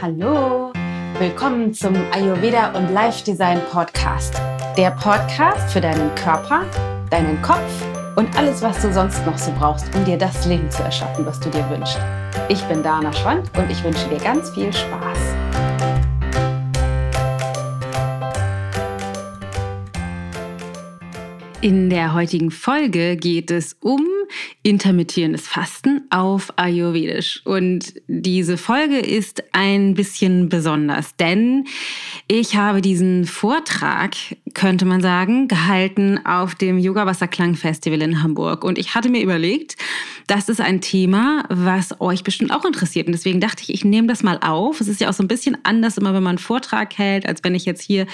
Hallo, 0.00 0.72
willkommen 1.18 1.72
zum 1.74 1.94
Ayurveda 2.12 2.72
und 2.76 2.92
Life 2.92 3.24
Design 3.24 3.60
Podcast. 3.70 4.34
Der 4.76 4.90
Podcast 4.92 5.72
für 5.72 5.80
deinen 5.80 6.14
Körper, 6.14 6.64
deinen 7.10 7.40
Kopf 7.42 7.84
und 8.16 8.36
alles, 8.36 8.62
was 8.62 8.80
du 8.82 8.92
sonst 8.92 9.24
noch 9.26 9.38
so 9.38 9.52
brauchst, 9.58 9.94
um 9.94 10.04
dir 10.04 10.18
das 10.18 10.46
Leben 10.46 10.70
zu 10.70 10.82
erschaffen, 10.82 11.24
was 11.26 11.40
du 11.40 11.50
dir 11.50 11.68
wünschst. 11.70 11.98
Ich 12.48 12.62
bin 12.64 12.82
Dana 12.82 13.12
Schwand 13.12 13.50
und 13.56 13.70
ich 13.70 13.82
wünsche 13.84 14.08
dir 14.08 14.18
ganz 14.18 14.50
viel 14.50 14.72
Spaß. 14.72 15.18
In 21.62 21.90
der 21.90 22.14
heutigen 22.14 22.50
Folge 22.50 23.16
geht 23.16 23.50
es 23.50 23.76
um 23.80 24.06
intermittierendes 24.62 25.48
Fasten 25.48 26.02
auf 26.10 26.52
Ayurvedisch. 26.56 27.40
Und 27.46 27.94
diese 28.08 28.58
Folge 28.58 28.98
ist 28.98 29.42
ein 29.52 29.94
bisschen 29.94 30.50
besonders, 30.50 31.16
denn 31.16 31.66
ich 32.28 32.56
habe 32.56 32.82
diesen 32.82 33.24
Vortrag, 33.24 34.14
könnte 34.52 34.84
man 34.84 35.00
sagen, 35.00 35.48
gehalten 35.48 36.24
auf 36.26 36.54
dem 36.54 36.78
Yoga 36.78 37.06
Wasserklang 37.06 37.54
Festival 37.54 38.02
in 38.02 38.22
Hamburg. 38.22 38.64
Und 38.64 38.78
ich 38.78 38.94
hatte 38.94 39.08
mir 39.08 39.22
überlegt, 39.22 39.76
das 40.26 40.48
ist 40.48 40.60
ein 40.60 40.82
Thema, 40.82 41.44
was 41.48 42.00
euch 42.00 42.22
bestimmt 42.22 42.52
auch 42.52 42.64
interessiert. 42.64 43.06
Und 43.06 43.12
deswegen 43.12 43.40
dachte 43.40 43.62
ich, 43.62 43.72
ich 43.72 43.84
nehme 43.84 44.08
das 44.08 44.22
mal 44.22 44.38
auf. 44.42 44.80
Es 44.80 44.88
ist 44.88 45.00
ja 45.00 45.08
auch 45.08 45.14
so 45.14 45.22
ein 45.22 45.28
bisschen 45.28 45.56
anders, 45.64 45.96
immer 45.96 46.12
wenn 46.12 46.22
man 46.22 46.36
einen 46.36 46.38
Vortrag 46.38 46.98
hält, 46.98 47.26
als 47.26 47.42
wenn 47.42 47.54
ich 47.54 47.64
jetzt 47.64 47.82
hier 47.82 48.06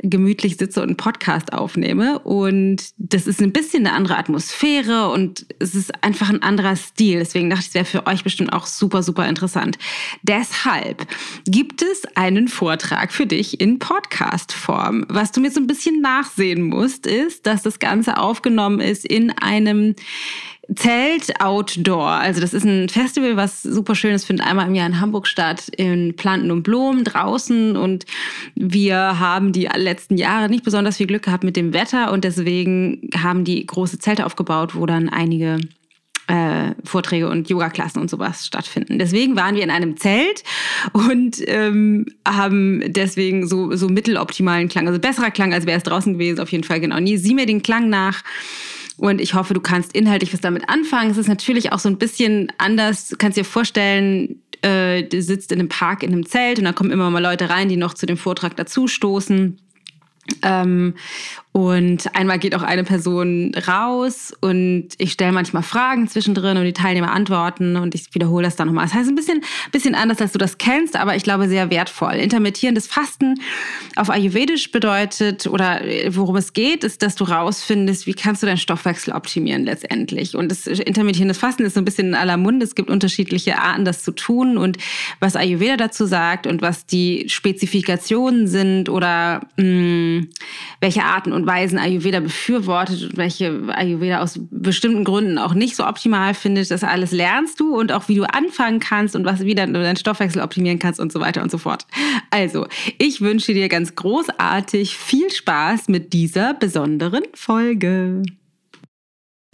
gemütlich 0.00 0.56
sitze 0.56 0.80
und 0.82 0.88
einen 0.88 0.96
Podcast 0.96 1.52
aufnehme. 1.52 2.18
Und 2.18 2.90
das 2.96 3.28
ist 3.28 3.40
ein 3.40 3.52
bisschen 3.52 3.86
eine 3.86 3.96
andere 3.96 4.16
Atmosphäre 4.16 5.10
und 5.10 5.46
es 5.60 5.74
ist 5.74 5.83
einfach 6.02 6.28
ein 6.28 6.42
anderer 6.42 6.76
Stil. 6.76 7.18
Deswegen 7.18 7.50
dachte 7.50 7.62
ich, 7.62 7.68
es 7.68 7.74
wäre 7.74 7.84
für 7.84 8.06
euch 8.06 8.24
bestimmt 8.24 8.52
auch 8.52 8.66
super, 8.66 9.02
super 9.02 9.28
interessant. 9.28 9.78
Deshalb 10.22 11.06
gibt 11.46 11.82
es 11.82 12.04
einen 12.16 12.48
Vortrag 12.48 13.12
für 13.12 13.26
dich 13.26 13.60
in 13.60 13.78
Podcast-Form. 13.78 15.06
Was 15.08 15.32
du 15.32 15.40
mir 15.40 15.50
so 15.50 15.60
ein 15.60 15.66
bisschen 15.66 16.00
nachsehen 16.00 16.62
musst, 16.62 17.06
ist, 17.06 17.46
dass 17.46 17.62
das 17.62 17.78
Ganze 17.78 18.18
aufgenommen 18.18 18.80
ist 18.80 19.04
in 19.04 19.30
einem 19.30 19.94
Zelt 20.74 21.40
Outdoor. 21.40 22.08
Also 22.08 22.40
das 22.40 22.54
ist 22.54 22.64
ein 22.64 22.88
Festival, 22.88 23.36
was 23.36 23.62
super 23.62 23.94
schön 23.94 24.14
ist, 24.14 24.24
findet 24.24 24.46
einmal 24.46 24.66
im 24.66 24.74
Jahr 24.74 24.86
in 24.86 25.00
Hamburg 25.00 25.26
statt, 25.26 25.68
in 25.76 26.16
Planten 26.16 26.50
und 26.50 26.62
Blumen 26.62 27.04
draußen. 27.04 27.76
Und 27.76 28.06
wir 28.54 29.18
haben 29.18 29.52
die 29.52 29.68
letzten 29.74 30.16
Jahre 30.16 30.48
nicht 30.48 30.64
besonders 30.64 30.96
viel 30.96 31.06
Glück 31.06 31.24
gehabt 31.24 31.44
mit 31.44 31.56
dem 31.56 31.72
Wetter 31.72 32.12
und 32.12 32.24
deswegen 32.24 33.10
haben 33.16 33.44
die 33.44 33.64
große 33.66 33.98
Zelte 33.98 34.24
aufgebaut, 34.26 34.74
wo 34.74 34.86
dann 34.86 35.08
einige 35.08 35.58
äh, 36.26 36.72
Vorträge 36.84 37.28
und 37.28 37.50
Yoga-Klassen 37.50 38.00
und 38.00 38.08
sowas 38.08 38.46
stattfinden. 38.46 38.98
Deswegen 38.98 39.36
waren 39.36 39.56
wir 39.56 39.62
in 39.62 39.70
einem 39.70 39.96
Zelt 39.96 40.42
und 40.92 41.36
ähm, 41.46 42.06
haben 42.26 42.82
deswegen 42.86 43.46
so, 43.46 43.76
so 43.76 43.88
mitteloptimalen 43.88 44.68
Klang, 44.68 44.86
also 44.86 44.98
besserer 44.98 45.30
Klang, 45.30 45.52
als 45.52 45.66
wäre 45.66 45.76
es 45.76 45.84
draußen 45.84 46.14
gewesen, 46.14 46.40
auf 46.40 46.50
jeden 46.50 46.64
Fall 46.64 46.80
genau. 46.80 46.98
Nie, 46.98 47.18
sieh 47.18 47.34
mir 47.34 47.46
den 47.46 47.62
Klang 47.62 47.90
nach. 47.90 48.22
Und 48.96 49.20
ich 49.20 49.34
hoffe, 49.34 49.54
du 49.54 49.60
kannst 49.60 49.94
inhaltlich 49.94 50.32
was 50.32 50.40
damit 50.40 50.68
anfangen. 50.68 51.10
Es 51.10 51.16
ist 51.16 51.28
natürlich 51.28 51.72
auch 51.72 51.78
so 51.78 51.88
ein 51.88 51.98
bisschen 51.98 52.52
anders. 52.58 53.08
Du 53.08 53.16
kannst 53.16 53.36
dir 53.36 53.44
vorstellen, 53.44 54.40
äh, 54.62 55.02
du 55.02 55.20
sitzt 55.20 55.52
in 55.52 55.58
einem 55.58 55.68
Park 55.68 56.02
in 56.02 56.12
einem 56.12 56.26
Zelt 56.26 56.58
und 56.58 56.64
da 56.64 56.72
kommen 56.72 56.90
immer 56.90 57.10
mal 57.10 57.22
Leute 57.22 57.50
rein, 57.50 57.68
die 57.68 57.76
noch 57.76 57.94
zu 57.94 58.06
dem 58.06 58.16
Vortrag 58.16 58.56
dazustoßen. 58.56 59.58
Ähm, 60.42 60.94
und 61.56 62.16
einmal 62.16 62.40
geht 62.40 62.56
auch 62.56 62.62
eine 62.62 62.82
Person 62.82 63.54
raus 63.68 64.32
und 64.40 64.88
ich 64.98 65.12
stelle 65.12 65.30
manchmal 65.30 65.62
Fragen 65.62 66.08
zwischendrin 66.08 66.56
und 66.56 66.64
die 66.64 66.72
Teilnehmer 66.72 67.12
antworten 67.12 67.76
und 67.76 67.94
ich 67.94 68.12
wiederhole 68.12 68.42
das 68.42 68.56
dann 68.56 68.66
nochmal. 68.66 68.86
Das 68.86 68.94
heißt, 68.94 69.08
ein 69.08 69.14
bisschen, 69.14 69.40
bisschen 69.70 69.94
anders, 69.94 70.20
als 70.20 70.32
du 70.32 70.38
das 70.40 70.58
kennst, 70.58 70.96
aber 70.96 71.14
ich 71.14 71.22
glaube 71.22 71.46
sehr 71.46 71.70
wertvoll. 71.70 72.14
Intermittierendes 72.14 72.88
Fasten 72.88 73.36
auf 73.94 74.10
Ayurvedisch 74.10 74.72
bedeutet 74.72 75.46
oder 75.46 75.80
worum 76.08 76.34
es 76.34 76.54
geht, 76.54 76.82
ist, 76.82 77.02
dass 77.02 77.14
du 77.14 77.22
rausfindest, 77.22 78.08
wie 78.08 78.14
kannst 78.14 78.42
du 78.42 78.46
deinen 78.48 78.56
Stoffwechsel 78.56 79.14
optimieren 79.14 79.62
letztendlich. 79.62 80.34
Und 80.34 80.50
das 80.50 80.66
intermittierendes 80.66 81.38
Fasten 81.38 81.62
ist 81.62 81.74
so 81.74 81.80
ein 81.80 81.84
bisschen 81.84 82.08
in 82.08 82.14
aller 82.16 82.36
Munde. 82.36 82.64
Es 82.64 82.74
gibt 82.74 82.90
unterschiedliche 82.90 83.60
Arten, 83.60 83.84
das 83.84 84.02
zu 84.02 84.10
tun 84.10 84.58
und 84.58 84.78
was 85.20 85.36
Ayurveda 85.36 85.76
dazu 85.76 86.04
sagt 86.04 86.48
und 86.48 86.62
was 86.62 86.84
die 86.84 87.28
Spezifikationen 87.28 88.48
sind 88.48 88.88
oder 88.88 89.42
mh, 89.56 89.64
mm, 89.64 90.28
welche 90.80 91.04
Arten 91.04 91.32
und 91.32 91.43
Weisen 91.46 91.78
Ayurveda 91.78 92.20
befürwortet 92.20 93.02
und 93.02 93.16
welche 93.16 93.62
Ayurveda 93.68 94.20
aus 94.20 94.38
bestimmten 94.50 95.04
Gründen 95.04 95.38
auch 95.38 95.54
nicht 95.54 95.76
so 95.76 95.86
optimal 95.86 96.34
findet. 96.34 96.70
Das 96.70 96.84
alles 96.84 97.12
lernst 97.12 97.60
du 97.60 97.76
und 97.76 97.92
auch 97.92 98.08
wie 98.08 98.16
du 98.16 98.24
anfangen 98.24 98.80
kannst 98.80 99.16
und 99.16 99.24
was 99.24 99.40
wie 99.40 99.54
du 99.54 99.66
deinen 99.66 99.96
Stoffwechsel 99.96 100.42
optimieren 100.42 100.78
kannst 100.78 101.00
und 101.00 101.12
so 101.12 101.20
weiter 101.20 101.42
und 101.42 101.50
so 101.50 101.58
fort. 101.58 101.86
Also, 102.30 102.66
ich 102.98 103.20
wünsche 103.20 103.54
dir 103.54 103.68
ganz 103.68 103.94
großartig 103.94 104.96
viel 104.96 105.30
Spaß 105.30 105.88
mit 105.88 106.12
dieser 106.12 106.54
besonderen 106.54 107.24
Folge. 107.34 108.22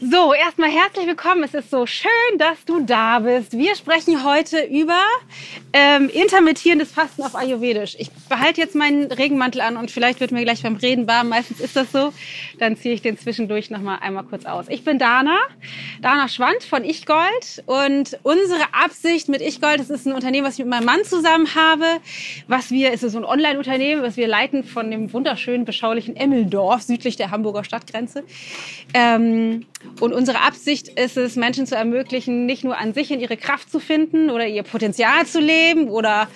So, 0.02 0.32
erstmal 0.32 0.70
herzlich 0.70 1.06
willkommen. 1.06 1.42
Es 1.44 1.52
ist 1.52 1.70
so 1.70 1.84
schön, 1.84 2.38
dass 2.38 2.64
du 2.64 2.80
da 2.80 3.18
bist. 3.18 3.52
Wir 3.52 3.74
sprechen 3.74 4.24
heute 4.24 4.62
über 4.62 4.98
ähm, 5.74 6.08
intermittierendes 6.08 6.90
Fasten 6.90 7.22
auf 7.22 7.34
Ayurvedisch. 7.34 7.96
Ich 7.98 8.10
behalte 8.30 8.62
jetzt 8.62 8.74
meinen 8.74 9.12
Regenmantel 9.12 9.60
an 9.60 9.76
und 9.76 9.90
vielleicht 9.90 10.20
wird 10.20 10.32
mir 10.32 10.42
gleich 10.42 10.62
beim 10.62 10.76
Reden 10.76 11.06
warm. 11.06 11.28
Meistens 11.28 11.60
ist 11.60 11.76
das 11.76 11.92
so. 11.92 12.14
Dann 12.58 12.78
ziehe 12.78 12.94
ich 12.94 13.02
den 13.02 13.18
zwischendurch 13.18 13.68
noch 13.68 13.82
mal 13.82 13.96
einmal 13.96 14.24
kurz 14.24 14.46
aus. 14.46 14.70
Ich 14.70 14.84
bin 14.84 14.98
Dana, 14.98 15.36
Dana 16.00 16.28
Schwand 16.28 16.62
von 16.62 16.82
Ichgold 16.82 17.62
und 17.66 18.18
unsere 18.22 18.72
Absicht 18.72 19.28
mit 19.28 19.42
Ichgold, 19.42 19.80
das 19.80 19.90
ist 19.90 20.06
ein 20.06 20.14
Unternehmen, 20.14 20.46
was 20.46 20.54
ich 20.54 20.60
mit 20.60 20.68
meinem 20.68 20.86
Mann 20.86 21.04
zusammen 21.04 21.54
habe. 21.54 21.84
Was 22.48 22.70
wir, 22.70 22.94
es 22.94 23.02
ist 23.02 23.12
so 23.12 23.18
ein 23.18 23.26
Online-Unternehmen, 23.26 24.02
was 24.02 24.16
wir 24.16 24.28
leiten 24.28 24.64
von 24.64 24.90
dem 24.90 25.12
wunderschönen, 25.12 25.66
beschaulichen 25.66 26.16
Emmeldorf 26.16 26.80
südlich 26.80 27.16
der 27.16 27.30
Hamburger 27.30 27.64
Stadtgrenze. 27.64 28.24
Ähm, 28.94 29.66
und 29.98 30.12
unsere 30.12 30.40
Absicht 30.40 30.88
ist 30.88 31.16
es, 31.16 31.36
Menschen 31.36 31.66
zu 31.66 31.74
ermöglichen, 31.74 32.46
nicht 32.46 32.64
nur 32.64 32.78
an 32.78 32.94
sich 32.94 33.10
in 33.10 33.20
ihre 33.20 33.36
Kraft 33.36 33.70
zu 33.70 33.80
finden 33.80 34.30
oder 34.30 34.46
ihr 34.46 34.62
Potenzial 34.62 35.26
zu 35.26 35.40
leben 35.40 35.88
oder 35.88 36.28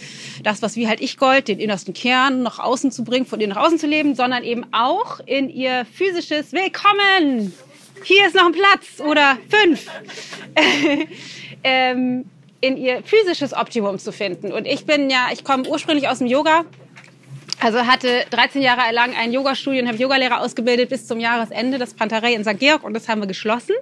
das, 0.43 0.63
was 0.63 0.77
wie 0.77 0.89
halt 0.89 1.01
ich 1.01 1.17
Gold, 1.17 1.49
den 1.49 1.61
innersten 1.61 1.95
Kern 1.95 2.43
nach 2.43 2.59
außen 2.59 2.91
zu 2.91 3.05
bringen, 3.05 3.27
von 3.27 3.39
denen 3.39 3.55
nach 3.55 3.65
außen 3.65 3.79
zu 3.79 3.87
leben, 3.87 4.15
sondern 4.15 4.43
eben 4.43 4.67
auch 4.73 5.21
in 5.27 5.49
ihr 5.49 5.87
physisches 5.93 6.53
Willkommen. 6.53 7.55
Hier 8.03 8.27
ist 8.27 8.35
noch 8.35 8.47
ein 8.47 8.53
Platz 8.53 9.01
oder 9.01 9.39
fünf. 9.49 9.87
ähm, 11.65 12.25
in 12.61 12.77
ihr 12.79 13.03
physisches 13.05 13.53
Optimum 13.53 13.99
zu 13.99 14.11
finden. 14.11 14.53
Und 14.53 14.67
ich 14.67 14.87
bin 14.87 15.11
ja, 15.11 15.29
ich 15.33 15.45
komme 15.45 15.69
ursprünglich 15.69 16.09
aus 16.09 16.19
dem 16.19 16.27
Yoga 16.27 16.65
also 17.65 17.87
hatte 17.87 18.27
13 18.29 18.61
Jahre 18.61 18.93
lang 18.93 19.17
ein 19.17 19.33
Yoga-Studio 19.33 19.81
und 19.81 19.89
habe 19.89 19.97
Yogalehrer 19.97 20.43
ausgebildet 20.43 20.91
bis 20.91 21.07
zum 21.07 21.19
Jahresende, 21.19 21.79
das 21.79 21.95
Pantarei 21.95 22.35
in 22.35 22.45
St. 22.45 22.59
Georg. 22.59 22.85
Und 22.85 22.93
das 22.93 23.09
haben 23.09 23.23
wir 23.23 23.27
geschlossen, 23.27 23.75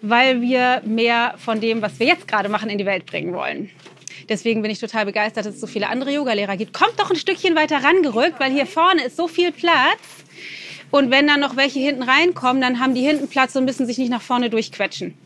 weil 0.00 0.40
wir 0.40 0.80
mehr 0.84 1.34
von 1.36 1.60
dem, 1.60 1.82
was 1.82 1.98
wir 1.98 2.06
jetzt 2.06 2.28
gerade 2.28 2.48
machen, 2.48 2.70
in 2.70 2.78
die 2.78 2.86
Welt 2.86 3.06
bringen 3.06 3.34
wollen. 3.34 3.68
Deswegen 4.28 4.62
bin 4.62 4.70
ich 4.70 4.78
total 4.78 5.06
begeistert, 5.06 5.44
dass 5.44 5.54
es 5.56 5.60
so 5.60 5.66
viele 5.66 5.88
andere 5.88 6.12
Yogalehrer 6.12 6.56
gibt. 6.56 6.72
Kommt 6.72 7.00
doch 7.00 7.10
ein 7.10 7.16
Stückchen 7.16 7.56
weiter 7.56 7.82
rangerückt, 7.82 8.38
weil 8.38 8.52
hier 8.52 8.66
vorne 8.66 9.02
ist 9.02 9.16
so 9.16 9.26
viel 9.26 9.50
Platz. 9.50 9.98
Und 10.92 11.10
wenn 11.10 11.26
dann 11.26 11.40
noch 11.40 11.56
welche 11.56 11.80
hinten 11.80 12.04
reinkommen, 12.04 12.62
dann 12.62 12.78
haben 12.78 12.94
die 12.94 13.02
hinten 13.02 13.28
Platz 13.28 13.56
und 13.56 13.64
müssen 13.64 13.86
sich 13.86 13.98
nicht 13.98 14.10
nach 14.10 14.22
vorne 14.22 14.50
durchquetschen. 14.50 15.18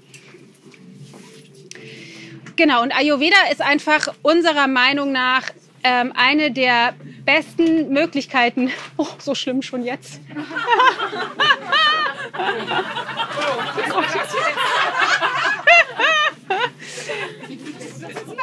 Genau, 2.56 2.82
und 2.82 2.96
Ayurveda 2.96 3.36
ist 3.52 3.60
einfach 3.60 4.14
unserer 4.22 4.68
Meinung 4.68 5.12
nach 5.12 5.50
ähm, 5.84 6.12
eine 6.16 6.50
der 6.50 6.94
besten 7.24 7.92
Möglichkeiten. 7.92 8.72
Oh, 8.96 9.06
so 9.18 9.34
schlimm 9.34 9.62
schon 9.62 9.84
jetzt. 9.84 10.20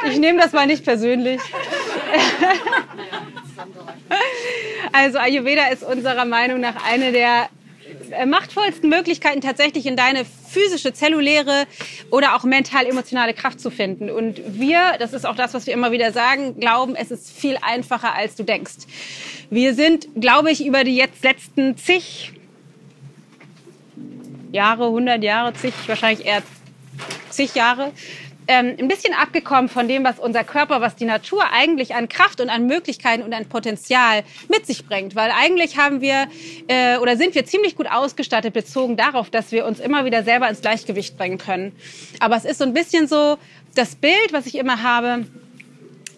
Ich 0.04 0.18
nehme 0.18 0.40
das 0.40 0.52
mal 0.52 0.66
nicht 0.66 0.84
persönlich. 0.84 1.40
Also 4.92 5.18
Ayurveda 5.18 5.68
ist 5.68 5.82
unserer 5.82 6.26
Meinung 6.26 6.60
nach 6.60 6.74
eine 6.86 7.12
der 7.12 7.48
machtvollsten 8.26 8.88
Möglichkeiten, 8.88 9.40
tatsächlich 9.40 9.86
in 9.86 9.96
deine 9.96 10.24
physische, 10.24 10.92
zelluläre 10.92 11.64
oder 12.10 12.34
auch 12.34 12.44
mental-emotionale 12.44 13.34
Kraft 13.34 13.60
zu 13.60 13.70
finden. 13.70 14.10
Und 14.10 14.40
wir, 14.58 14.96
das 14.98 15.12
ist 15.12 15.26
auch 15.26 15.36
das, 15.36 15.54
was 15.54 15.66
wir 15.66 15.74
immer 15.74 15.92
wieder 15.92 16.12
sagen, 16.12 16.58
glauben, 16.58 16.94
es 16.94 17.10
ist 17.10 17.30
viel 17.36 17.58
einfacher, 17.62 18.14
als 18.14 18.36
du 18.36 18.44
denkst. 18.44 18.86
Wir 19.50 19.74
sind, 19.74 20.08
glaube 20.18 20.50
ich, 20.50 20.64
über 20.64 20.84
die 20.84 20.96
jetzt 20.96 21.22
letzten 21.24 21.76
zig 21.76 22.32
Jahre, 24.52 24.86
100 24.86 25.22
Jahre, 25.22 25.54
zig, 25.54 25.72
wahrscheinlich 25.86 26.26
eher 26.26 26.42
zig 27.30 27.54
Jahre, 27.54 27.92
ähm, 28.48 28.76
ein 28.78 28.88
bisschen 28.88 29.14
abgekommen 29.14 29.68
von 29.68 29.88
dem, 29.88 30.04
was 30.04 30.18
unser 30.18 30.44
Körper, 30.44 30.80
was 30.80 30.96
die 30.96 31.04
Natur 31.04 31.44
eigentlich 31.52 31.94
an 31.94 32.08
Kraft 32.08 32.40
und 32.40 32.48
an 32.48 32.66
Möglichkeiten 32.66 33.22
und 33.22 33.32
an 33.32 33.46
Potenzial 33.46 34.24
mit 34.48 34.66
sich 34.66 34.86
bringt. 34.86 35.14
Weil 35.14 35.30
eigentlich 35.30 35.76
haben 35.76 36.00
wir 36.00 36.26
äh, 36.68 36.98
oder 36.98 37.16
sind 37.16 37.34
wir 37.34 37.44
ziemlich 37.44 37.76
gut 37.76 37.86
ausgestattet, 37.90 38.52
bezogen 38.52 38.96
darauf, 38.96 39.30
dass 39.30 39.52
wir 39.52 39.66
uns 39.66 39.80
immer 39.80 40.04
wieder 40.04 40.22
selber 40.24 40.48
ins 40.48 40.60
Gleichgewicht 40.60 41.16
bringen 41.16 41.38
können. 41.38 41.72
Aber 42.20 42.36
es 42.36 42.44
ist 42.44 42.58
so 42.58 42.64
ein 42.64 42.74
bisschen 42.74 43.06
so, 43.06 43.38
das 43.74 43.94
Bild, 43.94 44.32
was 44.32 44.46
ich 44.46 44.56
immer 44.56 44.82
habe, 44.82 45.26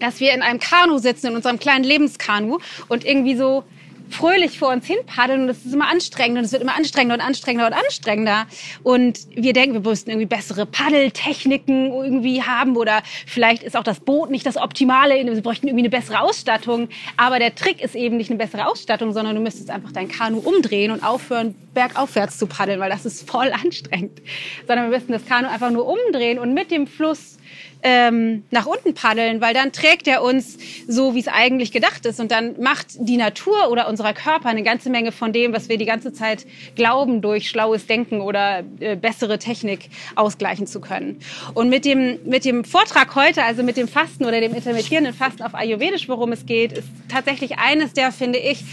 dass 0.01 0.21
wir 0.21 0.33
in 0.35 0.43
einem 0.43 0.59
Kanu 0.59 0.99
sitzen, 0.99 1.29
in 1.29 1.37
unserem 1.37 1.59
kleinen 1.59 1.85
Lebenskanu 1.85 2.59
und 2.89 3.05
irgendwie 3.05 3.37
so 3.37 3.65
fröhlich 4.11 4.59
vor 4.59 4.71
uns 4.71 4.87
hin 4.87 4.99
paddeln 5.07 5.43
und 5.43 5.49
es 5.49 5.65
ist 5.65 5.75
immer 5.75 5.89
anstrengend 5.89 6.39
und 6.39 6.45
es 6.45 6.53
wird 6.53 6.63
immer 6.63 6.77
anstrengender 6.77 7.15
und 7.15 7.21
anstrengender 7.21 7.67
und 7.67 7.73
anstrengender. 7.73 8.47
Und 8.83 9.21
wir 9.35 9.53
denken, 9.53 9.75
wir 9.75 9.91
müssten 9.91 10.11
irgendwie 10.11 10.27
bessere 10.27 10.67
Paddeltechniken 10.67 11.93
irgendwie 11.93 12.43
haben 12.43 12.77
oder 12.77 13.03
vielleicht 13.27 13.63
ist 13.63 13.77
auch 13.77 13.83
das 13.83 14.01
Boot 14.01 14.31
nicht 14.31 14.47
das 14.47 14.57
Optimale, 14.57 15.15
wir 15.15 15.43
bräuchten 15.43 15.67
irgendwie 15.67 15.85
eine 15.85 15.91
bessere 15.91 16.21
Ausstattung. 16.21 16.89
Aber 17.17 17.39
der 17.39 17.55
Trick 17.55 17.83
ist 17.83 17.95
eben 17.95 18.17
nicht 18.17 18.31
eine 18.31 18.39
bessere 18.39 18.67
Ausstattung, 18.67 19.13
sondern 19.13 19.35
du 19.35 19.41
müsstest 19.41 19.71
einfach 19.71 19.93
dein 19.93 20.09
Kanu 20.09 20.39
umdrehen 20.39 20.91
und 20.91 21.03
aufhören, 21.03 21.55
bergaufwärts 21.75 22.39
zu 22.39 22.47
paddeln, 22.47 22.81
weil 22.81 22.91
das 22.91 23.05
ist 23.05 23.29
voll 23.29 23.53
anstrengend. 23.65 24.21
Sondern 24.67 24.91
wir 24.91 24.97
müssten 24.97 25.13
das 25.13 25.27
Kanu 25.27 25.49
einfach 25.49 25.71
nur 25.71 25.87
umdrehen 25.87 26.39
und 26.39 26.55
mit 26.55 26.71
dem 26.71 26.87
Fluss 26.87 27.39
ähm, 27.85 28.45
nach 28.51 28.65
unten 28.65 28.95
paddeln, 28.95 29.43
weil 29.43 29.53
dann 29.53 29.71
trägt 29.71 30.09
er 30.09 30.23
uns 30.23 30.57
so, 30.89 31.15
wie 31.15 31.21
es 31.21 31.29
eigentlich 31.29 31.71
gedacht 31.71 32.07
ist. 32.07 32.19
Und 32.19 32.33
dann 32.33 32.61
macht 32.61 32.87
die 32.99 33.19
Natur 33.19 33.71
oder 33.71 33.89
unser 33.89 34.13
Körper 34.15 34.49
eine 34.49 34.63
ganze 34.63 34.89
Menge 34.89 35.13
von 35.13 35.33
dem, 35.33 35.53
was 35.53 35.69
wir 35.69 35.77
die 35.77 35.85
ganze 35.85 36.13
Zeit 36.13 36.47
glauben, 36.75 37.21
durch 37.21 37.49
schlaues 37.49 37.87
Denken 37.87 38.23
oder 38.23 38.65
äh, 38.81 38.97
bessere 38.97 39.39
Technik 39.39 39.91
ausgleichen 40.17 40.67
zu 40.67 40.81
können. 40.81 41.21
Und 41.53 41.69
mit 41.69 41.85
dem, 41.85 42.19
mit 42.25 42.47
dem 42.47 42.65
Vortrag 42.65 43.15
heute, 43.15 43.45
also 43.45 43.63
mit 43.63 43.77
dem 43.77 43.87
Fasten 43.87 44.25
oder 44.25 44.41
dem 44.41 44.55
intermittierenden 44.55 45.13
Fasten 45.13 45.43
auf 45.43 45.55
Ayurvedisch, 45.55 46.09
worum 46.09 46.33
es 46.33 46.47
geht, 46.47 46.73
ist 46.73 46.89
tatsächlich 47.09 47.59
eines 47.59 47.93
der, 47.93 48.13
finde 48.13 48.39
ich, 48.39 48.65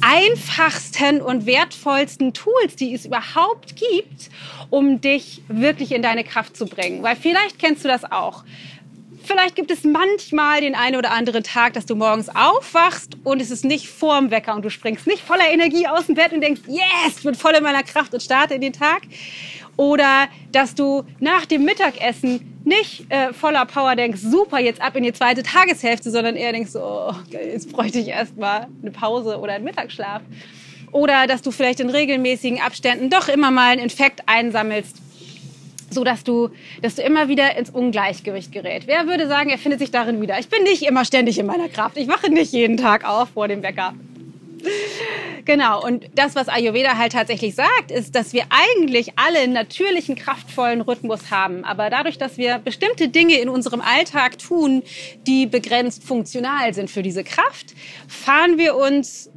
einfachsten 0.00 1.20
und 1.20 1.46
wertvollsten 1.46 2.32
Tools, 2.32 2.76
die 2.76 2.94
es 2.94 3.06
überhaupt 3.06 3.76
gibt, 3.76 4.30
um 4.70 5.00
dich 5.00 5.42
wirklich 5.48 5.92
in 5.92 6.02
deine 6.02 6.24
Kraft 6.24 6.56
zu 6.56 6.66
bringen. 6.66 7.02
Weil 7.02 7.16
vielleicht 7.16 7.58
kennst 7.58 7.84
du 7.84 7.88
das 7.88 8.04
auch. 8.10 8.44
Vielleicht 9.24 9.56
gibt 9.56 9.70
es 9.70 9.84
manchmal 9.84 10.62
den 10.62 10.74
einen 10.74 10.96
oder 10.96 11.10
anderen 11.10 11.42
Tag, 11.42 11.74
dass 11.74 11.84
du 11.84 11.94
morgens 11.94 12.30
aufwachst 12.30 13.18
und 13.24 13.42
es 13.42 13.50
ist 13.50 13.62
nicht 13.62 13.88
vorm 13.88 14.30
Wecker 14.30 14.54
und 14.54 14.64
du 14.64 14.70
springst 14.70 15.06
nicht 15.06 15.22
voller 15.22 15.50
Energie 15.50 15.86
aus 15.86 16.06
dem 16.06 16.14
Bett 16.14 16.32
und 16.32 16.40
denkst, 16.40 16.62
yes, 16.66 17.18
ich 17.18 17.24
bin 17.24 17.34
voll 17.34 17.54
in 17.54 17.62
meiner 17.62 17.82
Kraft 17.82 18.14
und 18.14 18.22
starte 18.22 18.54
in 18.54 18.62
den 18.62 18.72
Tag. 18.72 19.02
Oder 19.78 20.26
dass 20.50 20.74
du 20.74 21.04
nach 21.20 21.46
dem 21.46 21.64
Mittagessen 21.64 22.60
nicht 22.64 23.10
äh, 23.10 23.32
voller 23.32 23.64
Power 23.64 23.94
denkst, 23.94 24.20
super, 24.20 24.58
jetzt 24.58 24.82
ab 24.82 24.96
in 24.96 25.04
die 25.04 25.12
zweite 25.12 25.44
Tageshälfte, 25.44 26.10
sondern 26.10 26.34
eher 26.34 26.50
denkst, 26.50 26.74
oh, 26.74 27.12
jetzt 27.30 27.70
bräuchte 27.70 28.00
ich 28.00 28.08
erstmal 28.08 28.66
eine 28.82 28.90
Pause 28.90 29.38
oder 29.38 29.52
einen 29.52 29.64
Mittagsschlaf. 29.64 30.22
Oder 30.90 31.28
dass 31.28 31.42
du 31.42 31.52
vielleicht 31.52 31.78
in 31.78 31.90
regelmäßigen 31.90 32.60
Abständen 32.60 33.08
doch 33.08 33.28
immer 33.28 33.52
mal 33.52 33.70
einen 33.70 33.80
Infekt 33.80 34.22
einsammelst, 34.26 34.96
so 35.90 36.02
dass 36.02 36.24
du, 36.24 36.50
dass 36.82 36.96
du 36.96 37.02
immer 37.02 37.28
wieder 37.28 37.56
ins 37.56 37.70
Ungleichgewicht 37.70 38.50
gerät. 38.50 38.82
Wer 38.86 39.06
würde 39.06 39.28
sagen, 39.28 39.48
er 39.48 39.58
findet 39.58 39.78
sich 39.78 39.92
darin 39.92 40.20
wieder? 40.20 40.40
Ich 40.40 40.48
bin 40.48 40.64
nicht 40.64 40.82
immer 40.82 41.04
ständig 41.04 41.38
in 41.38 41.46
meiner 41.46 41.68
Kraft. 41.68 41.96
Ich 41.96 42.08
wache 42.08 42.30
nicht 42.30 42.52
jeden 42.52 42.78
Tag 42.78 43.08
auf 43.08 43.28
vor 43.28 43.46
dem 43.46 43.62
Wecker. 43.62 43.94
Genau, 45.44 45.82
und 45.82 46.06
das, 46.14 46.34
was 46.34 46.48
Ayurveda 46.48 46.98
halt 46.98 47.12
tatsächlich 47.12 47.54
sagt, 47.54 47.90
ist, 47.90 48.14
dass 48.14 48.32
wir 48.32 48.44
eigentlich 48.50 49.12
alle 49.16 49.38
einen 49.38 49.54
natürlichen, 49.54 50.14
kraftvollen 50.14 50.80
Rhythmus 50.80 51.30
haben. 51.30 51.64
Aber 51.64 51.88
dadurch, 51.90 52.18
dass 52.18 52.36
wir 52.36 52.58
bestimmte 52.58 53.08
Dinge 53.08 53.40
in 53.40 53.48
unserem 53.48 53.80
Alltag 53.80 54.38
tun, 54.38 54.82
die 55.26 55.46
begrenzt 55.46 56.04
funktional 56.04 56.74
sind 56.74 56.90
für 56.90 57.02
diese 57.02 57.24
Kraft, 57.24 57.74
fahren 58.06 58.58
wir 58.58 58.76
uns 58.76 59.30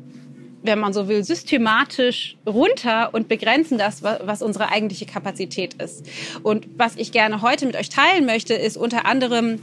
wenn 0.63 0.79
man 0.79 0.93
so 0.93 1.07
will, 1.07 1.23
systematisch 1.23 2.37
runter 2.45 3.13
und 3.13 3.27
begrenzen 3.27 3.77
das, 3.77 4.03
was 4.03 4.41
unsere 4.41 4.69
eigentliche 4.69 5.05
Kapazität 5.05 5.73
ist. 5.75 6.05
Und 6.43 6.67
was 6.77 6.95
ich 6.97 7.11
gerne 7.11 7.41
heute 7.41 7.65
mit 7.65 7.75
euch 7.75 7.89
teilen 7.89 8.25
möchte, 8.25 8.53
ist 8.53 8.77
unter 8.77 9.05
anderem 9.05 9.59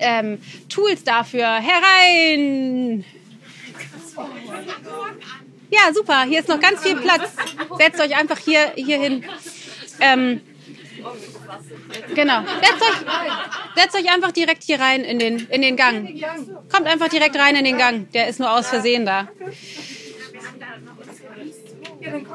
ähm, 0.00 0.38
Tools 0.68 1.04
dafür. 1.04 1.46
Herein! 1.56 3.04
Ja, 5.70 5.92
super. 5.92 6.22
Hier 6.24 6.40
ist 6.40 6.48
noch 6.48 6.60
ganz 6.60 6.82
viel 6.82 6.96
Platz. 6.96 7.30
Setzt 7.78 8.00
euch 8.00 8.16
einfach 8.16 8.38
hier, 8.38 8.72
hier 8.74 8.98
hin. 8.98 9.24
Ähm, 10.00 10.40
genau. 12.14 12.42
Setzt 12.42 12.82
euch, 12.82 13.06
setzt 13.76 13.96
euch 13.96 14.12
einfach 14.12 14.32
direkt 14.32 14.62
hier 14.64 14.80
rein 14.80 15.02
in 15.02 15.18
den, 15.18 15.46
in 15.48 15.62
den 15.62 15.76
Gang. 15.76 16.08
Kommt 16.72 16.86
einfach 16.86 17.08
direkt 17.08 17.36
rein 17.38 17.56
in 17.56 17.64
den 17.64 17.78
Gang. 17.78 18.10
Der 18.12 18.28
ist 18.28 18.40
nur 18.40 18.50
aus 18.50 18.68
Versehen 18.68 19.04
da. 19.04 19.28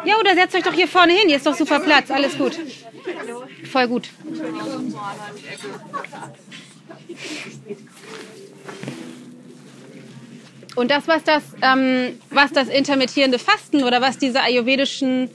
Ja, 0.05 0.17
oder 0.19 0.35
setzt 0.35 0.55
euch 0.55 0.63
doch 0.63 0.73
hier 0.73 0.87
vorne 0.87 1.13
hin. 1.13 1.27
Hier 1.27 1.37
ist 1.37 1.45
doch 1.45 1.55
super 1.55 1.79
Platz. 1.79 2.11
Alles 2.11 2.37
gut. 2.37 2.59
Voll 3.71 3.87
gut. 3.87 4.09
Und 10.75 10.89
das, 10.89 11.07
was 11.07 11.23
das, 11.23 11.43
ähm, 11.61 12.19
was 12.29 12.51
das 12.51 12.67
intermittierende 12.67 13.39
Fasten 13.39 13.83
oder 13.83 14.01
was 14.01 14.17
diese 14.17 14.41
ayurvedischen 14.41 15.29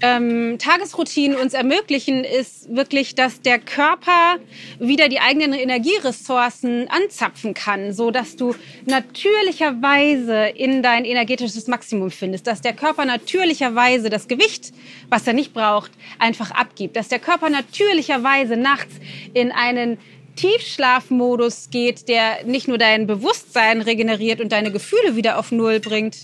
ähm, 0.00 0.58
Tagesroutinen 0.58 1.36
uns 1.36 1.54
ermöglichen, 1.54 2.24
ist 2.24 2.74
wirklich, 2.74 3.14
dass 3.14 3.40
der 3.40 3.58
Körper 3.58 4.36
wieder 4.78 5.08
die 5.08 5.20
eigenen 5.20 5.52
Energieressourcen 5.52 6.88
anzapfen 6.88 7.54
kann, 7.54 7.92
so 7.92 8.10
dass 8.10 8.36
du 8.36 8.54
natürlicherweise 8.86 10.46
in 10.54 10.82
dein 10.82 11.04
energetisches 11.04 11.66
Maximum 11.66 12.10
findest, 12.10 12.46
dass 12.46 12.60
der 12.60 12.74
Körper 12.74 13.04
natürlicherweise 13.04 14.08
das 14.08 14.28
Gewicht, 14.28 14.72
was 15.08 15.26
er 15.26 15.32
nicht 15.32 15.52
braucht, 15.52 15.90
einfach 16.18 16.50
abgibt, 16.52 16.96
dass 16.96 17.08
der 17.08 17.18
Körper 17.18 17.50
natürlicherweise 17.50 18.56
nachts 18.56 18.94
in 19.34 19.50
einen 19.50 19.98
Tiefschlafmodus 20.38 21.70
geht, 21.70 22.08
der 22.08 22.44
nicht 22.44 22.68
nur 22.68 22.78
dein 22.78 23.08
Bewusstsein 23.08 23.82
regeneriert 23.82 24.40
und 24.40 24.52
deine 24.52 24.70
Gefühle 24.70 25.16
wieder 25.16 25.36
auf 25.36 25.50
Null 25.50 25.80
bringt, 25.80 26.16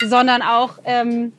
sondern 0.00 0.40
auch 0.40 0.78
ähm, 0.84 1.32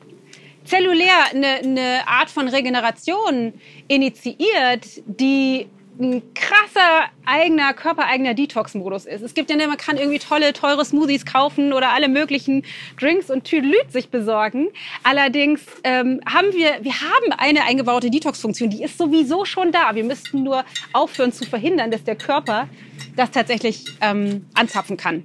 zellulär 0.66 1.14
eine, 1.32 1.48
eine 1.48 2.08
Art 2.08 2.30
von 2.30 2.50
Regeneration 2.50 3.54
initiiert, 3.88 5.04
die 5.06 5.68
ein 6.00 6.22
krasser 6.34 7.06
eigener 7.26 7.74
körpereigener 7.74 8.34
Detox-Modus 8.34 9.06
ist. 9.06 9.22
Es 9.22 9.34
gibt 9.34 9.50
ja, 9.50 9.56
man 9.56 9.78
kann 9.78 9.98
irgendwie 9.98 10.20
tolle, 10.20 10.54
teure 10.54 10.84
Smoothies 10.84 11.26
kaufen 11.26 11.74
oder 11.74 11.90
alle 11.90 12.08
möglichen 12.08 12.64
Drinks 13.00 13.30
und 13.30 13.44
Tüdelüt 13.44 13.92
sich 13.92 14.10
besorgen. 14.10 14.70
Allerdings 15.04 15.62
ähm, 15.84 16.20
haben 16.26 16.52
wir, 16.54 16.84
wir 16.84 17.02
haben 17.02 17.32
eine 17.38 17.64
eingebaute 17.64 18.10
Detox-Funktion, 18.10 18.70
die 18.70 18.84
ist 18.84 18.98
sowieso 18.98 19.46
schon 19.46 19.72
da. 19.72 19.96
Wir 19.96 20.04
müssten 20.04 20.44
nur 20.44 20.66
aufhören 20.94 21.32
zu 21.32 21.46
verhindern, 21.46 21.92
dass 21.92 22.04
der 22.04 22.16
Körper 22.16 22.68
das 23.16 23.32
tatsächlich 23.32 23.86
ähm, 24.02 24.46
anzapfen 24.54 24.98
kann. 24.98 25.24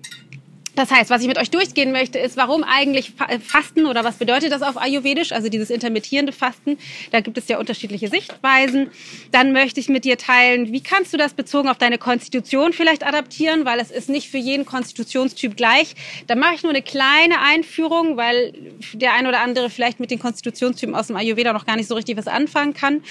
Das 0.79 0.93
heißt, 0.93 1.11
was 1.11 1.23
ich 1.23 1.27
mit 1.27 1.39
euch 1.39 1.51
durchgehen 1.51 1.91
möchte, 1.91 2.21
ist, 2.21 2.37
warum 2.37 2.63
eigentlich 2.63 3.13
Fasten 3.45 3.85
oder 3.87 4.05
was 4.05 4.15
bedeutet 4.15 4.53
das 4.53 4.63
auf 4.63 4.81
Ayurvedisch, 4.81 5.33
also 5.33 5.49
dieses 5.49 5.71
intermittierende 5.71 6.31
Fasten. 6.31 6.79
Da 7.11 7.19
gibt 7.19 7.37
es 7.37 7.49
ja 7.49 7.59
unterschiedliche 7.59 8.07
Sichtweisen. 8.07 8.89
Dann 9.33 9.51
möchte 9.51 9.81
ich 9.81 9.89
mit 9.89 10.05
dir 10.05 10.17
teilen, 10.17 10.73
wie 10.73 10.81
kannst 10.81 11.13
du 11.13 11.17
das 11.17 11.35
bezogen 11.35 11.69
auf 11.69 11.79
deine 11.79 11.99
Konstitution 11.99 12.73
vielleicht 12.73 13.05
adaptieren, 13.05 13.65
weil 13.65 13.81
es 13.81 13.91
ist 13.91 14.09
nicht 14.09 14.31
für 14.31 14.39
jeden 14.39 14.67
Konstitutionstyp 14.67 15.57
gleich. 15.57 15.97
Da 16.29 16.37
mache 16.37 16.55
ich 16.55 16.63
nur 16.63 16.71
eine 16.71 16.83
kleine 16.83 17.41
Einführung, 17.41 18.17
weil 18.17 18.53
der 18.93 19.15
ein 19.15 19.27
oder 19.27 19.41
andere 19.41 19.71
vielleicht 19.71 19.99
mit 19.99 20.13
den 20.13 20.21
Konstitutionstypen 20.21 20.95
aus 20.95 21.09
dem 21.09 21.17
Ayurveda 21.17 21.53
noch 21.53 21.67
gar 21.67 21.75
nicht 21.75 21.89
so 21.89 21.97
richtig 21.97 22.17
was 22.17 22.29
anfangen 22.29 22.73
kann. 22.73 23.03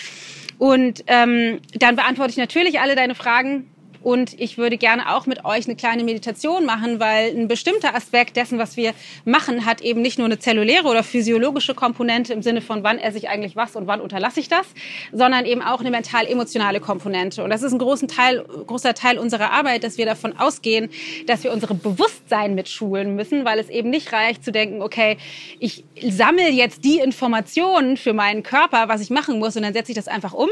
Und 0.58 1.04
ähm, 1.08 1.60
dann 1.74 1.98
beantworte 1.98 2.32
ich 2.32 2.38
natürlich 2.38 2.80
alle 2.80 2.96
deine 2.96 3.14
Fragen 3.14 3.70
und 4.02 4.40
ich 4.40 4.58
würde 4.58 4.78
gerne 4.78 5.14
auch 5.16 5.26
mit 5.26 5.46
euch 5.46 5.66
eine 5.66 5.76
kleine 5.76 6.04
Meditation 6.04 6.66
machen, 6.66 7.00
weil 7.00 7.36
ein 7.36 7.48
bestimmter 7.48 7.96
Aspekt 7.96 8.36
dessen, 8.36 8.60
was 8.60 8.78
wir 8.78 8.94
machen, 9.26 9.66
hat 9.66 9.82
eben 9.82 10.02
nicht 10.02 10.18
nur 10.18 10.26
eine 10.26 10.40
zelluläre 10.40 10.88
oder 10.88 11.04
physiologische 11.04 11.74
Komponente 11.74 12.34
im 12.34 12.42
Sinne 12.42 12.62
von, 12.62 12.84
wann 12.84 13.00
esse 13.00 13.18
ich 13.18 13.30
eigentlich 13.30 13.56
was 13.56 13.76
und 13.76 13.88
wann 13.88 14.02
unterlasse 14.02 14.40
ich 14.40 14.50
das, 14.50 14.66
sondern 15.12 15.46
eben 15.46 15.62
auch 15.62 15.80
eine 15.80 15.92
mental-emotionale 15.92 16.80
Komponente. 16.80 17.44
Und 17.44 17.50
das 17.50 17.64
ist 17.64 17.74
ein 17.74 17.80
großen 17.80 18.08
Teil, 18.08 18.44
großer 18.44 18.94
Teil 18.94 19.18
unserer 19.18 19.52
Arbeit, 19.52 19.84
dass 19.84 19.98
wir 19.98 20.06
davon 20.06 20.38
ausgehen, 20.38 20.90
dass 21.26 21.44
wir 21.44 21.52
unsere 21.52 21.74
Bewusstsein 21.74 22.56
mit 22.56 22.70
schulen 22.70 23.16
müssen, 23.16 23.46
weil 23.46 23.60
es 23.60 23.70
eben 23.70 23.90
nicht 23.90 24.14
reicht 24.14 24.44
zu 24.44 24.52
denken, 24.52 24.82
okay, 24.82 25.18
ich 25.60 25.84
sammle 26.10 26.50
jetzt 26.50 26.84
die 26.84 27.00
Informationen 27.00 27.98
für 27.98 28.14
meinen 28.14 28.44
Körper, 28.44 28.88
was 28.88 29.02
ich 29.02 29.10
machen 29.10 29.40
muss, 29.40 29.56
und 29.56 29.64
dann 29.64 29.74
setze 29.74 29.92
ich 29.92 29.96
das 29.96 30.08
einfach 30.08 30.34
um. 30.34 30.50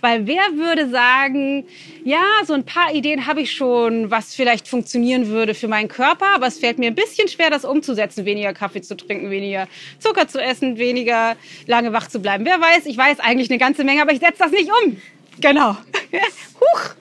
Weil 0.00 0.26
wer 0.26 0.42
würde 0.54 0.88
sagen, 0.90 1.64
ja, 2.04 2.22
so 2.46 2.54
ein 2.54 2.64
paar 2.64 2.87
Ideen 2.92 3.26
habe 3.26 3.40
ich 3.40 3.52
schon, 3.52 4.10
was 4.10 4.34
vielleicht 4.34 4.68
funktionieren 4.68 5.28
würde 5.28 5.54
für 5.54 5.68
meinen 5.68 5.88
Körper, 5.88 6.26
aber 6.34 6.46
es 6.46 6.58
fällt 6.58 6.78
mir 6.78 6.86
ein 6.86 6.94
bisschen 6.94 7.28
schwer, 7.28 7.50
das 7.50 7.64
umzusetzen, 7.64 8.24
weniger 8.24 8.52
Kaffee 8.52 8.82
zu 8.82 8.96
trinken, 8.96 9.30
weniger 9.30 9.68
Zucker 9.98 10.28
zu 10.28 10.40
essen, 10.40 10.78
weniger 10.78 11.36
lange 11.66 11.92
wach 11.92 12.08
zu 12.08 12.20
bleiben. 12.20 12.44
Wer 12.44 12.60
weiß, 12.60 12.86
ich 12.86 12.96
weiß 12.96 13.20
eigentlich 13.20 13.50
eine 13.50 13.58
ganze 13.58 13.84
Menge, 13.84 14.02
aber 14.02 14.12
ich 14.12 14.20
setze 14.20 14.38
das 14.38 14.52
nicht 14.52 14.70
um. 14.84 14.96
Genau. 15.40 15.76
Huch. 16.60 16.94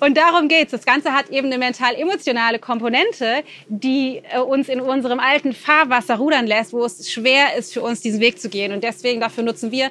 Und 0.00 0.16
darum 0.16 0.48
geht's. 0.48 0.72
Das 0.72 0.84
Ganze 0.84 1.12
hat 1.12 1.30
eben 1.30 1.46
eine 1.46 1.58
mental-emotionale 1.58 2.58
Komponente, 2.58 3.42
die 3.68 4.22
äh, 4.32 4.38
uns 4.38 4.68
in 4.68 4.80
unserem 4.80 5.20
alten 5.20 5.52
Fahrwasser 5.52 6.16
rudern 6.16 6.46
lässt, 6.46 6.72
wo 6.72 6.84
es 6.84 7.10
schwer 7.10 7.56
ist 7.56 7.72
für 7.72 7.82
uns, 7.82 8.00
diesen 8.00 8.20
Weg 8.20 8.40
zu 8.40 8.48
gehen. 8.48 8.72
Und 8.72 8.82
deswegen 8.82 9.20
dafür 9.20 9.44
nutzen 9.44 9.70
wir 9.70 9.90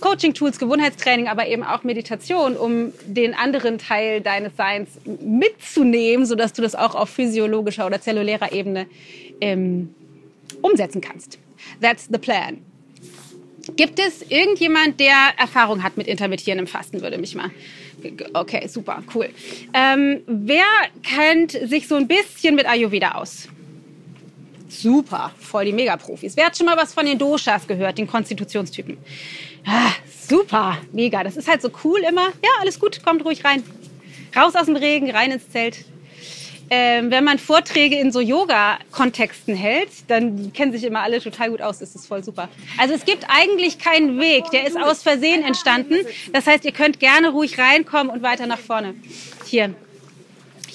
Coaching-Tools, 0.00 0.58
Gewohnheitstraining, 0.58 1.28
aber 1.28 1.46
eben 1.46 1.62
auch 1.62 1.84
Meditation, 1.84 2.56
um 2.56 2.92
den 3.06 3.34
anderen 3.34 3.78
Teil 3.78 4.20
deines 4.20 4.56
Seins 4.56 4.90
mitzunehmen, 5.20 6.26
sodass 6.26 6.52
du 6.52 6.62
das 6.62 6.74
auch 6.74 6.94
auf 6.94 7.08
physiologischer 7.10 7.86
oder 7.86 8.00
zellulärer 8.00 8.52
Ebene 8.52 8.86
ähm, 9.40 9.94
umsetzen 10.62 11.00
kannst. 11.00 11.38
That's 11.80 12.08
the 12.10 12.18
plan. 12.18 12.58
Gibt 13.74 13.98
es 13.98 14.22
irgendjemand, 14.28 15.00
der 15.00 15.32
Erfahrung 15.38 15.82
hat 15.82 15.96
mit 15.96 16.06
intermittierendem 16.06 16.68
Fasten, 16.68 17.02
würde 17.02 17.18
mich 17.18 17.34
mal. 17.34 17.50
Okay, 18.34 18.68
super, 18.68 19.02
cool. 19.14 19.30
Ähm, 19.72 20.20
wer 20.26 20.64
kennt 21.02 21.52
sich 21.52 21.88
so 21.88 21.96
ein 21.96 22.06
bisschen 22.06 22.54
mit 22.54 22.66
Ayurveda 22.66 23.12
aus? 23.12 23.48
Super, 24.68 25.32
voll 25.38 25.66
die 25.66 25.72
Megaprofis. 25.72 26.36
Wer 26.36 26.46
hat 26.46 26.56
schon 26.56 26.66
mal 26.66 26.76
was 26.76 26.92
von 26.92 27.06
den 27.06 27.18
Doshas 27.18 27.66
gehört, 27.66 27.98
den 27.98 28.06
Konstitutionstypen? 28.06 28.98
Ah, 29.64 29.90
super, 30.28 30.78
mega. 30.92 31.22
Das 31.22 31.36
ist 31.36 31.48
halt 31.48 31.62
so 31.62 31.70
cool 31.84 32.00
immer. 32.00 32.28
Ja, 32.42 32.50
alles 32.60 32.78
gut, 32.80 33.04
kommt 33.04 33.24
ruhig 33.24 33.44
rein. 33.44 33.62
Raus 34.36 34.54
aus 34.54 34.66
dem 34.66 34.76
Regen, 34.76 35.10
rein 35.10 35.30
ins 35.30 35.48
Zelt. 35.50 35.84
Ähm, 36.68 37.12
wenn 37.12 37.22
man 37.22 37.38
Vorträge 37.38 37.96
in 37.96 38.10
so 38.10 38.20
Yoga-Kontexten 38.20 39.54
hält, 39.54 39.88
dann 40.08 40.52
kennen 40.52 40.72
sich 40.72 40.82
immer 40.82 41.02
alle 41.02 41.20
total 41.20 41.50
gut 41.50 41.62
aus. 41.62 41.78
Das 41.78 41.94
ist 41.94 42.06
voll 42.06 42.24
super. 42.24 42.48
Also 42.76 42.94
es 42.94 43.04
gibt 43.04 43.24
eigentlich 43.28 43.78
keinen 43.78 44.18
Weg. 44.18 44.50
Der 44.50 44.66
ist 44.66 44.76
aus 44.76 45.02
Versehen 45.02 45.44
entstanden. 45.44 45.94
Das 46.32 46.46
heißt, 46.46 46.64
ihr 46.64 46.72
könnt 46.72 46.98
gerne 46.98 47.30
ruhig 47.30 47.58
reinkommen 47.58 48.12
und 48.12 48.22
weiter 48.22 48.46
nach 48.46 48.58
vorne. 48.58 48.94
Hier. 49.44 49.74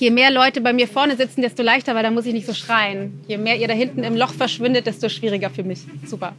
Je 0.02 0.10
mehr 0.10 0.32
Leute 0.32 0.62
bei 0.62 0.74
mir 0.74 0.88
vorne 0.88 1.16
sitzen, 1.16 1.44
desto 1.44 1.62
leichter, 1.62 1.94
weil 1.94 2.02
da 2.02 2.10
muss 2.10 2.26
ich 2.26 2.34
nicht 2.34 2.48
so 2.48 2.56
schreien. 2.56 3.22
Je 3.28 3.38
mehr 3.38 3.58
ihr 3.58 3.68
da 3.68 3.76
hinten 3.76 4.04
im 4.04 4.16
Loch 4.16 4.34
verschwindet, 4.34 4.88
desto 4.88 5.10
schwieriger 5.10 5.52
für 5.52 5.64
mich. 5.64 5.82
Super. 6.08 6.34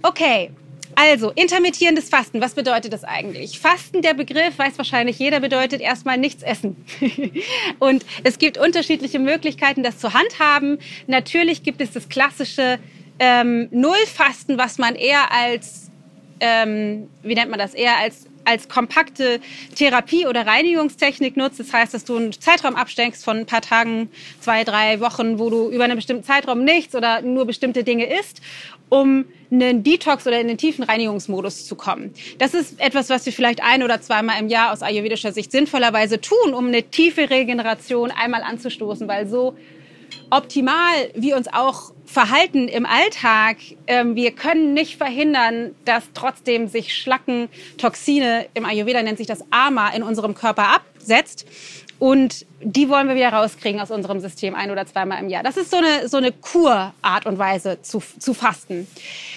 Okay, 0.00 0.52
also, 0.94 1.32
intermittierendes 1.32 2.08
Fasten, 2.08 2.40
was 2.40 2.54
bedeutet 2.54 2.92
das 2.92 3.02
eigentlich? 3.02 3.58
Fasten, 3.58 4.00
der 4.00 4.14
Begriff, 4.14 4.56
weiß 4.58 4.78
wahrscheinlich 4.78 5.18
jeder, 5.18 5.40
bedeutet 5.40 5.80
erstmal 5.80 6.18
nichts 6.18 6.44
essen. 6.44 6.76
und 7.80 8.06
es 8.22 8.38
gibt 8.38 8.58
unterschiedliche 8.58 9.18
Möglichkeiten, 9.18 9.82
das 9.82 9.98
zu 9.98 10.14
handhaben. 10.14 10.78
Natürlich 11.08 11.64
gibt 11.64 11.80
es 11.80 11.90
das 11.90 12.08
klassische 12.08 12.78
ähm, 13.18 13.66
Nullfasten, 13.72 14.56
was 14.56 14.78
man 14.78 14.94
eher 14.94 15.32
als, 15.32 15.90
ähm, 16.38 17.08
wie 17.24 17.34
nennt 17.34 17.50
man 17.50 17.58
das, 17.58 17.74
eher 17.74 17.98
als 17.98 18.28
als 18.44 18.68
kompakte 18.68 19.40
Therapie 19.74 20.26
oder 20.26 20.46
Reinigungstechnik 20.46 21.36
nutzt. 21.36 21.60
Das 21.60 21.72
heißt, 21.72 21.94
dass 21.94 22.04
du 22.04 22.16
einen 22.16 22.32
Zeitraum 22.32 22.74
absteckst 22.74 23.24
von 23.24 23.38
ein 23.38 23.46
paar 23.46 23.60
Tagen, 23.60 24.10
zwei, 24.40 24.64
drei 24.64 25.00
Wochen, 25.00 25.38
wo 25.38 25.50
du 25.50 25.70
über 25.70 25.84
einen 25.84 25.96
bestimmten 25.96 26.24
Zeitraum 26.24 26.64
nichts 26.64 26.94
oder 26.94 27.22
nur 27.22 27.46
bestimmte 27.46 27.84
Dinge 27.84 28.06
isst, 28.18 28.40
um 28.88 29.24
einen 29.50 29.82
Detox 29.82 30.26
oder 30.26 30.40
in 30.40 30.48
den 30.48 30.58
tiefen 30.58 30.84
Reinigungsmodus 30.84 31.66
zu 31.66 31.76
kommen. 31.76 32.12
Das 32.38 32.54
ist 32.54 32.80
etwas, 32.80 33.10
was 33.10 33.24
wir 33.26 33.32
vielleicht 33.32 33.62
ein 33.62 33.82
oder 33.82 34.00
zweimal 34.00 34.40
im 34.40 34.48
Jahr 34.48 34.72
aus 34.72 34.82
ayurvedischer 34.82 35.32
Sicht 35.32 35.52
sinnvollerweise 35.52 36.20
tun, 36.20 36.54
um 36.54 36.66
eine 36.66 36.82
tiefe 36.82 37.30
Regeneration 37.30 38.10
einmal 38.10 38.42
anzustoßen, 38.42 39.08
weil 39.08 39.28
so 39.28 39.56
optimal 40.30 41.10
wir 41.14 41.36
uns 41.36 41.48
auch 41.48 41.92
verhalten 42.12 42.68
im 42.68 42.84
Alltag, 42.84 43.56
ähm, 43.86 44.14
wir 44.14 44.32
können 44.32 44.74
nicht 44.74 44.98
verhindern, 44.98 45.74
dass 45.86 46.04
trotzdem 46.12 46.68
sich 46.68 46.94
Schlacken, 46.94 47.48
Toxine, 47.78 48.46
im 48.54 48.66
Ayurveda 48.66 49.02
nennt 49.02 49.16
sich 49.18 49.26
das 49.26 49.42
Ama, 49.50 49.88
in 49.90 50.02
unserem 50.02 50.34
Körper 50.34 50.68
absetzt. 51.02 51.46
Und 51.98 52.46
die 52.60 52.88
wollen 52.88 53.06
wir 53.06 53.14
wieder 53.14 53.32
rauskriegen 53.32 53.80
aus 53.80 53.92
unserem 53.92 54.18
System 54.18 54.56
ein 54.56 54.72
oder 54.72 54.86
zweimal 54.86 55.22
im 55.22 55.28
Jahr. 55.28 55.44
Das 55.44 55.56
ist 55.56 55.70
so 55.70 55.76
eine, 55.76 56.08
so 56.08 56.16
eine 56.16 56.32
Kurart 56.32 57.26
und 57.26 57.38
Weise 57.38 57.80
zu, 57.82 58.02
zu 58.18 58.34
fasten. 58.34 58.88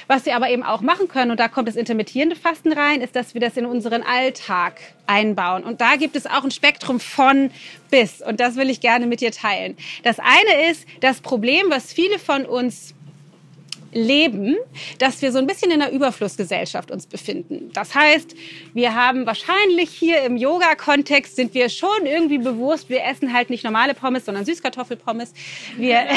Was 0.07 0.25
wir 0.25 0.35
aber 0.35 0.49
eben 0.49 0.63
auch 0.63 0.81
machen 0.81 1.07
können, 1.07 1.29
und 1.29 1.39
da 1.39 1.47
kommt 1.47 1.67
das 1.67 1.75
intermittierende 1.75 2.35
Fasten 2.35 2.71
rein, 2.71 3.01
ist, 3.01 3.15
dass 3.15 3.35
wir 3.35 3.41
das 3.41 3.55
in 3.55 3.67
unseren 3.67 4.01
Alltag 4.01 4.79
einbauen. 5.05 5.63
Und 5.63 5.79
da 5.79 5.95
gibt 5.95 6.15
es 6.15 6.25
auch 6.25 6.43
ein 6.43 6.49
Spektrum 6.49 6.99
von 6.99 7.51
bis. 7.91 8.23
Und 8.23 8.39
das 8.39 8.55
will 8.55 8.71
ich 8.71 8.81
gerne 8.81 9.05
mit 9.05 9.21
dir 9.21 9.31
teilen. 9.31 9.77
Das 10.01 10.17
eine 10.17 10.71
ist 10.71 10.87
das 11.01 11.21
Problem, 11.21 11.67
was 11.69 11.93
viele 11.93 12.17
von 12.17 12.47
uns 12.47 12.95
leben, 13.95 14.57
dass 14.99 15.21
wir 15.21 15.31
so 15.31 15.39
ein 15.39 15.47
bisschen 15.47 15.71
in 15.71 15.81
einer 15.81 15.91
Überflussgesellschaft 15.91 16.91
uns 16.91 17.07
befinden. 17.07 17.71
Das 17.73 17.95
heißt, 17.95 18.35
wir 18.73 18.93
haben 18.93 19.25
wahrscheinlich 19.25 19.89
hier 19.89 20.21
im 20.23 20.35
Yoga-Kontext 20.35 21.37
sind 21.37 21.53
wir 21.53 21.69
schon 21.69 22.05
irgendwie 22.05 22.37
bewusst, 22.37 22.89
wir 22.89 23.05
essen 23.05 23.33
halt 23.33 23.49
nicht 23.49 23.63
normale 23.63 23.93
Pommes, 23.93 24.25
sondern 24.25 24.43
Süßkartoffelpommes. 24.43 25.33
Wir, 25.77 26.07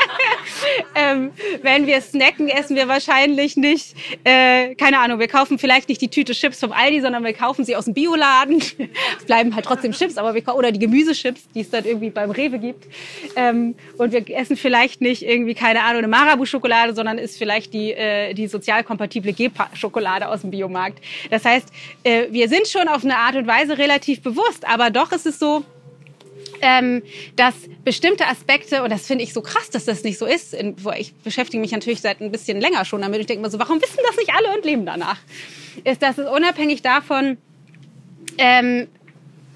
ähm, 0.96 1.30
wenn 1.62 1.86
wir 1.86 2.00
snacken, 2.00 2.48
essen 2.48 2.74
wir 2.74 2.88
wahrscheinlich 2.88 3.56
nicht, 3.56 3.94
äh, 4.24 4.74
keine 4.74 4.98
Ahnung, 4.98 5.20
wir 5.20 5.28
kaufen 5.28 5.60
vielleicht 5.60 5.88
nicht 5.88 6.00
die 6.00 6.08
Tüte 6.08 6.32
Chips 6.32 6.58
vom 6.58 6.72
Aldi, 6.72 7.02
sondern 7.02 7.22
wir 7.22 7.34
kaufen 7.34 7.64
sie 7.64 7.76
aus 7.76 7.84
dem 7.84 7.94
Bioladen. 7.94 8.58
es 8.58 9.24
bleiben 9.26 9.54
halt 9.54 9.64
trotzdem 9.64 9.92
Chips, 9.92 10.16
aber 10.16 10.34
wir, 10.34 10.40
oder 10.56 10.72
die 10.72 10.80
Gemüsechips, 10.80 11.42
die 11.54 11.60
es 11.60 11.70
dann 11.70 11.84
irgendwie 11.84 12.10
beim 12.10 12.32
Rewe 12.32 12.58
gibt. 12.58 12.86
Ähm, 13.36 13.76
und 13.96 14.10
wir 14.10 14.28
essen 14.36 14.56
vielleicht 14.56 15.00
nicht 15.00 15.22
irgendwie, 15.22 15.54
keine 15.54 15.82
Ahnung, 15.82 15.98
eine 15.98 16.08
Marabu-Schokolade 16.08 16.79
Schokolade, 16.80 16.94
sondern 16.94 17.18
ist 17.18 17.36
vielleicht 17.36 17.72
die, 17.72 17.92
äh, 17.92 18.34
die 18.34 18.46
sozial 18.46 18.84
kompatible 18.84 19.32
G-Schokolade 19.32 20.28
aus 20.28 20.42
dem 20.42 20.50
Biomarkt. 20.50 21.02
Das 21.30 21.44
heißt, 21.44 21.68
äh, 22.04 22.26
wir 22.30 22.48
sind 22.48 22.66
schon 22.68 22.88
auf 22.88 23.04
eine 23.04 23.16
Art 23.16 23.36
und 23.36 23.46
Weise 23.46 23.78
relativ 23.78 24.22
bewusst, 24.22 24.66
aber 24.66 24.90
doch 24.90 25.12
ist 25.12 25.26
es 25.26 25.38
so, 25.38 25.64
ähm, 26.62 27.02
dass 27.36 27.54
bestimmte 27.84 28.26
Aspekte, 28.26 28.82
und 28.82 28.90
das 28.90 29.06
finde 29.06 29.24
ich 29.24 29.32
so 29.32 29.40
krass, 29.40 29.70
dass 29.70 29.84
das 29.84 30.02
nicht 30.02 30.18
so 30.18 30.26
ist, 30.26 30.52
in, 30.52 30.76
ich 30.98 31.14
beschäftige 31.14 31.60
mich 31.60 31.72
natürlich 31.72 32.00
seit 32.00 32.20
ein 32.20 32.30
bisschen 32.30 32.60
länger 32.60 32.84
schon 32.84 33.00
damit, 33.00 33.20
ich 33.20 33.26
denke 33.26 33.42
mir 33.42 33.50
so, 33.50 33.58
warum 33.58 33.80
wissen 33.80 33.98
das 34.06 34.16
nicht 34.16 34.30
alle 34.34 34.54
und 34.56 34.64
leben 34.64 34.84
danach? 34.84 35.18
Ist, 35.84 36.02
dass 36.02 36.18
es 36.18 36.28
unabhängig 36.28 36.82
davon, 36.82 37.38
ähm, 38.36 38.88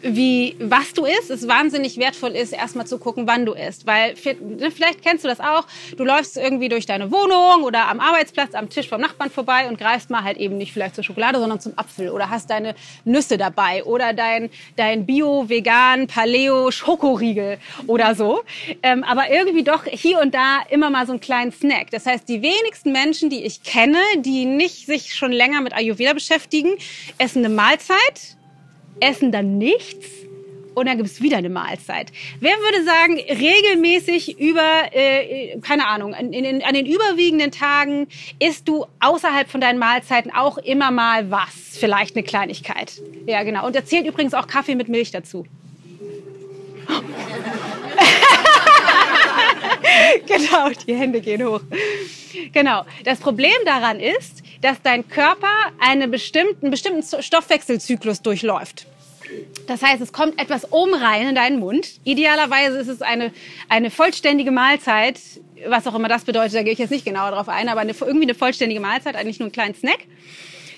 wie, 0.05 0.55
was 0.59 0.93
du 0.93 1.07
isst, 1.07 1.31
es 1.31 1.49
wahnsinnig 1.49 1.97
wertvoll 1.97 2.33
ist, 2.33 2.53
erstmal 2.53 2.87
zu 2.87 2.99
gucken, 2.99 3.27
wann 3.27 3.47
du 3.47 3.55
isst. 3.55 3.87
Weil 3.87 4.15
ne, 4.41 4.71
vielleicht 4.71 5.03
kennst 5.03 5.25
du 5.25 5.29
das 5.29 5.41
auch, 5.41 5.67
du 5.97 6.05
läufst 6.05 6.37
irgendwie 6.37 6.69
durch 6.69 6.85
deine 6.85 7.11
Wohnung 7.11 7.65
oder 7.65 7.89
am 7.89 8.01
Arbeitsplatz 8.01 8.55
am 8.55 8.69
Tisch 8.69 8.89
vom 8.89 9.01
Nachbarn 9.01 9.31
vorbei 9.31 9.67
und 9.67 9.79
greifst 9.79 10.11
mal 10.11 10.23
halt 10.23 10.37
eben 10.37 10.59
nicht 10.59 10.73
vielleicht 10.73 10.95
zur 10.95 11.05
Schokolade, 11.05 11.39
sondern 11.39 11.59
zum 11.59 11.73
Apfel 11.77 12.11
oder 12.11 12.29
hast 12.29 12.51
deine 12.51 12.75
Nüsse 13.05 13.39
dabei 13.39 13.83
oder 13.85 14.13
dein, 14.13 14.51
dein 14.77 15.07
Bio, 15.07 15.49
Vegan, 15.49 16.07
Paleo, 16.07 16.71
Schokoriegel 16.71 17.59
oder 17.87 18.15
so. 18.15 18.43
Ähm, 18.83 19.05
aber 19.05 19.31
irgendwie 19.31 19.65
doch 19.65 19.85
hier 19.87 20.21
und 20.21 20.35
da 20.35 20.59
immer 20.69 20.91
mal 20.91 21.07
so 21.07 21.13
einen 21.13 21.21
kleinen 21.21 21.51
Snack. 21.51 21.91
Das 21.91 22.05
heißt, 22.05 22.29
die 22.29 22.43
wenigsten 22.43 22.93
Menschen, 22.93 23.31
die 23.31 23.43
ich 23.45 23.63
kenne, 23.63 23.99
die 24.19 24.45
nicht 24.45 24.85
sich 24.85 25.15
schon 25.15 25.33
länger 25.33 25.63
mit 25.63 25.73
Ayurveda 25.73 26.13
beschäftigen, 26.13 26.75
essen 27.19 27.45
eine 27.45 27.55
Mahlzeit 27.55 28.34
essen 29.01 29.33
dann 29.33 29.59
nichts 29.59 30.25
und 30.75 30.87
dann 30.87 30.97
gibt 30.97 31.09
es 31.09 31.23
wieder 31.23 31.37
eine 31.37 31.49
Mahlzeit. 31.49 32.11
Wer 32.41 32.53
würde 32.53 32.85
sagen, 32.85 33.15
regelmäßig 33.15 34.39
über, 34.41 34.89
äh, 34.93 35.59
keine 35.61 35.87
Ahnung, 35.87 36.15
in, 36.15 36.33
in, 36.33 36.63
an 36.63 36.75
den 36.75 36.87
überwiegenden 36.87 37.53
Tagen 37.53 38.09
isst 38.41 38.69
du 38.69 38.87
außerhalb 39.01 39.49
von 39.49 39.61
deinen 39.61 39.79
Mahlzeiten 39.79 40.33
auch 40.33 40.59
immer 40.59 40.91
mal 40.91 41.31
was? 41.31 41.79
Vielleicht 41.79 42.17
eine 42.17 42.25
Kleinigkeit. 42.25 43.01
Ja, 43.27 43.43
genau. 43.45 43.67
Und 43.67 43.77
erzählt 43.77 44.07
übrigens 44.07 44.35
auch 44.35 44.47
Kaffee 44.47 44.75
mit 44.75 44.89
Milch 44.89 45.11
dazu. 45.11 45.47
genau, 50.27 50.69
die 50.87 50.95
Hände 50.95 51.21
gehen 51.21 51.45
hoch. 51.45 51.61
Genau. 52.53 52.85
Das 53.05 53.19
Problem 53.21 53.53
daran 53.65 54.01
ist, 54.01 54.43
dass 54.61 54.81
dein 54.83 55.09
Körper 55.09 55.49
einen 55.79 56.11
bestimmten, 56.11 56.71
bestimmten 56.71 57.23
Stoffwechselzyklus 57.23 58.23
durchläuft. 58.23 58.87
Das 59.67 59.83
heißt, 59.83 60.03
es 60.03 60.13
kommt 60.13 60.41
etwas 60.41 60.71
oben 60.73 60.95
rein 60.95 61.29
in 61.29 61.35
deinen 61.35 61.59
Mund. 61.59 62.01
Idealerweise 62.05 62.79
ist 62.79 62.89
es 62.89 63.03
eine, 63.03 63.33
eine 63.69 63.91
vollständige 63.91 64.51
Mahlzeit, 64.51 65.19
was 65.67 65.87
auch 65.87 65.95
immer 65.95 66.09
das 66.09 66.25
bedeutet, 66.25 66.55
da 66.55 66.63
gehe 66.63 66.73
ich 66.73 66.79
jetzt 66.79 66.91
nicht 66.91 67.05
genauer 67.05 67.31
drauf 67.31 67.49
ein, 67.49 67.69
aber 67.69 67.81
eine, 67.81 67.95
irgendwie 67.99 68.25
eine 68.25 68.35
vollständige 68.35 68.81
Mahlzeit, 68.81 69.17
eigentlich 69.17 69.39
nur 69.39 69.47
einen 69.47 69.53
kleinen 69.53 69.75
Snack 69.75 70.01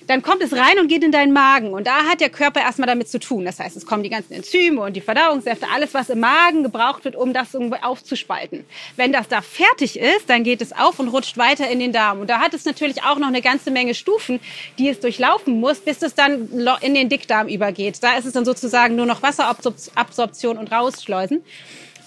dann 0.06 0.22
kommt 0.22 0.42
es 0.42 0.52
rein 0.52 0.78
und 0.78 0.88
geht 0.88 1.02
in 1.02 1.12
deinen 1.12 1.32
Magen. 1.32 1.72
Und 1.72 1.86
da 1.86 2.04
hat 2.04 2.20
der 2.20 2.30
Körper 2.30 2.60
erstmal 2.60 2.86
damit 2.86 3.08
zu 3.08 3.18
tun. 3.18 3.44
Das 3.44 3.58
heißt, 3.58 3.76
es 3.76 3.86
kommen 3.86 4.02
die 4.02 4.10
ganzen 4.10 4.34
Enzyme 4.34 4.80
und 4.80 4.94
die 4.94 5.00
Verdauungssäfte, 5.00 5.66
alles, 5.72 5.94
was 5.94 6.10
im 6.10 6.20
Magen 6.20 6.62
gebraucht 6.62 7.04
wird, 7.04 7.16
um 7.16 7.32
das 7.32 7.54
irgendwie 7.54 7.82
aufzuspalten. 7.82 8.64
Wenn 8.96 9.12
das 9.12 9.28
da 9.28 9.40
fertig 9.42 9.98
ist, 9.98 10.28
dann 10.28 10.44
geht 10.44 10.62
es 10.62 10.72
auf 10.72 10.98
und 10.98 11.08
rutscht 11.08 11.38
weiter 11.38 11.68
in 11.68 11.80
den 11.80 11.92
Darm. 11.92 12.20
Und 12.20 12.30
da 12.30 12.40
hat 12.40 12.54
es 12.54 12.64
natürlich 12.64 13.02
auch 13.02 13.18
noch 13.18 13.28
eine 13.28 13.42
ganze 13.42 13.70
Menge 13.70 13.94
Stufen, 13.94 14.40
die 14.78 14.88
es 14.88 15.00
durchlaufen 15.00 15.60
muss, 15.60 15.80
bis 15.80 16.02
es 16.02 16.14
dann 16.14 16.48
in 16.80 16.94
den 16.94 17.08
Dickdarm 17.08 17.48
übergeht. 17.48 18.02
Da 18.02 18.16
ist 18.16 18.26
es 18.26 18.32
dann 18.32 18.44
sozusagen 18.44 18.96
nur 18.96 19.06
noch 19.06 19.22
Wasserabsorption 19.22 20.58
und 20.58 20.70
rausschleusen. 20.70 21.42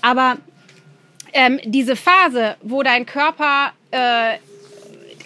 Aber 0.02 0.38
ähm, 1.34 1.60
diese 1.64 1.96
Phase, 1.96 2.56
wo 2.62 2.84
dein 2.84 3.06
Körper 3.06 3.74
äh, 3.92 4.38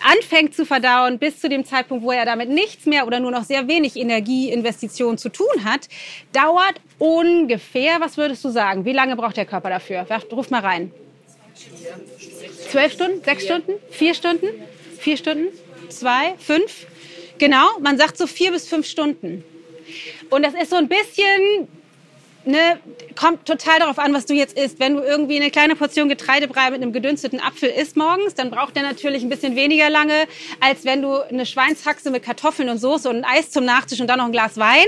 anfängt 0.03 0.55
zu 0.55 0.65
verdauen, 0.65 1.19
bis 1.19 1.39
zu 1.39 1.49
dem 1.49 1.65
Zeitpunkt, 1.65 2.03
wo 2.03 2.11
er 2.11 2.25
damit 2.25 2.49
nichts 2.49 2.85
mehr 2.85 3.07
oder 3.07 3.19
nur 3.19 3.31
noch 3.31 3.43
sehr 3.43 3.67
wenig 3.67 3.95
Energieinvestitionen 3.95 5.17
zu 5.17 5.29
tun 5.29 5.63
hat, 5.63 5.87
dauert 6.31 6.75
ungefähr, 6.99 7.99
was 7.99 8.17
würdest 8.17 8.43
du 8.43 8.49
sagen? 8.49 8.85
Wie 8.85 8.93
lange 8.93 9.15
braucht 9.15 9.37
der 9.37 9.45
Körper 9.45 9.69
dafür? 9.69 10.05
Ruf 10.31 10.49
mal 10.49 10.61
rein. 10.61 10.91
Zwölf 12.69 12.93
Stunden? 12.93 13.23
Sechs 13.23 13.45
Stunden? 13.45 13.73
Vier 13.89 14.13
Stunden? 14.13 14.47
Vier 14.99 15.17
Stunden? 15.17 15.47
zwei, 15.93 16.35
fünf. 16.37 16.87
Genau, 17.37 17.79
man 17.79 17.97
sagt 17.97 18.17
so 18.17 18.27
vier 18.27 18.51
bis 18.51 18.67
fünf 18.67 18.87
Stunden. 18.87 19.43
Und 20.29 20.43
das 20.43 20.53
ist 20.53 20.69
so 20.69 20.75
ein 20.75 20.87
bisschen 20.87 21.67
ne, 22.45 22.79
kommt 23.15 23.45
total 23.45 23.79
darauf 23.79 23.99
an, 23.99 24.13
was 24.13 24.25
du 24.25 24.33
jetzt 24.33 24.57
isst. 24.57 24.79
Wenn 24.79 24.95
du 24.95 25.01
irgendwie 25.01 25.37
eine 25.37 25.51
kleine 25.51 25.75
Portion 25.75 26.09
Getreidebrei 26.09 26.71
mit 26.71 26.81
einem 26.81 26.93
gedünsteten 26.93 27.39
Apfel 27.39 27.69
isst 27.69 27.95
morgens, 27.95 28.35
dann 28.35 28.49
braucht 28.49 28.75
der 28.75 28.83
natürlich 28.83 29.23
ein 29.23 29.29
bisschen 29.29 29.55
weniger 29.55 29.89
lange, 29.89 30.27
als 30.59 30.85
wenn 30.85 31.01
du 31.01 31.21
eine 31.21 31.45
Schweinshaxe 31.45 32.11
mit 32.11 32.23
Kartoffeln 32.23 32.69
und 32.69 32.77
Soße 32.77 33.09
und 33.09 33.17
ein 33.17 33.25
Eis 33.25 33.51
zum 33.51 33.65
Nachtisch 33.65 34.01
und 34.01 34.07
dann 34.07 34.19
noch 34.19 34.25
ein 34.25 34.31
Glas 34.31 34.57
Wein. 34.57 34.85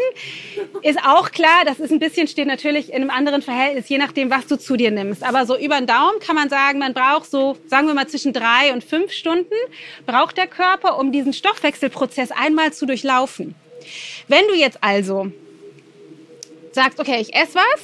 Ist 0.81 0.99
auch 1.05 1.31
klar, 1.31 1.63
das 1.65 1.79
ist 1.79 1.91
ein 1.91 1.99
bisschen, 1.99 2.27
steht 2.27 2.47
natürlich 2.47 2.89
in 2.89 3.01
einem 3.01 3.09
anderen 3.09 3.41
Verhältnis, 3.41 3.89
je 3.89 3.97
nachdem, 3.97 4.29
was 4.29 4.47
du 4.47 4.57
zu 4.57 4.75
dir 4.75 4.91
nimmst. 4.91 5.23
Aber 5.23 5.45
so 5.45 5.57
über 5.57 5.77
den 5.77 5.87
Daumen 5.87 6.19
kann 6.19 6.35
man 6.35 6.49
sagen, 6.49 6.79
man 6.79 6.93
braucht 6.93 7.29
so, 7.29 7.57
sagen 7.67 7.87
wir 7.87 7.93
mal, 7.93 8.07
zwischen 8.07 8.33
drei 8.33 8.73
und 8.73 8.83
fünf 8.83 9.11
Stunden 9.11 9.53
braucht 10.05 10.37
der 10.37 10.47
Körper, 10.47 10.97
um 10.99 11.11
diesen 11.11 11.33
Stoffwechselprozess 11.33 12.31
einmal 12.31 12.73
zu 12.73 12.85
durchlaufen. 12.85 13.55
Wenn 14.27 14.47
du 14.47 14.55
jetzt 14.55 14.79
also 14.81 15.31
sagst, 16.75 16.99
okay, 16.99 17.19
ich 17.19 17.33
esse 17.33 17.55
was. 17.55 17.81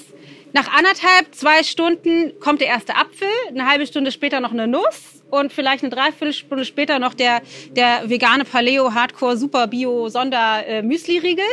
Nach 0.53 0.67
anderthalb, 0.67 1.33
zwei 1.33 1.63
Stunden 1.63 2.37
kommt 2.39 2.59
der 2.59 2.67
erste 2.67 2.95
Apfel, 2.95 3.27
eine 3.47 3.67
halbe 3.67 3.87
Stunde 3.87 4.11
später 4.11 4.41
noch 4.41 4.51
eine 4.51 4.67
Nuss 4.67 5.21
und 5.29 5.53
vielleicht 5.53 5.81
eine 5.81 5.95
Dreiviertelstunde 5.95 6.65
später 6.65 6.99
noch 6.99 7.13
der, 7.13 7.41
der 7.71 8.09
vegane 8.09 8.43
Paleo 8.43 8.93
Hardcore 8.93 9.37
Super 9.37 9.67
Bio 9.67 10.09
Sonder 10.09 10.67
äh, 10.67 10.81
Müsli 10.81 11.19
Riegel 11.19 11.45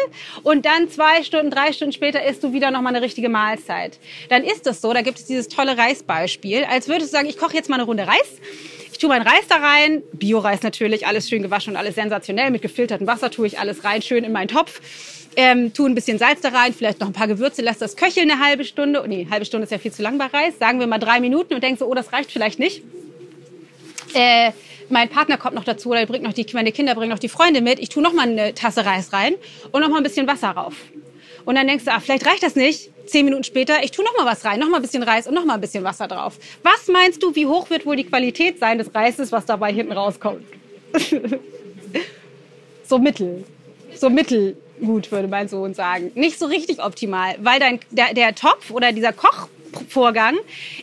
und 0.42 0.66
dann 0.66 0.90
zwei 0.90 1.22
Stunden, 1.22 1.50
drei 1.50 1.72
Stunden 1.72 1.92
später 1.92 2.24
isst 2.24 2.42
du 2.42 2.52
wieder 2.52 2.72
noch 2.72 2.82
mal 2.82 2.88
eine 2.88 3.02
richtige 3.02 3.28
Mahlzeit. 3.28 4.00
Dann 4.30 4.42
ist 4.42 4.66
es 4.66 4.80
so, 4.80 4.92
da 4.92 5.02
gibt 5.02 5.18
es 5.18 5.26
dieses 5.26 5.46
tolle 5.46 5.78
Reisbeispiel, 5.78 6.64
als 6.64 6.88
würdest 6.88 7.12
du 7.12 7.16
sagen, 7.16 7.28
ich 7.28 7.38
koche 7.38 7.54
jetzt 7.54 7.70
mal 7.70 7.76
eine 7.76 7.84
Runde 7.84 8.08
Reis. 8.08 8.40
Ich 8.90 8.98
tue 8.98 9.10
meinen 9.10 9.26
Reis 9.26 9.46
da 9.48 9.58
rein, 9.58 10.02
Bio-Reis 10.12 10.62
natürlich, 10.62 11.06
alles 11.06 11.28
schön 11.28 11.42
gewaschen 11.42 11.74
und 11.74 11.76
alles 11.76 11.94
sensationell. 11.94 12.50
Mit 12.50 12.62
gefiltertem 12.62 13.06
Wasser 13.06 13.30
tue 13.30 13.46
ich 13.46 13.60
alles 13.60 13.84
rein, 13.84 14.02
schön 14.02 14.24
in 14.24 14.32
meinen 14.32 14.48
Topf 14.48 14.80
ähm, 15.38 15.72
tu 15.72 15.86
ein 15.86 15.94
bisschen 15.94 16.18
Salz 16.18 16.40
da 16.40 16.48
rein, 16.48 16.74
vielleicht 16.74 16.98
noch 16.98 17.06
ein 17.06 17.12
paar 17.12 17.28
Gewürze, 17.28 17.62
lass 17.62 17.78
das 17.78 17.94
köcheln 17.94 18.28
eine 18.28 18.44
halbe 18.44 18.64
Stunde. 18.64 19.04
Nee, 19.06 19.28
halbe 19.30 19.44
Stunde 19.44 19.66
ist 19.66 19.70
ja 19.70 19.78
viel 19.78 19.92
zu 19.92 20.02
lang 20.02 20.18
bei 20.18 20.26
Reis. 20.26 20.58
Sagen 20.58 20.80
wir 20.80 20.88
mal 20.88 20.98
drei 20.98 21.20
Minuten 21.20 21.54
und 21.54 21.62
denkst 21.62 21.78
so, 21.78 21.86
oh, 21.86 21.94
das 21.94 22.12
reicht 22.12 22.32
vielleicht 22.32 22.58
nicht. 22.58 22.82
Äh, 24.14 24.50
mein 24.88 25.08
Partner 25.08 25.36
kommt 25.36 25.54
noch 25.54 25.62
dazu 25.62 25.90
oder 25.90 26.04
bringt 26.06 26.24
noch 26.24 26.32
die, 26.32 26.44
meine 26.54 26.72
Kinder 26.72 26.96
bringen 26.96 27.12
noch 27.12 27.20
die 27.20 27.28
Freunde 27.28 27.60
mit. 27.60 27.78
Ich 27.78 27.88
tue 27.88 28.02
noch 28.02 28.12
mal 28.12 28.28
eine 28.28 28.52
Tasse 28.52 28.84
Reis 28.84 29.12
rein 29.12 29.36
und 29.70 29.80
noch 29.80 29.88
mal 29.88 29.98
ein 29.98 30.02
bisschen 30.02 30.26
Wasser 30.26 30.48
rauf. 30.48 30.74
Und 31.44 31.54
dann 31.54 31.68
denkst 31.68 31.84
du, 31.84 31.92
ah, 31.92 32.00
vielleicht 32.00 32.26
reicht 32.26 32.42
das 32.42 32.56
nicht. 32.56 32.90
Zehn 33.06 33.24
Minuten 33.24 33.44
später, 33.44 33.84
ich 33.84 33.92
tue 33.92 34.04
noch 34.04 34.16
mal 34.16 34.26
was 34.26 34.44
rein, 34.44 34.58
noch 34.58 34.68
mal 34.68 34.78
ein 34.78 34.82
bisschen 34.82 35.04
Reis 35.04 35.28
und 35.28 35.34
noch 35.34 35.44
mal 35.44 35.54
ein 35.54 35.60
bisschen 35.60 35.84
Wasser 35.84 36.08
drauf. 36.08 36.36
Was 36.64 36.88
meinst 36.88 37.22
du, 37.22 37.36
wie 37.36 37.46
hoch 37.46 37.70
wird 37.70 37.86
wohl 37.86 37.94
die 37.94 38.04
Qualität 38.04 38.58
sein 38.58 38.76
des 38.76 38.92
Reises, 38.92 39.30
was 39.30 39.46
dabei 39.46 39.72
hinten 39.72 39.92
rauskommt? 39.92 40.42
so 42.82 42.98
mittel, 42.98 43.44
so 43.94 44.10
mittel 44.10 44.56
gut, 44.80 45.10
würde 45.12 45.28
mein 45.28 45.48
Sohn 45.48 45.74
sagen. 45.74 46.12
Nicht 46.14 46.38
so 46.38 46.46
richtig 46.46 46.82
optimal, 46.82 47.36
weil 47.40 47.60
dein, 47.60 47.80
der, 47.90 48.14
der 48.14 48.34
Topf 48.34 48.70
oder 48.70 48.92
dieser 48.92 49.12
Kochvorgang 49.12 50.36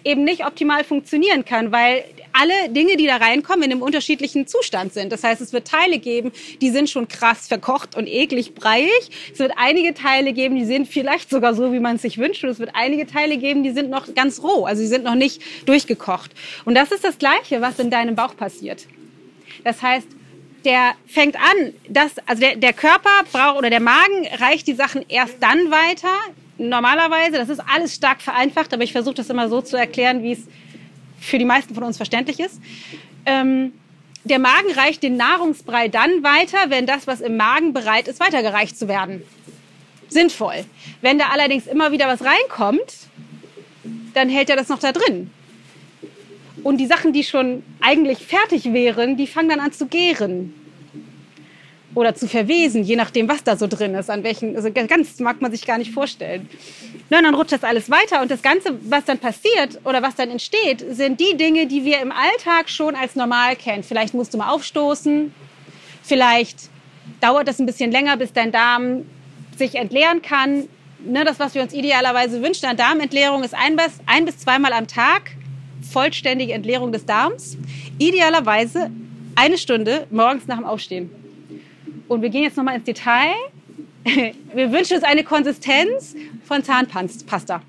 eben 0.04 0.24
nicht 0.24 0.46
optimal 0.46 0.84
funktionieren 0.84 1.46
kann, 1.46 1.72
weil 1.72 2.04
alle 2.38 2.70
Dinge, 2.70 2.98
die 2.98 3.06
da 3.06 3.18
reinkommen, 3.18 3.64
in 3.64 3.72
einem 3.72 3.82
unterschiedlichen 3.82 4.46
Zustand 4.46 4.94
sind. 4.94 5.12
Das 5.12 5.24
heißt, 5.24 5.42
es 5.42 5.54
wird 5.54 5.68
Teile 5.68 6.00
geben, 6.00 6.32
die 6.62 6.70
sind 6.70 6.90
schon 6.90 7.08
krass 7.08 7.48
verkocht 7.48 7.96
und 7.96 8.08
eklig 8.08 8.54
breiig. 8.54 8.90
Es 9.32 9.40
wird 9.40 9.54
einige 9.56 9.94
Teile 9.94 10.34
geben, 10.34 10.56
die 10.56 10.66
sind 10.66 10.88
vielleicht 10.88 11.30
sogar 11.30 11.54
so, 11.54 11.72
wie 11.72 11.80
man 11.80 11.96
es 11.96 12.02
sich 12.02 12.18
wünscht. 12.18 12.44
Und 12.44 12.50
es 12.50 12.60
wird 12.60 12.72
einige 12.74 13.08
Teile 13.08 13.38
geben, 13.38 13.64
die 13.64 13.72
sind 13.72 13.90
noch 13.90 14.14
ganz 14.14 14.44
roh, 14.44 14.66
also 14.66 14.82
sie 14.82 14.88
sind 14.88 15.06
noch 15.06 15.16
nicht 15.16 15.42
durchgekocht. 15.66 16.32
Und 16.66 16.75
das 16.75 16.92
ist 16.92 17.04
das 17.04 17.18
Gleiche, 17.18 17.62
was 17.62 17.80
in 17.80 17.90
deinem 17.90 18.16
Bauch 18.16 18.36
passiert. 18.36 18.86
Das 19.64 19.82
heißt, 19.82 20.08
der 20.65 20.95
fängt 21.07 21.36
an, 21.36 21.74
dass, 21.88 22.12
also 22.25 22.41
der, 22.41 22.55
der 22.55 22.74
Körper 22.74 23.10
braucht 23.31 23.57
oder 23.57 23.69
der 23.69 23.79
Magen 23.79 24.27
reicht 24.39 24.67
die 24.67 24.74
Sachen 24.74 25.05
erst 25.07 25.36
dann 25.41 25.72
weiter. 25.72 26.10
Normalerweise, 26.57 27.38
das 27.38 27.50
ist 27.50 27.60
alles 27.60 27.95
stark 27.95 28.22
vereinfacht, 28.22 28.74
aber 28.74 28.84
ich 28.84 28.91
versuche 28.91 29.15
das 29.15 29.29
immer 29.29 29.50
so 29.50 29.62
zu 29.62 29.77
erklären, 29.77 30.24
wie 30.24 30.34
es 30.34 30.39
für 31.20 31.37
die 31.37 31.46
meisten 31.46 31.74
von 31.74 31.83
uns 31.83 31.98
verständlich 31.98 32.40
ist. 32.40 32.59
Ähm, 33.25 33.74
der 34.24 34.40
Magen 34.40 34.72
reicht 34.75 35.03
den 35.03 35.18
Nahrungsbrei 35.18 35.87
dann 35.87 36.24
weiter, 36.24 36.70
wenn 36.70 36.87
das, 36.87 37.05
was 37.05 37.22
im 37.22 37.37
Magen 37.37 37.74
bereit 37.74 38.07
ist, 38.07 38.20
weitergereicht 38.20 38.77
zu 38.77 38.87
werden. 38.87 39.22
Sinnvoll. 40.09 40.66
Wenn 41.01 41.20
da 41.20 41.25
allerdings 41.31 41.68
immer 41.68 41.92
wieder 41.92 42.07
was 42.07 42.22
reinkommt, 42.24 42.94
dann 44.13 44.29
hält 44.29 44.50
er 44.50 44.55
das 44.55 44.70
noch 44.70 44.79
da 44.79 44.92
drin. 44.92 45.29
Und 46.66 46.78
die 46.78 46.88
Sachen, 46.88 47.14
die 47.14 47.24
schon 47.24 47.62
eigentlich 47.80 48.25
fertig 48.25 48.74
wären, 48.74 49.18
die 49.18 49.28
fangen 49.28 49.50
dann 49.50 49.60
an 49.60 49.72
zu 49.72 49.86
gären. 49.86 50.51
Oder 51.94 52.16
zu 52.16 52.28
verwesen, 52.28 52.82
je 52.82 52.96
nachdem, 52.96 53.30
was 53.30 53.44
da 53.44 53.56
so 53.56 53.68
drin 53.68 53.94
ist. 53.94 54.10
An 54.10 54.24
welchen, 54.24 54.56
also 54.56 54.72
ganz 54.72 55.20
mag 55.20 55.40
man 55.44 55.51
sich 55.51 55.64
gar 55.64 55.78
nicht 55.78 55.92
vorstellen. 55.92 56.50
Na, 57.12 57.22
dann 57.22 57.36
rutscht 57.36 57.51
das 57.51 57.64
alles 57.64 57.92
weiter 57.92 58.20
und 58.24 58.32
das 58.32 58.42
Ganze, 58.42 58.80
was 58.82 59.06
dann 59.06 59.20
passiert 59.20 59.80
oder 59.84 60.01
was 60.01 60.16
dann 60.16 60.32
entsteht, 60.32 60.84
sind 60.90 61.20
die 61.20 61.38
Dinge, 61.38 61.68
die 61.68 61.86
wir 61.86 62.00
im 62.00 62.12
Alltag 62.12 62.68
schon 62.68 62.96
als 62.96 63.16
normal 63.16 63.56
kennen. 63.56 63.84
Vielleicht 63.84 64.16
musst 64.16 64.34
du 64.34 64.40
mal 64.40 64.50
aufstoßen, 64.50 65.32
vielleicht 66.01 66.58
dauert 67.22 67.48
das 67.48 67.60
ein 67.60 67.68
bisschen 67.68 67.92
länger, 67.92 68.18
bis 68.18 68.34
dein 68.34 68.51
Darm 68.51 69.06
sich 69.56 69.75
entleeren 69.75 70.24
kann. 70.24 70.68
Ne, 71.06 71.24
das, 71.25 71.38
was 71.38 71.54
wir 71.54 71.62
uns 71.62 71.74
idealerweise 71.74 72.42
wünschen 72.42 72.66
an 72.66 72.75
Darmentleerung, 72.75 73.44
ist 73.44 73.54
ein 73.54 73.75
bis, 73.75 74.00
ein 74.08 74.25
bis 74.25 74.40
zweimal 74.40 74.74
am 74.74 74.88
Tag 74.88 75.30
vollständige 75.91 76.53
Entleerung 76.53 76.91
des 76.91 77.05
Darms. 77.05 77.57
Idealerweise 77.98 78.91
eine 79.35 79.57
Stunde 79.57 80.07
morgens 80.11 80.48
nach 80.48 80.57
dem 80.57 80.65
Aufstehen. 80.65 81.09
Und 82.07 82.21
wir 82.21 82.29
gehen 82.29 82.43
jetzt 82.43 82.57
nochmal 82.57 82.75
ins 82.75 82.85
Detail. 82.85 83.33
Wir 84.53 84.71
wünschen 84.71 84.98
uns 84.98 85.03
eine 85.03 85.24
Konsistenz 85.24 86.15
von 86.43 86.63
Zahnpasta. 86.63 87.61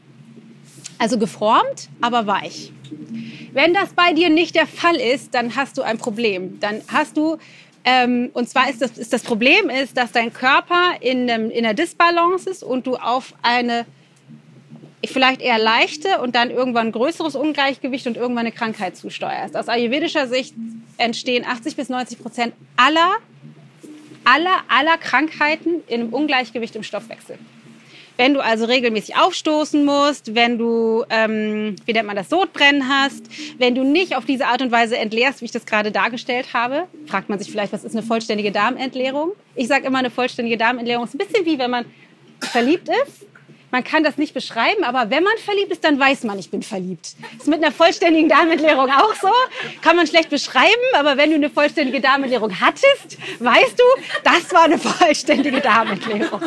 Also 0.98 1.18
geformt, 1.18 1.88
aber 2.02 2.26
weich. 2.26 2.72
Wenn 3.52 3.72
das 3.72 3.94
bei 3.94 4.12
dir 4.12 4.28
nicht 4.28 4.54
der 4.54 4.66
Fall 4.66 4.96
ist, 4.96 5.34
dann 5.34 5.56
hast 5.56 5.78
du 5.78 5.82
ein 5.82 5.96
Problem. 5.96 6.60
Dann 6.60 6.82
hast 6.88 7.16
du, 7.16 7.38
ähm, 7.84 8.30
und 8.34 8.50
zwar 8.50 8.68
ist 8.68 8.82
das, 8.82 8.98
ist 8.98 9.14
das 9.14 9.22
Problem, 9.22 9.70
ist, 9.70 9.96
dass 9.96 10.12
dein 10.12 10.30
Körper 10.32 10.96
in, 11.00 11.30
einem, 11.30 11.50
in 11.50 11.64
einer 11.64 11.72
Disbalance 11.72 12.50
ist 12.50 12.62
und 12.62 12.86
du 12.86 12.96
auf 12.96 13.32
eine 13.40 13.86
vielleicht 15.04 15.40
eher 15.42 15.58
leichte 15.58 16.20
und 16.20 16.34
dann 16.34 16.50
irgendwann 16.50 16.86
ein 16.88 16.92
größeres 16.92 17.36
Ungleichgewicht 17.36 18.06
und 18.06 18.16
irgendwann 18.16 18.46
eine 18.46 18.52
Krankheit 18.52 18.96
zusteuerst. 18.96 19.56
Aus 19.56 19.68
ayurvedischer 19.68 20.26
Sicht 20.26 20.54
entstehen 20.96 21.44
80 21.44 21.76
bis 21.76 21.88
90 21.88 22.20
Prozent 22.20 22.54
aller, 22.76 23.16
aller, 24.24 24.62
aller 24.68 24.96
Krankheiten 24.98 25.82
in 25.86 26.00
einem 26.00 26.14
Ungleichgewicht 26.14 26.74
im 26.76 26.82
Stoffwechsel. 26.82 27.38
Wenn 28.16 28.32
du 28.32 28.40
also 28.40 28.64
regelmäßig 28.64 29.16
aufstoßen 29.18 29.84
musst, 29.84 30.34
wenn 30.34 30.56
du, 30.56 31.04
ähm, 31.10 31.76
wie 31.84 31.92
nennt 31.92 32.06
man 32.06 32.16
das, 32.16 32.30
Sodbrennen 32.30 32.88
hast, 32.88 33.24
wenn 33.58 33.74
du 33.74 33.84
nicht 33.84 34.16
auf 34.16 34.24
diese 34.24 34.46
Art 34.46 34.62
und 34.62 34.72
Weise 34.72 34.96
entleerst, 34.96 35.42
wie 35.42 35.44
ich 35.44 35.52
das 35.52 35.66
gerade 35.66 35.92
dargestellt 35.92 36.54
habe, 36.54 36.84
fragt 37.06 37.28
man 37.28 37.38
sich 37.38 37.50
vielleicht, 37.50 37.74
was 37.74 37.84
ist 37.84 37.94
eine 37.94 38.02
vollständige 38.02 38.52
Darmentleerung? 38.52 39.32
Ich 39.54 39.68
sage 39.68 39.86
immer, 39.86 39.98
eine 39.98 40.08
vollständige 40.08 40.56
Darmentleerung 40.56 41.04
ist 41.04 41.14
ein 41.14 41.18
bisschen 41.18 41.44
wie, 41.44 41.58
wenn 41.58 41.70
man 41.70 41.84
verliebt 42.40 42.88
ist 42.88 43.26
man 43.70 43.82
kann 43.82 44.04
das 44.04 44.16
nicht 44.16 44.32
beschreiben, 44.32 44.84
aber 44.84 45.10
wenn 45.10 45.24
man 45.24 45.36
verliebt 45.38 45.72
ist, 45.72 45.84
dann 45.84 45.98
weiß 45.98 46.24
man, 46.24 46.38
ich 46.38 46.50
bin 46.50 46.62
verliebt. 46.62 47.14
Ist 47.36 47.48
mit 47.48 47.62
einer 47.62 47.72
vollständigen 47.72 48.28
Darmentleerung 48.28 48.90
auch 48.90 49.14
so. 49.20 49.28
Kann 49.82 49.96
man 49.96 50.06
schlecht 50.06 50.30
beschreiben, 50.30 50.70
aber 50.94 51.16
wenn 51.16 51.30
du 51.30 51.36
eine 51.36 51.50
vollständige 51.50 52.00
Darmentleerung 52.00 52.60
hattest, 52.60 53.18
weißt 53.40 53.78
du, 53.78 53.84
das 54.22 54.52
war 54.52 54.64
eine 54.64 54.78
vollständige 54.78 55.60
Darmentleerung. 55.60 56.42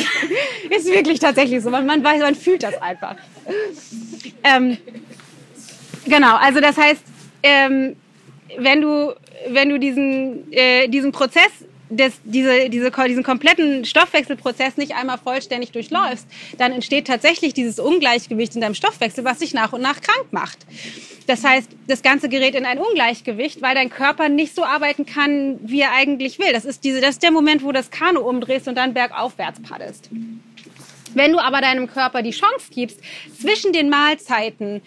Ist 0.70 0.86
wirklich 0.86 1.18
tatsächlich 1.18 1.62
so. 1.62 1.70
Man, 1.70 1.84
man 1.84 2.02
weiß, 2.02 2.20
man 2.20 2.34
fühlt 2.34 2.62
das 2.62 2.80
einfach. 2.80 3.16
Ähm, 4.44 4.78
genau, 6.04 6.36
also 6.36 6.60
das 6.60 6.76
heißt, 6.76 7.02
ähm, 7.42 7.96
wenn 8.56 8.80
du, 8.80 9.14
wenn 9.48 9.68
du 9.68 9.78
diesen, 9.78 10.52
äh, 10.52 10.86
diesen 10.88 11.10
Prozess 11.10 11.50
das, 11.96 12.14
diese, 12.24 12.70
diese, 12.70 12.90
diesen 12.90 13.22
kompletten 13.22 13.84
Stoffwechselprozess 13.84 14.76
nicht 14.76 14.94
einmal 14.94 15.18
vollständig 15.18 15.72
durchläufst, 15.72 16.26
dann 16.58 16.72
entsteht 16.72 17.06
tatsächlich 17.06 17.54
dieses 17.54 17.78
Ungleichgewicht 17.78 18.54
in 18.54 18.60
deinem 18.60 18.74
Stoffwechsel, 18.74 19.24
was 19.24 19.38
dich 19.38 19.54
nach 19.54 19.72
und 19.72 19.82
nach 19.82 20.00
krank 20.00 20.26
macht. 20.32 20.58
Das 21.26 21.44
heißt, 21.44 21.70
das 21.86 22.02
Ganze 22.02 22.28
gerät 22.28 22.54
in 22.54 22.64
ein 22.64 22.78
Ungleichgewicht, 22.78 23.62
weil 23.62 23.74
dein 23.74 23.90
Körper 23.90 24.28
nicht 24.28 24.54
so 24.54 24.64
arbeiten 24.64 25.06
kann, 25.06 25.58
wie 25.62 25.80
er 25.80 25.92
eigentlich 25.92 26.38
will. 26.38 26.52
Das 26.52 26.64
ist, 26.64 26.84
diese, 26.84 27.00
das 27.00 27.10
ist 27.10 27.22
der 27.22 27.30
Moment, 27.30 27.62
wo 27.62 27.72
das 27.72 27.90
Kanu 27.90 28.20
umdrehst 28.20 28.68
und 28.68 28.76
dann 28.76 28.94
bergaufwärts 28.94 29.60
paddelst. 29.62 30.10
Wenn 31.14 31.32
du 31.32 31.38
aber 31.38 31.60
deinem 31.60 31.88
Körper 31.88 32.22
die 32.22 32.30
Chance 32.30 32.70
gibst, 32.74 32.98
zwischen 33.38 33.72
den 33.72 33.90
Mahlzeiten 33.90 34.80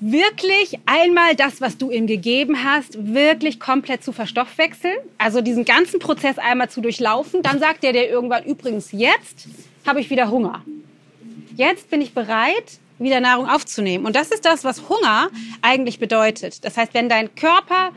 wirklich 0.00 0.78
einmal 0.86 1.34
das, 1.34 1.60
was 1.60 1.76
du 1.76 1.90
ihm 1.90 2.06
gegeben 2.06 2.62
hast, 2.64 3.14
wirklich 3.14 3.58
komplett 3.58 4.04
zu 4.04 4.12
verstoffwechseln, 4.12 4.96
also 5.18 5.40
diesen 5.40 5.64
ganzen 5.64 5.98
Prozess 5.98 6.38
einmal 6.38 6.70
zu 6.70 6.80
durchlaufen, 6.80 7.42
dann 7.42 7.58
sagt 7.58 7.84
er 7.84 7.92
dir 7.92 8.08
irgendwann 8.08 8.44
übrigens, 8.44 8.92
jetzt 8.92 9.48
habe 9.86 10.00
ich 10.00 10.10
wieder 10.10 10.30
Hunger. 10.30 10.62
Jetzt 11.56 11.90
bin 11.90 12.00
ich 12.00 12.14
bereit, 12.14 12.78
wieder 12.98 13.20
Nahrung 13.20 13.48
aufzunehmen. 13.48 14.06
Und 14.06 14.14
das 14.14 14.30
ist 14.30 14.44
das, 14.44 14.64
was 14.64 14.88
Hunger 14.88 15.30
eigentlich 15.62 15.98
bedeutet. 15.98 16.64
Das 16.64 16.76
heißt, 16.76 16.94
wenn 16.94 17.08
dein 17.08 17.34
Körper 17.34 17.92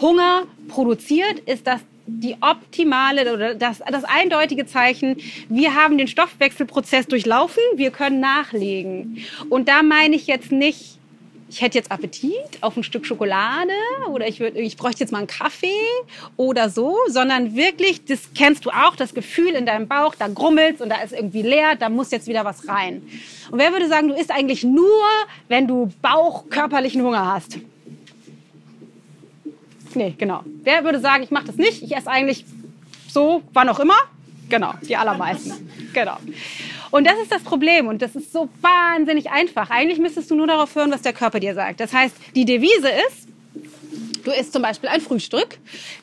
Hunger 0.00 0.44
produziert, 0.68 1.40
ist 1.40 1.66
das 1.66 1.80
die 2.06 2.36
optimale 2.40 3.34
oder 3.34 3.54
das, 3.54 3.82
das 3.90 4.04
eindeutige 4.04 4.64
Zeichen, 4.64 5.18
wir 5.50 5.74
haben 5.74 5.98
den 5.98 6.08
Stoffwechselprozess 6.08 7.06
durchlaufen, 7.06 7.62
wir 7.76 7.90
können 7.90 8.20
nachlegen. 8.20 9.18
Und 9.50 9.68
da 9.68 9.82
meine 9.82 10.16
ich 10.16 10.26
jetzt 10.26 10.50
nicht, 10.50 10.97
ich 11.50 11.62
hätte 11.62 11.78
jetzt 11.78 11.90
Appetit 11.90 12.32
auf 12.60 12.76
ein 12.76 12.82
Stück 12.82 13.06
Schokolade 13.06 13.72
oder 14.10 14.28
ich, 14.28 14.40
würd, 14.40 14.56
ich 14.56 14.76
bräuchte 14.76 15.00
jetzt 15.00 15.10
mal 15.10 15.18
einen 15.18 15.26
Kaffee 15.26 15.68
oder 16.36 16.68
so, 16.68 16.96
sondern 17.08 17.56
wirklich, 17.56 18.04
das 18.04 18.30
kennst 18.34 18.66
du 18.66 18.70
auch, 18.70 18.96
das 18.96 19.14
Gefühl 19.14 19.50
in 19.50 19.64
deinem 19.64 19.88
Bauch, 19.88 20.14
da 20.14 20.28
grummelt 20.28 20.80
und 20.80 20.90
da 20.90 21.00
ist 21.00 21.12
irgendwie 21.12 21.42
leer, 21.42 21.76
da 21.76 21.88
muss 21.88 22.10
jetzt 22.10 22.26
wieder 22.26 22.44
was 22.44 22.68
rein. 22.68 23.02
Und 23.50 23.58
wer 23.58 23.72
würde 23.72 23.88
sagen, 23.88 24.08
du 24.08 24.14
isst 24.14 24.30
eigentlich 24.30 24.62
nur, 24.64 25.06
wenn 25.48 25.66
du 25.66 25.90
bauchkörperlichen 26.02 27.02
Hunger 27.02 27.32
hast? 27.32 27.58
Nee, 29.94 30.14
genau. 30.18 30.42
Wer 30.62 30.84
würde 30.84 31.00
sagen, 31.00 31.22
ich 31.22 31.30
mache 31.30 31.46
das 31.46 31.56
nicht, 31.56 31.82
ich 31.82 31.96
esse 31.96 32.10
eigentlich 32.10 32.44
so, 33.08 33.42
wann 33.52 33.68
auch 33.68 33.80
immer? 33.80 33.96
Genau, 34.48 34.74
die 34.86 34.96
allermeisten. 34.96 35.68
Genau. 35.92 36.16
Und 36.90 37.06
das 37.06 37.18
ist 37.20 37.32
das 37.32 37.42
Problem 37.42 37.86
und 37.86 38.02
das 38.02 38.16
ist 38.16 38.32
so 38.32 38.48
wahnsinnig 38.60 39.30
einfach. 39.30 39.70
Eigentlich 39.70 39.98
müsstest 39.98 40.30
du 40.30 40.34
nur 40.34 40.46
darauf 40.46 40.74
hören, 40.74 40.90
was 40.90 41.02
der 41.02 41.12
Körper 41.12 41.40
dir 41.40 41.54
sagt. 41.54 41.80
Das 41.80 41.92
heißt, 41.92 42.14
die 42.34 42.44
Devise 42.44 42.88
ist, 43.08 43.28
du 44.24 44.30
isst 44.32 44.52
zum 44.52 44.62
Beispiel 44.62 44.88
ein 44.88 45.00
Frühstück, 45.00 45.58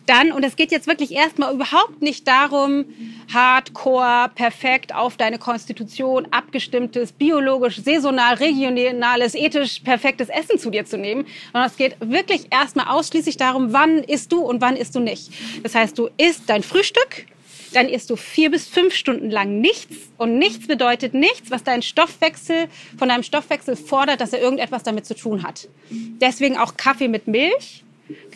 dann, 0.06 0.32
und 0.32 0.44
es 0.44 0.56
geht 0.56 0.72
jetzt 0.72 0.88
wirklich 0.88 1.12
erstmal 1.12 1.54
überhaupt 1.54 2.02
nicht 2.02 2.28
darum, 2.28 2.86
hardcore, 3.34 4.32
perfekt 4.34 4.94
auf 4.94 5.18
deine 5.18 5.38
Konstitution 5.38 6.28
abgestimmtes, 6.32 7.12
biologisch, 7.12 7.82
saisonal, 7.82 8.36
regionales, 8.36 9.36
ethisch 9.36 9.80
perfektes 9.80 10.30
Essen 10.30 10.60
zu 10.60 10.70
dir 10.70 10.86
zu 10.86 10.98
nehmen, 10.98 11.26
sondern 11.52 11.70
es 11.70 11.78
geht 11.78 11.98
wirklich 12.00 12.48
erstmal 12.52 12.88
ausschließlich 12.88 13.38
darum, 13.38 13.74
wann 13.74 14.00
isst 14.00 14.32
du 14.32 14.40
und 14.42 14.62
wann 14.62 14.76
isst 14.76 14.96
du 14.96 15.00
nicht. 15.00 15.32
Das 15.64 15.76
heißt, 15.76 15.98
du 15.98 16.10
isst 16.18 16.44
dein 16.48 16.64
Frühstück, 16.64 17.26
dann 17.76 17.90
isst 17.90 18.10
du 18.10 18.16
vier 18.16 18.52
bis 18.52 18.68
fünf 18.68 18.94
Stunden 18.94 19.30
lang 19.30 19.60
nichts. 19.60 19.96
Und 20.18 20.38
nichts 20.38 20.68
bedeutet 20.68 21.14
nichts, 21.14 21.52
was 21.52 21.64
dein 21.64 21.82
Stoffwechsel, 21.82 22.68
von 22.98 23.10
deinem 23.10 23.24
Stoffwechsel 23.24 23.76
fordert, 23.76 24.22
dass 24.22 24.34
er 24.34 24.42
irgendetwas 24.42 24.84
damit 24.84 25.06
zu 25.06 25.16
tun 25.16 25.44
hat. 25.44 25.68
Deswegen 25.90 26.58
auch 26.58 26.78
Kaffee 26.78 27.08
mit 27.08 27.28
Milch 27.28 27.84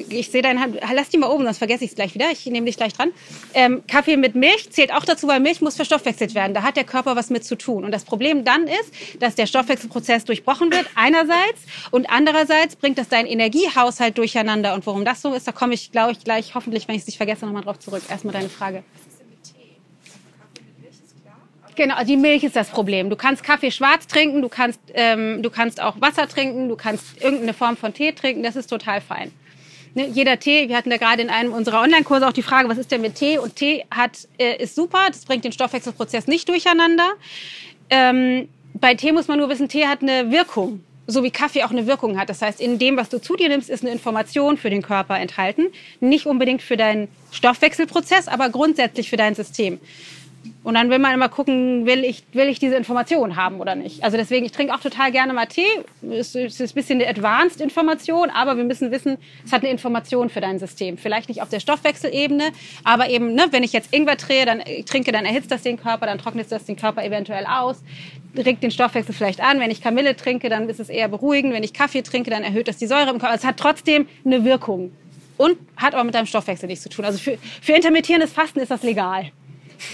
ich 0.09 0.31
sehe 0.31 0.41
deine 0.41 0.59
Hand, 0.59 0.79
lass 0.93 1.09
die 1.09 1.17
mal 1.17 1.29
oben, 1.29 1.43
sonst 1.43 1.59
vergesse 1.59 1.83
ich 1.83 1.91
es 1.91 1.95
gleich 1.95 2.15
wieder. 2.15 2.31
Ich 2.31 2.45
nehme 2.45 2.65
dich 2.65 2.77
gleich 2.77 2.93
dran. 2.93 3.11
Ähm, 3.53 3.83
Kaffee 3.87 4.17
mit 4.17 4.33
Milch 4.33 4.71
zählt 4.71 4.91
auch 4.91 5.05
dazu, 5.05 5.27
weil 5.27 5.39
Milch 5.39 5.61
muss 5.61 5.75
verstoffwechselt 5.75 6.33
werden. 6.33 6.53
Da 6.53 6.63
hat 6.63 6.75
der 6.75 6.83
Körper 6.83 7.15
was 7.15 7.29
mit 7.29 7.45
zu 7.45 7.55
tun. 7.55 7.83
Und 7.83 7.91
das 7.91 8.03
Problem 8.03 8.43
dann 8.43 8.63
ist, 8.67 8.91
dass 9.19 9.35
der 9.35 9.45
Stoffwechselprozess 9.45 10.25
durchbrochen 10.25 10.71
wird, 10.71 10.87
einerseits. 10.95 11.61
Und 11.91 12.09
andererseits 12.09 12.75
bringt 12.75 12.97
das 12.97 13.09
deinen 13.09 13.27
Energiehaushalt 13.27 14.17
durcheinander. 14.17 14.73
Und 14.73 14.87
warum 14.87 15.05
das 15.05 15.21
so 15.21 15.33
ist, 15.33 15.47
da 15.47 15.51
komme 15.51 15.75
ich, 15.75 15.91
glaube 15.91 16.13
ich, 16.13 16.23
gleich, 16.23 16.55
hoffentlich, 16.55 16.87
wenn 16.87 16.95
ich 16.95 17.01
es 17.01 17.07
nicht 17.07 17.17
vergesse, 17.17 17.45
nochmal 17.45 17.63
drauf 17.63 17.79
zurück. 17.79 18.01
Erstmal 18.09 18.33
deine 18.33 18.49
Frage. 18.49 18.83
Genau, 21.79 22.03
die 22.03 22.17
Milch 22.17 22.43
ist 22.43 22.57
das 22.57 22.67
Problem. 22.67 23.09
Du 23.09 23.15
kannst 23.15 23.41
Kaffee 23.41 23.71
schwarz 23.71 24.05
trinken, 24.05 24.41
du 24.41 24.49
kannst, 24.49 24.81
ähm, 24.95 25.41
du 25.41 25.49
kannst 25.49 25.81
auch 25.81 26.01
Wasser 26.01 26.27
trinken, 26.27 26.67
du 26.67 26.75
kannst 26.75 27.23
irgendeine 27.23 27.53
Form 27.53 27.77
von 27.77 27.93
Tee 27.93 28.11
trinken, 28.11 28.43
das 28.43 28.57
ist 28.57 28.67
total 28.67 28.99
fein. 28.99 29.31
Ne, 29.95 30.07
jeder 30.07 30.37
Tee, 30.37 30.67
wir 30.67 30.75
hatten 30.75 30.91
ja 30.91 30.97
gerade 30.97 31.21
in 31.21 31.29
einem 31.29 31.53
unserer 31.53 31.81
Online-Kurse 31.81 32.27
auch 32.27 32.33
die 32.33 32.41
Frage, 32.41 32.67
was 32.67 32.77
ist 32.77 32.91
denn 32.91 32.99
mit 32.99 33.15
Tee? 33.15 33.37
Und 33.37 33.55
Tee 33.55 33.85
hat, 33.91 34.27
äh, 34.37 34.61
ist 34.61 34.75
super, 34.75 35.05
das 35.07 35.23
bringt 35.23 35.45
den 35.45 35.53
Stoffwechselprozess 35.53 36.27
nicht 36.27 36.49
durcheinander. 36.49 37.13
Ähm, 37.89 38.49
bei 38.73 38.95
Tee 38.95 39.13
muss 39.13 39.29
man 39.29 39.39
nur 39.39 39.47
wissen, 39.47 39.69
Tee 39.69 39.87
hat 39.87 40.01
eine 40.01 40.31
Wirkung, 40.31 40.83
so 41.07 41.23
wie 41.23 41.31
Kaffee 41.31 41.63
auch 41.63 41.71
eine 41.71 41.87
Wirkung 41.87 42.19
hat. 42.19 42.27
Das 42.27 42.41
heißt, 42.41 42.59
in 42.59 42.77
dem, 42.77 42.97
was 42.97 43.07
du 43.07 43.21
zu 43.21 43.37
dir 43.37 43.47
nimmst, 43.47 43.69
ist 43.69 43.85
eine 43.85 43.93
Information 43.93 44.57
für 44.57 44.69
den 44.69 44.81
Körper 44.81 45.17
enthalten. 45.17 45.67
Nicht 46.01 46.25
unbedingt 46.25 46.61
für 46.61 46.75
deinen 46.75 47.07
Stoffwechselprozess, 47.31 48.27
aber 48.27 48.49
grundsätzlich 48.49 49.09
für 49.09 49.17
dein 49.17 49.33
System. 49.33 49.79
Und 50.61 50.73
dann 50.73 50.89
will 50.89 50.99
man 50.99 51.13
immer 51.13 51.29
gucken, 51.29 51.85
will 51.85 52.03
ich, 52.03 52.23
will 52.33 52.47
ich 52.47 52.59
diese 52.59 52.75
Information 52.75 53.37
haben 53.37 53.61
oder 53.61 53.75
nicht. 53.75 54.03
Also 54.03 54.17
deswegen, 54.17 54.45
ich 54.45 54.51
trinke 54.51 54.73
auch 54.73 54.81
total 54.81 55.11
gerne 55.11 55.31
mal 55.31 55.45
Tee. 55.45 55.63
Es 56.11 56.35
ist 56.35 56.59
ein 56.59 56.69
bisschen 56.73 57.01
eine 57.01 57.09
Advanced 57.09 57.61
Information, 57.61 58.29
aber 58.29 58.57
wir 58.57 58.65
müssen 58.65 58.91
wissen, 58.91 59.17
es 59.45 59.53
hat 59.53 59.61
eine 59.61 59.71
Information 59.71 60.29
für 60.29 60.41
dein 60.41 60.59
System. 60.59 60.97
Vielleicht 60.97 61.29
nicht 61.29 61.41
auf 61.41 61.47
der 61.47 61.61
Stoffwechselebene, 61.61 62.51
aber 62.83 63.09
eben, 63.09 63.35
ne, 63.35 63.45
wenn 63.51 63.63
ich 63.63 63.71
jetzt 63.71 63.93
Ingwer 63.93 64.17
drehe, 64.17 64.45
dann, 64.45 64.61
ich 64.65 64.83
trinke, 64.83 65.13
dann 65.13 65.23
erhitzt 65.25 65.49
das 65.49 65.61
den 65.61 65.77
Körper, 65.77 66.05
dann 66.07 66.17
trocknet 66.17 66.51
das 66.51 66.65
den 66.65 66.75
Körper 66.75 67.05
eventuell 67.05 67.45
aus, 67.45 67.81
regt 68.35 68.61
den 68.61 68.71
Stoffwechsel 68.71 69.15
vielleicht 69.15 69.39
an. 69.39 69.61
Wenn 69.61 69.71
ich 69.71 69.81
Kamille 69.81 70.17
trinke, 70.17 70.49
dann 70.49 70.67
ist 70.67 70.81
es 70.81 70.89
eher 70.89 71.07
beruhigend. 71.07 71.53
Wenn 71.53 71.63
ich 71.63 71.73
Kaffee 71.73 72.01
trinke, 72.01 72.31
dann 72.31 72.43
erhöht 72.43 72.67
das 72.67 72.77
die 72.77 72.87
Säure 72.87 73.11
im 73.11 73.19
Körper. 73.19 73.35
Es 73.35 73.45
hat 73.45 73.55
trotzdem 73.55 74.07
eine 74.25 74.43
Wirkung 74.43 74.91
und 75.37 75.57
hat 75.77 75.93
aber 75.93 76.03
mit 76.03 76.15
deinem 76.15 76.25
Stoffwechsel 76.25 76.67
nichts 76.67 76.83
zu 76.83 76.89
tun. 76.89 77.05
Also 77.05 77.17
für, 77.17 77.37
für 77.61 77.71
intermittierendes 77.73 78.33
Fasten 78.33 78.59
ist 78.59 78.71
das 78.71 78.83
legal. 78.83 79.31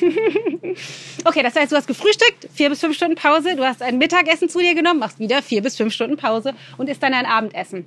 okay, 1.26 1.43
das 1.43 1.56
heißt, 1.56 1.71
du 1.71 1.76
hast 1.76 1.88
gefrühstückt, 1.88 2.48
vier 2.54 2.69
bis 2.69 2.80
fünf 2.80 2.95
Stunden 2.95 3.15
Pause, 3.15 3.56
du 3.56 3.63
hast 3.63 3.82
ein 3.82 3.98
Mittagessen 3.98 4.50
zu 4.50 4.60
dir 4.60 4.74
genommen, 4.76 5.00
machst 5.00 5.19
wieder 5.19 5.41
vier 5.41 5.62
bis 5.62 5.76
fünf 5.78 5.93
Stunden 5.93 6.17
Pause 6.17 6.54
und 6.78 6.89
isst 6.89 7.04
dann 7.04 7.13
ein 7.13 7.26
Abendessen. 7.26 7.86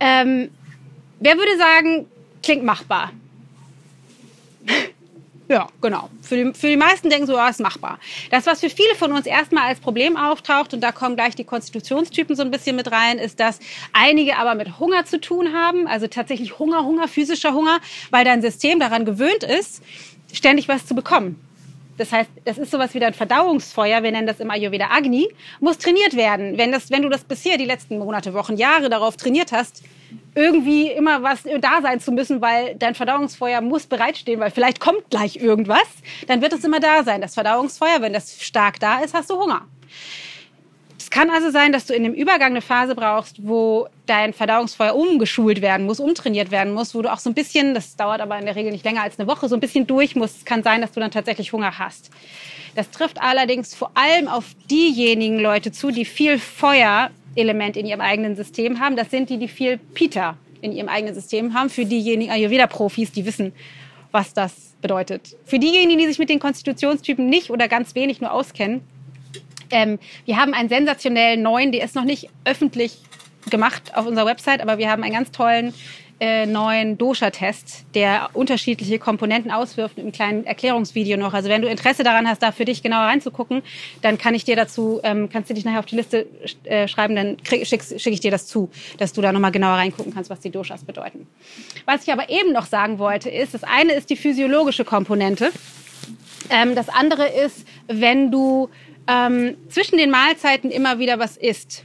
Ähm, 0.00 0.50
wer 1.20 1.36
würde 1.36 1.56
sagen, 1.58 2.06
klingt 2.42 2.64
machbar? 2.64 3.12
Ja, 5.50 5.66
genau. 5.80 6.10
Für 6.20 6.36
die, 6.36 6.52
für 6.52 6.66
die 6.66 6.76
meisten 6.76 7.08
denken 7.08 7.26
so, 7.26 7.32
ja, 7.32 7.48
ist 7.48 7.58
machbar. 7.58 7.98
Das, 8.30 8.44
was 8.44 8.60
für 8.60 8.68
viele 8.68 8.94
von 8.94 9.12
uns 9.12 9.24
erstmal 9.24 9.68
als 9.68 9.80
Problem 9.80 10.18
auftaucht, 10.18 10.74
und 10.74 10.82
da 10.82 10.92
kommen 10.92 11.16
gleich 11.16 11.36
die 11.36 11.44
Konstitutionstypen 11.44 12.36
so 12.36 12.42
ein 12.42 12.50
bisschen 12.50 12.76
mit 12.76 12.92
rein, 12.92 13.18
ist, 13.18 13.40
dass 13.40 13.58
einige 13.94 14.36
aber 14.36 14.54
mit 14.54 14.78
Hunger 14.78 15.06
zu 15.06 15.18
tun 15.18 15.54
haben, 15.54 15.86
also 15.86 16.06
tatsächlich 16.06 16.58
Hunger, 16.58 16.84
Hunger, 16.84 17.08
physischer 17.08 17.54
Hunger, 17.54 17.80
weil 18.10 18.26
dein 18.26 18.42
System 18.42 18.78
daran 18.78 19.06
gewöhnt 19.06 19.42
ist, 19.42 19.82
ständig 20.32 20.68
was 20.68 20.86
zu 20.86 20.94
bekommen. 20.94 21.40
Das 21.98 22.12
heißt, 22.12 22.30
das 22.44 22.58
ist 22.58 22.70
sowas 22.70 22.94
wie 22.94 23.04
ein 23.04 23.12
Verdauungsfeuer, 23.12 24.02
wir 24.04 24.12
nennen 24.12 24.26
das 24.26 24.38
im 24.38 24.50
Ayurveda 24.50 24.86
Agni, 24.90 25.28
muss 25.58 25.78
trainiert 25.78 26.16
werden. 26.16 26.56
Wenn, 26.56 26.70
das, 26.70 26.90
wenn 26.90 27.02
du 27.02 27.08
das 27.08 27.24
bisher 27.24 27.58
die 27.58 27.64
letzten 27.64 27.98
Monate, 27.98 28.32
Wochen, 28.34 28.56
Jahre 28.56 28.88
darauf 28.88 29.16
trainiert 29.16 29.50
hast, 29.50 29.82
irgendwie 30.34 30.86
immer 30.88 31.24
was 31.24 31.42
da 31.42 31.82
sein 31.82 31.98
zu 31.98 32.12
müssen, 32.12 32.40
weil 32.40 32.76
dein 32.76 32.94
Verdauungsfeuer 32.94 33.60
muss 33.60 33.86
bereitstehen, 33.86 34.38
weil 34.38 34.52
vielleicht 34.52 34.78
kommt 34.78 35.10
gleich 35.10 35.36
irgendwas, 35.36 35.88
dann 36.28 36.40
wird 36.40 36.52
es 36.52 36.64
immer 36.64 36.78
da 36.78 37.02
sein. 37.02 37.20
Das 37.20 37.34
Verdauungsfeuer, 37.34 38.00
wenn 38.00 38.12
das 38.12 38.42
stark 38.42 38.78
da 38.78 39.00
ist, 39.00 39.12
hast 39.12 39.28
du 39.30 39.40
Hunger. 39.40 39.62
Es 41.08 41.10
kann 41.10 41.30
also 41.30 41.50
sein, 41.50 41.72
dass 41.72 41.86
du 41.86 41.94
in 41.94 42.02
dem 42.02 42.12
Übergang 42.12 42.50
eine 42.50 42.60
Phase 42.60 42.94
brauchst, 42.94 43.38
wo 43.48 43.88
dein 44.04 44.34
Verdauungsfeuer 44.34 44.94
umgeschult 44.94 45.62
werden 45.62 45.86
muss, 45.86 46.00
umtrainiert 46.00 46.50
werden 46.50 46.74
muss, 46.74 46.94
wo 46.94 47.00
du 47.00 47.10
auch 47.10 47.18
so 47.18 47.30
ein 47.30 47.34
bisschen, 47.34 47.72
das 47.72 47.96
dauert 47.96 48.20
aber 48.20 48.38
in 48.38 48.44
der 48.44 48.56
Regel 48.56 48.72
nicht 48.72 48.84
länger 48.84 49.04
als 49.04 49.18
eine 49.18 49.26
Woche, 49.26 49.48
so 49.48 49.56
ein 49.56 49.60
bisschen 49.60 49.86
durch 49.86 50.16
musst. 50.16 50.36
Es 50.36 50.44
kann 50.44 50.62
sein, 50.62 50.82
dass 50.82 50.92
du 50.92 51.00
dann 51.00 51.10
tatsächlich 51.10 51.54
Hunger 51.54 51.78
hast. 51.78 52.10
Das 52.74 52.90
trifft 52.90 53.22
allerdings 53.22 53.74
vor 53.74 53.90
allem 53.94 54.28
auf 54.28 54.44
diejenigen 54.70 55.38
Leute 55.38 55.72
zu, 55.72 55.90
die 55.90 56.04
viel 56.04 56.38
Feuerelement 56.38 57.78
in 57.78 57.86
ihrem 57.86 58.02
eigenen 58.02 58.36
System 58.36 58.78
haben. 58.78 58.94
Das 58.94 59.10
sind 59.10 59.30
die, 59.30 59.38
die 59.38 59.48
viel 59.48 59.78
Pita 59.78 60.36
in 60.60 60.72
ihrem 60.72 60.90
eigenen 60.90 61.14
System 61.14 61.54
haben. 61.54 61.70
Für 61.70 61.86
diejenigen 61.86 62.32
Ayurveda-Profis, 62.32 63.12
die 63.12 63.24
wissen, 63.24 63.54
was 64.10 64.34
das 64.34 64.74
bedeutet. 64.82 65.38
Für 65.46 65.58
diejenigen, 65.58 66.00
die 66.00 66.06
sich 66.06 66.18
mit 66.18 66.28
den 66.28 66.38
Konstitutionstypen 66.38 67.30
nicht 67.30 67.48
oder 67.48 67.66
ganz 67.66 67.94
wenig 67.94 68.20
nur 68.20 68.30
auskennen, 68.30 68.82
ähm, 69.70 69.98
wir 70.24 70.36
haben 70.36 70.54
einen 70.54 70.68
sensationellen 70.68 71.42
neuen, 71.42 71.72
der 71.72 71.84
ist 71.84 71.94
noch 71.94 72.04
nicht 72.04 72.28
öffentlich 72.44 72.98
gemacht 73.50 73.94
auf 73.94 74.06
unserer 74.06 74.26
Website, 74.26 74.60
aber 74.60 74.78
wir 74.78 74.90
haben 74.90 75.02
einen 75.02 75.14
ganz 75.14 75.30
tollen 75.30 75.72
äh, 76.20 76.46
neuen 76.46 76.98
Dosha-Test, 76.98 77.84
der 77.94 78.30
unterschiedliche 78.32 78.98
Komponenten 78.98 79.52
auswirft, 79.52 79.98
im 79.98 80.10
kleinen 80.10 80.44
Erklärungsvideo 80.44 81.16
noch. 81.16 81.32
Also 81.32 81.48
wenn 81.48 81.62
du 81.62 81.68
Interesse 81.68 82.02
daran 82.02 82.28
hast, 82.28 82.42
da 82.42 82.50
für 82.50 82.64
dich 82.64 82.82
genauer 82.82 83.04
reinzugucken, 83.04 83.62
dann 84.02 84.18
kann 84.18 84.34
ich 84.34 84.44
dir 84.44 84.56
dazu, 84.56 85.00
ähm, 85.04 85.28
kannst 85.32 85.48
du 85.48 85.54
dich 85.54 85.64
nachher 85.64 85.78
auf 85.78 85.86
die 85.86 85.96
Liste 85.96 86.26
äh, 86.64 86.88
schreiben, 86.88 87.14
dann 87.14 87.36
schicke 87.44 87.64
schick 87.66 88.12
ich 88.12 88.20
dir 88.20 88.32
das 88.32 88.46
zu, 88.46 88.68
dass 88.98 89.12
du 89.12 89.20
da 89.20 89.32
nochmal 89.32 89.52
genauer 89.52 89.76
reingucken 89.76 90.12
kannst, 90.12 90.28
was 90.28 90.40
die 90.40 90.50
Doshas 90.50 90.82
bedeuten. 90.82 91.28
Was 91.84 92.02
ich 92.02 92.12
aber 92.12 92.28
eben 92.30 92.52
noch 92.52 92.66
sagen 92.66 92.98
wollte, 92.98 93.30
ist, 93.30 93.54
das 93.54 93.62
eine 93.62 93.92
ist 93.92 94.10
die 94.10 94.16
physiologische 94.16 94.84
Komponente. 94.84 95.52
Ähm, 96.50 96.74
das 96.74 96.88
andere 96.88 97.28
ist, 97.28 97.66
wenn 97.86 98.30
du 98.32 98.70
ähm, 99.08 99.56
zwischen 99.68 99.96
den 99.96 100.10
Mahlzeiten 100.10 100.70
immer 100.70 100.98
wieder 100.98 101.18
was 101.18 101.36
isst, 101.36 101.84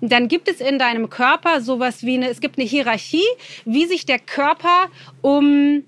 dann 0.00 0.28
gibt 0.28 0.48
es 0.48 0.60
in 0.60 0.78
deinem 0.78 1.10
Körper 1.10 1.60
sowas 1.60 2.04
wie 2.04 2.14
eine, 2.14 2.28
es 2.28 2.40
gibt 2.40 2.58
eine 2.58 2.66
Hierarchie, 2.66 3.26
wie 3.64 3.86
sich 3.86 4.06
der 4.06 4.20
Körper 4.20 4.88
um 5.20 5.82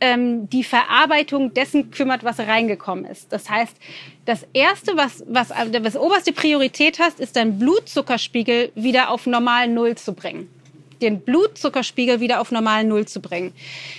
ähm, 0.00 0.48
die 0.48 0.64
Verarbeitung 0.64 1.52
dessen 1.52 1.90
kümmert, 1.90 2.24
was 2.24 2.38
reingekommen 2.38 3.04
ist. 3.04 3.32
Das 3.32 3.50
heißt, 3.50 3.76
das 4.24 4.46
erste, 4.54 4.96
was, 4.96 5.22
was, 5.28 5.50
was 5.50 5.96
oberste 5.96 6.32
Priorität 6.32 6.98
hast, 6.98 7.20
ist 7.20 7.36
dein 7.36 7.58
Blutzuckerspiegel 7.58 8.72
wieder 8.74 9.10
auf 9.10 9.26
normal 9.26 9.68
Null 9.68 9.96
zu 9.96 10.14
bringen. 10.14 10.48
Den 11.02 11.20
Blutzuckerspiegel 11.20 12.20
wieder 12.20 12.40
auf 12.40 12.50
normal 12.50 12.84
Null 12.84 13.06
zu 13.06 13.20
bringen. 13.20 13.52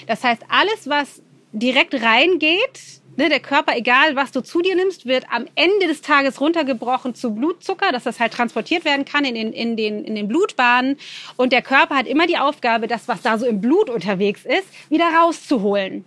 Das 0.07 0.23
heißt, 0.23 0.41
alles, 0.49 0.89
was 0.89 1.21
direkt 1.51 1.93
reingeht, 1.93 3.01
Ne, 3.17 3.29
der 3.29 3.39
Körper, 3.39 3.77
egal 3.77 4.17
was 4.17 4.33
du 4.33 4.41
zu 4.41 4.61
dir 4.61 4.75
nimmst, 4.75 5.05
wird 5.05 5.25
am 5.31 5.45
Ende 5.55 5.87
des 5.87 6.01
Tages 6.01 6.41
runtergebrochen 6.41 7.15
zu 7.15 7.33
Blutzucker, 7.33 7.93
dass 7.93 8.03
das 8.03 8.19
halt 8.19 8.33
transportiert 8.33 8.83
werden 8.83 9.05
kann 9.05 9.23
in 9.23 9.35
den, 9.35 9.53
in, 9.53 9.77
den, 9.77 10.03
in 10.03 10.15
den 10.15 10.27
Blutbahnen. 10.27 10.97
Und 11.37 11.53
der 11.53 11.61
Körper 11.61 11.95
hat 11.95 12.07
immer 12.07 12.27
die 12.27 12.37
Aufgabe, 12.37 12.87
das, 12.87 13.07
was 13.07 13.21
da 13.21 13.37
so 13.37 13.45
im 13.45 13.61
Blut 13.61 13.89
unterwegs 13.89 14.41
ist, 14.43 14.67
wieder 14.89 15.05
rauszuholen. 15.05 16.03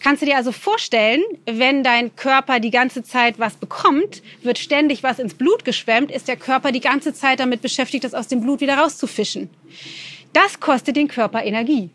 Kannst 0.00 0.22
du 0.22 0.26
dir 0.26 0.36
also 0.36 0.52
vorstellen, 0.52 1.22
wenn 1.44 1.82
dein 1.82 2.14
Körper 2.16 2.60
die 2.60 2.70
ganze 2.70 3.02
Zeit 3.02 3.38
was 3.38 3.54
bekommt, 3.54 4.22
wird 4.42 4.58
ständig 4.58 5.02
was 5.02 5.18
ins 5.18 5.34
Blut 5.34 5.64
geschwemmt, 5.64 6.10
ist 6.10 6.28
der 6.28 6.36
Körper 6.36 6.72
die 6.72 6.80
ganze 6.80 7.12
Zeit 7.12 7.40
damit 7.40 7.60
beschäftigt, 7.60 8.04
das 8.04 8.14
aus 8.14 8.28
dem 8.28 8.40
Blut 8.40 8.60
wieder 8.60 8.78
rauszufischen. 8.78 9.50
Das 10.32 10.60
kostet 10.60 10.96
den 10.96 11.08
Körper 11.08 11.44
Energie. 11.44 11.90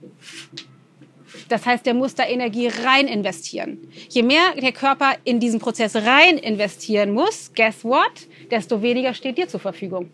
Das 1.52 1.66
heißt, 1.66 1.86
der 1.86 1.94
muss 1.94 2.16
da 2.16 2.26
Energie 2.26 2.68
rein 2.68 3.10
investieren. 3.10 3.78
Je 4.08 4.24
mehr 4.24 4.56
der 4.56 4.72
Körper 4.72 5.16
in 5.26 5.42
diesen 5.42 5.60
Prozess 5.60 5.98
rein 5.98 6.38
investieren 6.38 7.12
muss, 7.12 7.52
guess 7.54 7.84
what, 7.84 8.28
desto 8.50 8.82
weniger 8.82 9.14
steht 9.14 9.38
dir 9.38 9.50
zur 9.50 9.60
Verfügung. 9.60 10.10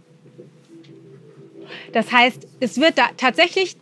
Das 1.93 2.11
heißt, 2.11 2.47
es 2.59 2.81
wird 2.81 2.97
da 2.97 3.09
tatsächlich 3.17 3.75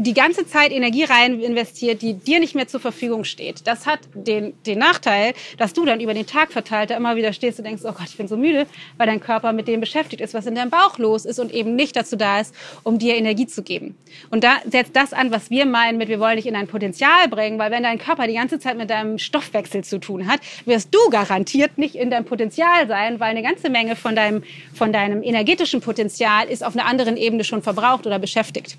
die 0.00 0.14
ganze 0.14 0.46
Zeit 0.46 0.70
Energie 0.70 1.02
rein 1.02 1.40
investiert, 1.40 2.02
die 2.02 2.14
dir 2.14 2.38
nicht 2.38 2.54
mehr 2.54 2.68
zur 2.68 2.78
Verfügung 2.78 3.24
steht. 3.24 3.66
Das 3.66 3.84
hat 3.84 3.98
den, 4.14 4.54
den 4.64 4.78
Nachteil, 4.78 5.34
dass 5.56 5.72
du 5.72 5.84
dann 5.84 5.98
über 5.98 6.14
den 6.14 6.24
Tag 6.24 6.52
verteilt 6.52 6.90
da 6.90 6.96
immer 6.96 7.16
wieder 7.16 7.32
stehst 7.32 7.58
und 7.58 7.64
denkst, 7.64 7.82
oh 7.84 7.90
Gott, 7.90 8.06
ich 8.08 8.16
bin 8.16 8.28
so 8.28 8.36
müde, 8.36 8.68
weil 8.96 9.08
dein 9.08 9.18
Körper 9.18 9.52
mit 9.52 9.66
dem 9.66 9.80
beschäftigt 9.80 10.22
ist, 10.22 10.34
was 10.34 10.46
in 10.46 10.54
deinem 10.54 10.70
Bauch 10.70 10.98
los 10.98 11.24
ist 11.24 11.40
und 11.40 11.52
eben 11.52 11.74
nicht 11.74 11.96
dazu 11.96 12.14
da 12.14 12.38
ist, 12.38 12.54
um 12.84 13.00
dir 13.00 13.16
Energie 13.16 13.48
zu 13.48 13.64
geben. 13.64 13.96
Und 14.30 14.44
da 14.44 14.58
setzt 14.70 14.94
das 14.94 15.12
an, 15.12 15.32
was 15.32 15.50
wir 15.50 15.66
meinen 15.66 15.98
mit, 15.98 16.08
wir 16.08 16.20
wollen 16.20 16.36
dich 16.36 16.46
in 16.46 16.54
ein 16.54 16.68
Potenzial 16.68 17.26
bringen, 17.28 17.58
weil 17.58 17.72
wenn 17.72 17.82
dein 17.82 17.98
Körper 17.98 18.28
die 18.28 18.34
ganze 18.34 18.60
Zeit 18.60 18.78
mit 18.78 18.90
deinem 18.90 19.18
Stoffwechsel 19.18 19.82
zu 19.82 19.98
tun 19.98 20.28
hat, 20.28 20.38
wirst 20.64 20.94
du 20.94 21.10
garantiert 21.10 21.76
nicht 21.76 21.96
in 21.96 22.10
deinem 22.10 22.24
Potenzial 22.24 22.86
sein, 22.86 23.18
weil 23.18 23.30
eine 23.30 23.42
ganze 23.42 23.68
Menge 23.68 23.96
von 23.96 24.14
deinem, 24.14 24.44
von 24.72 24.92
deinem 24.92 25.24
energetischen 25.24 25.80
Potenzial 25.80 26.46
ist 26.46 26.62
auf 26.62 26.76
einer 26.76 26.86
anderen 26.86 27.16
Ebene 27.16 27.42
schon 27.42 27.62
verbraucht 27.62 28.06
oder 28.06 28.20
beschäftigt. 28.20 28.78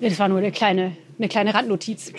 Das 0.00 0.18
war 0.18 0.28
nur 0.28 0.38
eine 0.38 0.50
kleine, 0.50 0.96
eine 1.18 1.28
kleine 1.28 1.54
Randnotiz. 1.54 2.12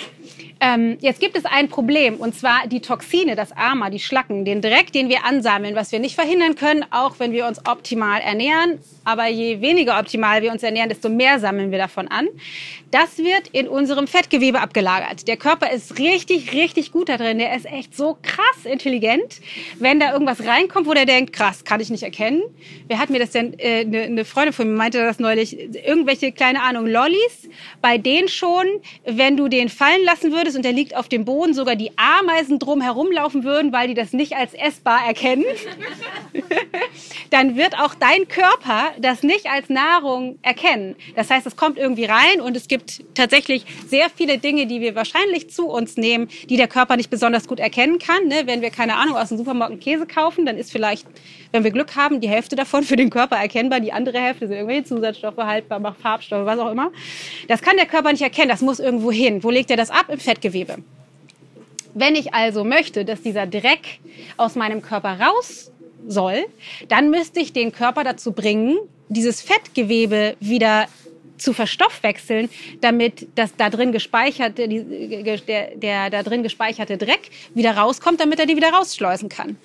Ähm, 0.59 0.97
jetzt 1.01 1.19
gibt 1.19 1.35
es 1.35 1.45
ein 1.45 1.69
Problem, 1.69 2.17
und 2.17 2.35
zwar 2.35 2.67
die 2.67 2.81
Toxine, 2.81 3.35
das 3.35 3.51
Ama, 3.53 3.89
die 3.89 3.99
Schlacken, 3.99 4.45
den 4.45 4.61
Dreck, 4.61 4.91
den 4.91 5.09
wir 5.09 5.25
ansammeln, 5.25 5.75
was 5.75 5.91
wir 5.91 5.99
nicht 5.99 6.13
verhindern 6.13 6.53
können, 6.53 6.85
auch 6.91 7.15
wenn 7.17 7.31
wir 7.31 7.47
uns 7.47 7.65
optimal 7.65 8.21
ernähren. 8.21 8.77
Aber 9.03 9.27
je 9.27 9.61
weniger 9.61 9.99
optimal 9.99 10.41
wir 10.41 10.51
uns 10.51 10.61
ernähren, 10.61 10.89
desto 10.89 11.09
mehr 11.09 11.39
sammeln 11.39 11.71
wir 11.71 11.79
davon 11.79 12.07
an. 12.07 12.27
Das 12.91 13.17
wird 13.17 13.47
in 13.53 13.67
unserem 13.67 14.05
Fettgewebe 14.05 14.59
abgelagert. 14.59 15.27
Der 15.27 15.37
Körper 15.37 15.71
ist 15.71 15.97
richtig, 15.97 16.51
richtig 16.51 16.91
gut 16.91 17.09
da 17.09 17.17
drin. 17.17 17.39
Der 17.39 17.55
ist 17.55 17.65
echt 17.65 17.95
so 17.95 18.17
krass 18.21 18.65
intelligent. 18.65 19.39
Wenn 19.79 19.99
da 19.99 20.11
irgendwas 20.11 20.45
reinkommt, 20.45 20.87
wo 20.87 20.93
der 20.93 21.05
denkt, 21.05 21.33
krass, 21.33 21.63
kann 21.63 21.79
ich 21.79 21.89
nicht 21.89 22.03
erkennen. 22.03 22.41
Wer 22.87 22.99
hat 22.99 23.09
mir 23.09 23.19
das 23.19 23.31
denn, 23.31 23.57
äh, 23.57 23.81
eine, 23.81 24.01
eine 24.03 24.25
Freundin 24.25 24.53
von 24.53 24.69
mir 24.69 24.77
meinte 24.77 24.99
das 24.99 25.19
neulich, 25.19 25.57
irgendwelche, 25.57 26.31
kleine 26.31 26.61
Ahnung, 26.61 26.85
Lollis, 26.85 27.49
bei 27.81 27.97
denen 27.97 28.27
schon, 28.27 28.65
wenn 29.05 29.37
du 29.37 29.47
den 29.47 29.69
fallen 29.69 30.03
lassen 30.03 30.31
würdest 30.31 30.57
und 30.57 30.63
der 30.63 30.73
liegt 30.73 30.95
auf 30.95 31.07
dem 31.07 31.25
Boden, 31.25 31.53
sogar 31.53 31.75
die 31.75 31.91
Ameisen 31.97 32.59
drum 32.59 32.81
herumlaufen 32.81 33.43
würden, 33.43 33.71
weil 33.71 33.87
die 33.87 33.93
das 33.93 34.13
nicht 34.13 34.35
als 34.35 34.53
essbar 34.53 35.07
erkennen, 35.07 35.45
dann 37.29 37.55
wird 37.55 37.79
auch 37.79 37.95
dein 37.95 38.27
Körper 38.27 38.90
das 38.99 39.23
nicht 39.23 39.47
als 39.47 39.69
Nahrung 39.69 40.39
erkennen. 40.41 40.95
Das 41.15 41.29
heißt, 41.29 41.45
es 41.45 41.55
kommt 41.55 41.77
irgendwie 41.77 42.05
rein 42.05 42.41
und 42.41 42.55
es 42.55 42.67
gibt 42.67 43.03
tatsächlich 43.15 43.65
sehr 43.87 44.09
viele 44.09 44.37
Dinge, 44.37 44.67
die 44.67 44.81
wir 44.81 44.95
wahrscheinlich 44.95 45.49
zu 45.49 45.67
uns 45.67 45.97
nehmen, 45.97 46.27
die 46.49 46.57
der 46.57 46.67
Körper 46.67 46.97
nicht 46.97 47.09
besonders 47.09 47.47
gut 47.47 47.59
erkennen 47.59 47.99
kann. 47.99 48.27
Ne? 48.27 48.43
Wenn 48.45 48.61
wir, 48.61 48.69
keine 48.69 48.95
Ahnung, 48.95 49.17
aus 49.17 49.29
dem 49.29 49.37
Supermarkt 49.37 49.71
einen 49.71 49.79
Käse 49.79 50.05
kaufen, 50.05 50.45
dann 50.45 50.57
ist 50.57 50.71
vielleicht, 50.71 51.05
wenn 51.51 51.63
wir 51.63 51.71
Glück 51.71 51.95
haben, 51.95 52.21
die 52.21 52.29
Hälfte 52.29 52.55
davon 52.55 52.83
für 52.83 52.95
den 52.95 53.09
Körper 53.09 53.37
erkennbar, 53.37 53.79
die 53.79 53.93
andere 53.93 54.19
Hälfte 54.19 54.47
sind 54.47 54.55
irgendwelche 54.55 54.85
Zusatzstoffe 54.85 55.37
haltbar, 55.37 55.95
Farbstoffe, 56.01 56.45
was 56.45 56.59
auch 56.59 56.71
immer. 56.71 56.91
Das 57.47 57.61
kann 57.61 57.77
der 57.77 57.85
Körper 57.85 58.11
nicht 58.11 58.21
erkennen, 58.21 58.49
das 58.49 58.61
muss 58.61 58.79
irgendwo 58.79 59.11
hin. 59.11 59.43
Wo 59.43 59.49
legt 59.49 59.69
er 59.71 59.77
das 59.77 59.91
ab? 59.91 60.05
Im 60.09 60.19
Fettgewebe. 60.19 60.77
Wenn 61.93 62.15
ich 62.15 62.33
also 62.33 62.63
möchte, 62.63 63.03
dass 63.03 63.21
dieser 63.21 63.47
Dreck 63.47 63.99
aus 64.37 64.55
meinem 64.55 64.81
Körper 64.81 65.19
raus 65.19 65.71
soll, 66.07 66.45
dann 66.87 67.09
müsste 67.09 67.39
ich 67.39 67.53
den 67.53 67.71
Körper 67.71 68.03
dazu 68.03 68.31
bringen, 68.31 68.77
dieses 69.09 69.41
Fettgewebe 69.41 70.35
wieder 70.39 70.87
zu 71.41 71.53
verstoffwechseln, 71.53 72.49
damit 72.79 73.27
das 73.35 73.55
da 73.55 73.69
drin 73.69 73.91
gespeicherte, 73.91 74.67
der, 74.67 75.75
der 75.75 76.09
da 76.09 76.23
drin 76.23 76.43
gespeicherte 76.43 76.97
Dreck 76.97 77.29
wieder 77.53 77.75
rauskommt, 77.75 78.21
damit 78.21 78.39
er 78.39 78.45
die 78.45 78.55
wieder 78.55 78.71
rausschleusen 78.71 79.27
kann. 79.27 79.57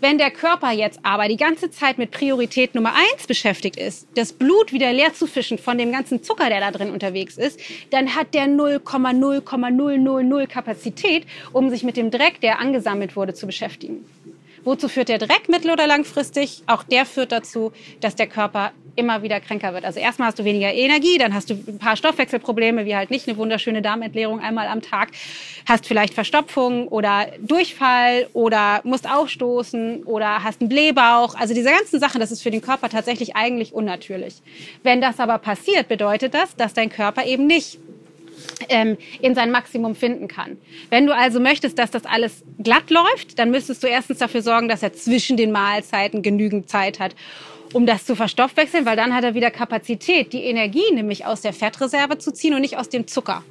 Wenn 0.00 0.18
der 0.18 0.30
Körper 0.30 0.72
jetzt 0.72 1.00
aber 1.02 1.28
die 1.28 1.36
ganze 1.36 1.70
Zeit 1.70 1.98
mit 1.98 2.10
Priorität 2.10 2.74
Nummer 2.74 2.94
eins 2.94 3.26
beschäftigt 3.26 3.76
ist, 3.76 4.08
das 4.16 4.32
Blut 4.32 4.72
wieder 4.72 4.92
leer 4.92 5.14
zu 5.14 5.26
fischen 5.26 5.58
von 5.58 5.78
dem 5.78 5.92
ganzen 5.92 6.22
Zucker, 6.22 6.48
der 6.48 6.60
da 6.60 6.70
drin 6.70 6.90
unterwegs 6.90 7.38
ist, 7.38 7.60
dann 7.90 8.16
hat 8.16 8.34
der 8.34 8.46
0,0,000 8.46 10.46
Kapazität, 10.46 11.24
um 11.52 11.70
sich 11.70 11.84
mit 11.84 11.96
dem 11.96 12.10
Dreck, 12.10 12.40
der 12.40 12.58
angesammelt 12.58 13.16
wurde, 13.16 13.34
zu 13.34 13.46
beschäftigen. 13.46 14.04
Wozu 14.64 14.88
führt 14.88 15.08
der 15.08 15.18
Dreck 15.18 15.48
mittel- 15.48 15.70
oder 15.70 15.86
langfristig? 15.86 16.62
Auch 16.66 16.82
der 16.82 17.06
führt 17.06 17.32
dazu, 17.32 17.72
dass 18.00 18.14
der 18.14 18.26
Körper 18.26 18.72
immer 18.96 19.22
wieder 19.22 19.40
kränker 19.40 19.72
wird. 19.72 19.84
Also 19.84 20.00
erstmal 20.00 20.28
hast 20.28 20.38
du 20.38 20.44
weniger 20.44 20.72
Energie, 20.72 21.16
dann 21.18 21.34
hast 21.34 21.50
du 21.50 21.54
ein 21.54 21.78
paar 21.78 21.96
Stoffwechselprobleme, 21.96 22.84
wie 22.84 22.94
halt 22.94 23.10
nicht 23.10 23.28
eine 23.28 23.36
wunderschöne 23.38 23.82
Darmentleerung 23.82 24.40
einmal 24.40 24.68
am 24.68 24.82
Tag, 24.82 25.10
hast 25.66 25.86
vielleicht 25.86 26.14
Verstopfung 26.14 26.88
oder 26.88 27.28
Durchfall 27.40 28.28
oder 28.32 28.80
musst 28.84 29.10
aufstoßen 29.10 30.04
oder 30.04 30.42
hast 30.44 30.60
einen 30.60 30.68
Blähbauch. 30.68 31.34
Also 31.34 31.54
diese 31.54 31.70
ganzen 31.70 32.00
Sachen, 32.00 32.20
das 32.20 32.30
ist 32.30 32.42
für 32.42 32.50
den 32.50 32.60
Körper 32.60 32.88
tatsächlich 32.88 33.36
eigentlich 33.36 33.72
unnatürlich. 33.72 34.42
Wenn 34.82 35.00
das 35.00 35.20
aber 35.20 35.38
passiert, 35.38 35.88
bedeutet 35.88 36.34
das, 36.34 36.56
dass 36.56 36.74
dein 36.74 36.90
Körper 36.90 37.24
eben 37.24 37.46
nicht 37.46 37.78
in 38.68 39.34
sein 39.34 39.50
Maximum 39.50 39.94
finden 39.94 40.28
kann. 40.28 40.58
Wenn 40.90 41.06
du 41.06 41.14
also 41.14 41.40
möchtest, 41.40 41.78
dass 41.78 41.90
das 41.90 42.04
alles 42.04 42.44
glatt 42.62 42.90
läuft, 42.90 43.38
dann 43.38 43.50
müsstest 43.50 43.82
du 43.82 43.86
erstens 43.86 44.18
dafür 44.18 44.42
sorgen, 44.42 44.68
dass 44.68 44.82
er 44.82 44.92
zwischen 44.92 45.36
den 45.36 45.52
Mahlzeiten 45.52 46.22
genügend 46.22 46.68
Zeit 46.68 47.00
hat, 47.00 47.14
um 47.72 47.86
das 47.86 48.04
zu 48.04 48.16
verstoffwechseln, 48.16 48.84
weil 48.84 48.96
dann 48.96 49.14
hat 49.14 49.24
er 49.24 49.34
wieder 49.34 49.50
Kapazität, 49.50 50.32
die 50.32 50.44
Energie 50.44 50.92
nämlich 50.92 51.26
aus 51.26 51.40
der 51.40 51.52
Fettreserve 51.52 52.18
zu 52.18 52.32
ziehen 52.32 52.54
und 52.54 52.60
nicht 52.60 52.76
aus 52.76 52.88
dem 52.88 53.06
Zucker. 53.06 53.44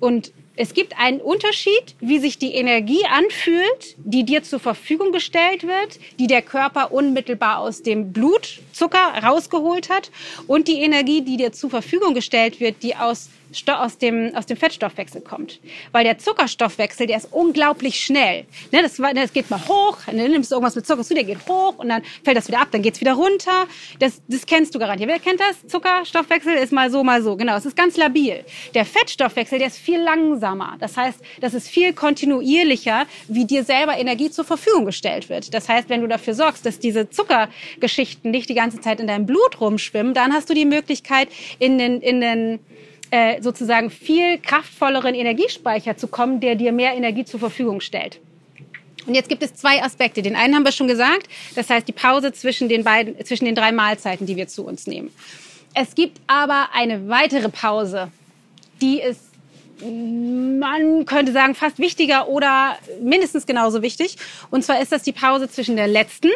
Und 0.00 0.32
es 0.58 0.72
gibt 0.72 0.98
einen 0.98 1.20
Unterschied, 1.20 1.94
wie 2.00 2.18
sich 2.18 2.38
die 2.38 2.54
Energie 2.54 3.04
anfühlt, 3.04 3.94
die 3.98 4.24
dir 4.24 4.42
zur 4.42 4.58
Verfügung 4.58 5.12
gestellt 5.12 5.64
wird, 5.64 6.00
die 6.18 6.26
der 6.26 6.40
Körper 6.40 6.92
unmittelbar 6.92 7.58
aus 7.58 7.82
dem 7.82 8.12
Blutzucker 8.12 9.22
rausgeholt 9.22 9.90
hat 9.90 10.10
und 10.46 10.66
die 10.66 10.80
Energie, 10.80 11.20
die 11.20 11.36
dir 11.36 11.52
zur 11.52 11.68
Verfügung 11.68 12.14
gestellt 12.14 12.58
wird, 12.58 12.82
die 12.82 12.96
aus 12.96 13.28
aus 13.68 13.98
dem, 13.98 14.34
aus 14.34 14.46
dem 14.46 14.56
Fettstoffwechsel 14.56 15.20
kommt. 15.20 15.60
Weil 15.92 16.04
der 16.04 16.18
Zuckerstoffwechsel, 16.18 17.06
der 17.06 17.18
ist 17.18 17.28
unglaublich 17.32 18.00
schnell. 18.00 18.44
Ne, 18.72 18.82
das, 18.82 18.96
das 18.96 19.32
geht 19.32 19.50
mal 19.50 19.60
hoch, 19.66 19.98
dann 20.06 20.16
nimmst 20.16 20.50
du 20.50 20.56
irgendwas 20.56 20.74
mit 20.74 20.86
Zucker 20.86 21.02
zu, 21.02 21.14
der 21.14 21.24
geht 21.24 21.46
hoch 21.48 21.78
und 21.78 21.88
dann 21.88 22.02
fällt 22.24 22.36
das 22.36 22.48
wieder 22.48 22.60
ab, 22.60 22.68
dann 22.72 22.82
geht 22.82 22.94
es 22.94 23.00
wieder 23.00 23.14
runter. 23.14 23.66
Das, 23.98 24.20
das 24.28 24.46
kennst 24.46 24.74
du 24.74 24.78
garantiert. 24.78 25.08
Wer 25.08 25.18
kennt 25.18 25.40
das? 25.40 25.66
Zuckerstoffwechsel 25.66 26.54
ist 26.54 26.72
mal 26.72 26.90
so, 26.90 27.02
mal 27.02 27.22
so. 27.22 27.36
Genau, 27.36 27.56
es 27.56 27.66
ist 27.66 27.76
ganz 27.76 27.96
labil. 27.96 28.44
Der 28.74 28.84
Fettstoffwechsel, 28.84 29.58
der 29.58 29.68
ist 29.68 29.78
viel 29.78 30.00
langsamer. 30.00 30.76
Das 30.78 30.96
heißt, 30.96 31.20
das 31.40 31.54
ist 31.54 31.68
viel 31.68 31.92
kontinuierlicher, 31.92 33.06
wie 33.28 33.44
dir 33.44 33.64
selber 33.64 33.98
Energie 33.98 34.30
zur 34.30 34.44
Verfügung 34.44 34.84
gestellt 34.84 35.28
wird. 35.28 35.54
Das 35.54 35.68
heißt, 35.68 35.88
wenn 35.88 36.00
du 36.00 36.08
dafür 36.08 36.34
sorgst, 36.34 36.66
dass 36.66 36.78
diese 36.78 37.10
Zuckergeschichten 37.10 38.30
nicht 38.30 38.48
die 38.48 38.54
ganze 38.54 38.80
Zeit 38.80 39.00
in 39.00 39.06
deinem 39.06 39.26
Blut 39.26 39.60
rumschwimmen, 39.60 40.14
dann 40.14 40.32
hast 40.32 40.50
du 40.50 40.54
die 40.54 40.64
Möglichkeit, 40.64 41.28
in 41.58 41.78
den, 41.78 42.00
in 42.00 42.20
den 42.20 42.58
äh, 43.10 43.40
sozusagen 43.42 43.90
viel 43.90 44.38
kraftvolleren 44.38 45.14
Energiespeicher 45.14 45.96
zu 45.96 46.08
kommen, 46.08 46.40
der 46.40 46.54
dir 46.54 46.72
mehr 46.72 46.94
Energie 46.94 47.24
zur 47.24 47.40
Verfügung 47.40 47.80
stellt. 47.80 48.20
Und 49.06 49.14
jetzt 49.14 49.28
gibt 49.28 49.42
es 49.42 49.54
zwei 49.54 49.82
Aspekte. 49.82 50.22
Den 50.22 50.34
einen 50.34 50.54
haben 50.54 50.64
wir 50.64 50.72
schon 50.72 50.88
gesagt, 50.88 51.28
das 51.54 51.70
heißt 51.70 51.86
die 51.86 51.92
Pause 51.92 52.32
zwischen 52.32 52.68
den, 52.68 52.82
beiden, 52.82 53.24
zwischen 53.24 53.44
den 53.44 53.54
drei 53.54 53.70
Mahlzeiten, 53.72 54.26
die 54.26 54.36
wir 54.36 54.48
zu 54.48 54.66
uns 54.66 54.86
nehmen. 54.86 55.10
Es 55.74 55.94
gibt 55.94 56.20
aber 56.26 56.70
eine 56.72 57.08
weitere 57.08 57.48
Pause, 57.48 58.10
die 58.80 59.00
ist, 59.00 59.20
man 59.80 61.04
könnte 61.06 61.32
sagen, 61.32 61.54
fast 61.54 61.78
wichtiger 61.78 62.28
oder 62.28 62.78
mindestens 63.00 63.46
genauso 63.46 63.82
wichtig. 63.82 64.16
Und 64.50 64.64
zwar 64.64 64.80
ist 64.80 64.90
das 64.90 65.02
die 65.02 65.12
Pause 65.12 65.48
zwischen 65.48 65.76
der 65.76 65.86
letzten 65.86 66.30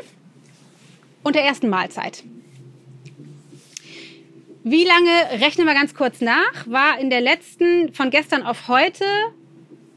und 1.22 1.34
der 1.34 1.44
ersten 1.44 1.68
Mahlzeit. 1.68 2.22
Wie 4.62 4.84
lange, 4.84 5.42
rechnen 5.42 5.66
wir 5.66 5.74
ganz 5.74 5.94
kurz 5.94 6.20
nach, 6.20 6.66
war 6.66 6.98
in 6.98 7.08
der 7.08 7.22
letzten 7.22 7.94
von 7.94 8.10
gestern 8.10 8.42
auf 8.42 8.68
heute 8.68 9.04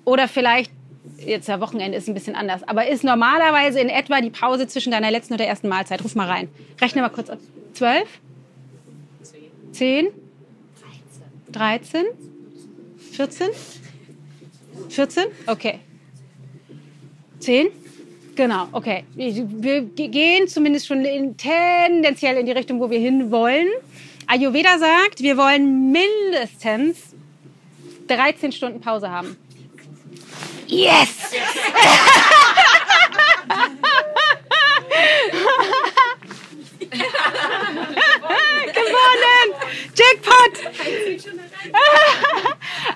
oder 0.06 0.30
vielleicht, 0.30 0.72
jetzt 1.18 1.50
ja 1.50 1.60
Wochenende 1.60 1.98
ist 1.98 2.08
ein 2.08 2.14
bisschen 2.14 2.36
anders, 2.36 2.66
aber 2.66 2.88
ist 2.88 3.04
normalerweise 3.04 3.82
in 3.82 3.90
etwa 3.90 4.22
die 4.22 4.30
Pause 4.30 4.68
zwischen 4.68 4.92
deiner 4.92 5.12
letzten 5.12 5.34
und 5.34 5.40
der 5.40 5.50
ersten 5.50 5.68
Mahlzeit? 5.68 6.02
Ruf 6.04 6.16
mal 6.16 6.30
rein. 6.30 6.48
Rechne 6.80 7.02
mal 7.02 7.10
kurz 7.10 7.30
ab. 7.30 7.40
Zwölf? 7.74 8.08
Zehn? 9.72 10.08
Dreizehn? 11.52 12.06
Vierzehn? 13.12 13.50
Vierzehn? 14.88 15.26
Okay. 15.46 15.80
Zehn? 17.40 17.68
Genau, 18.36 18.68
okay. 18.72 19.04
Wir 19.14 19.82
gehen 19.82 20.48
zumindest 20.48 20.88
schon 20.88 21.04
in, 21.04 21.36
tendenziell 21.36 22.38
in 22.38 22.46
die 22.46 22.54
Richtung, 22.54 22.80
wo 22.80 22.90
wir 22.90 23.00
hin 23.00 23.30
wollen. 23.30 23.68
Ayurveda 24.28 24.78
sagt, 24.80 25.22
wir 25.22 25.38
wollen 25.38 25.92
mindestens 25.92 27.14
13 28.08 28.52
Stunden 28.52 28.82
Pause 28.82 29.10
haben. 29.10 29.38
Yes! 30.68 31.32
Gewonnen! 38.74 39.48
Jackpot! 39.96 40.54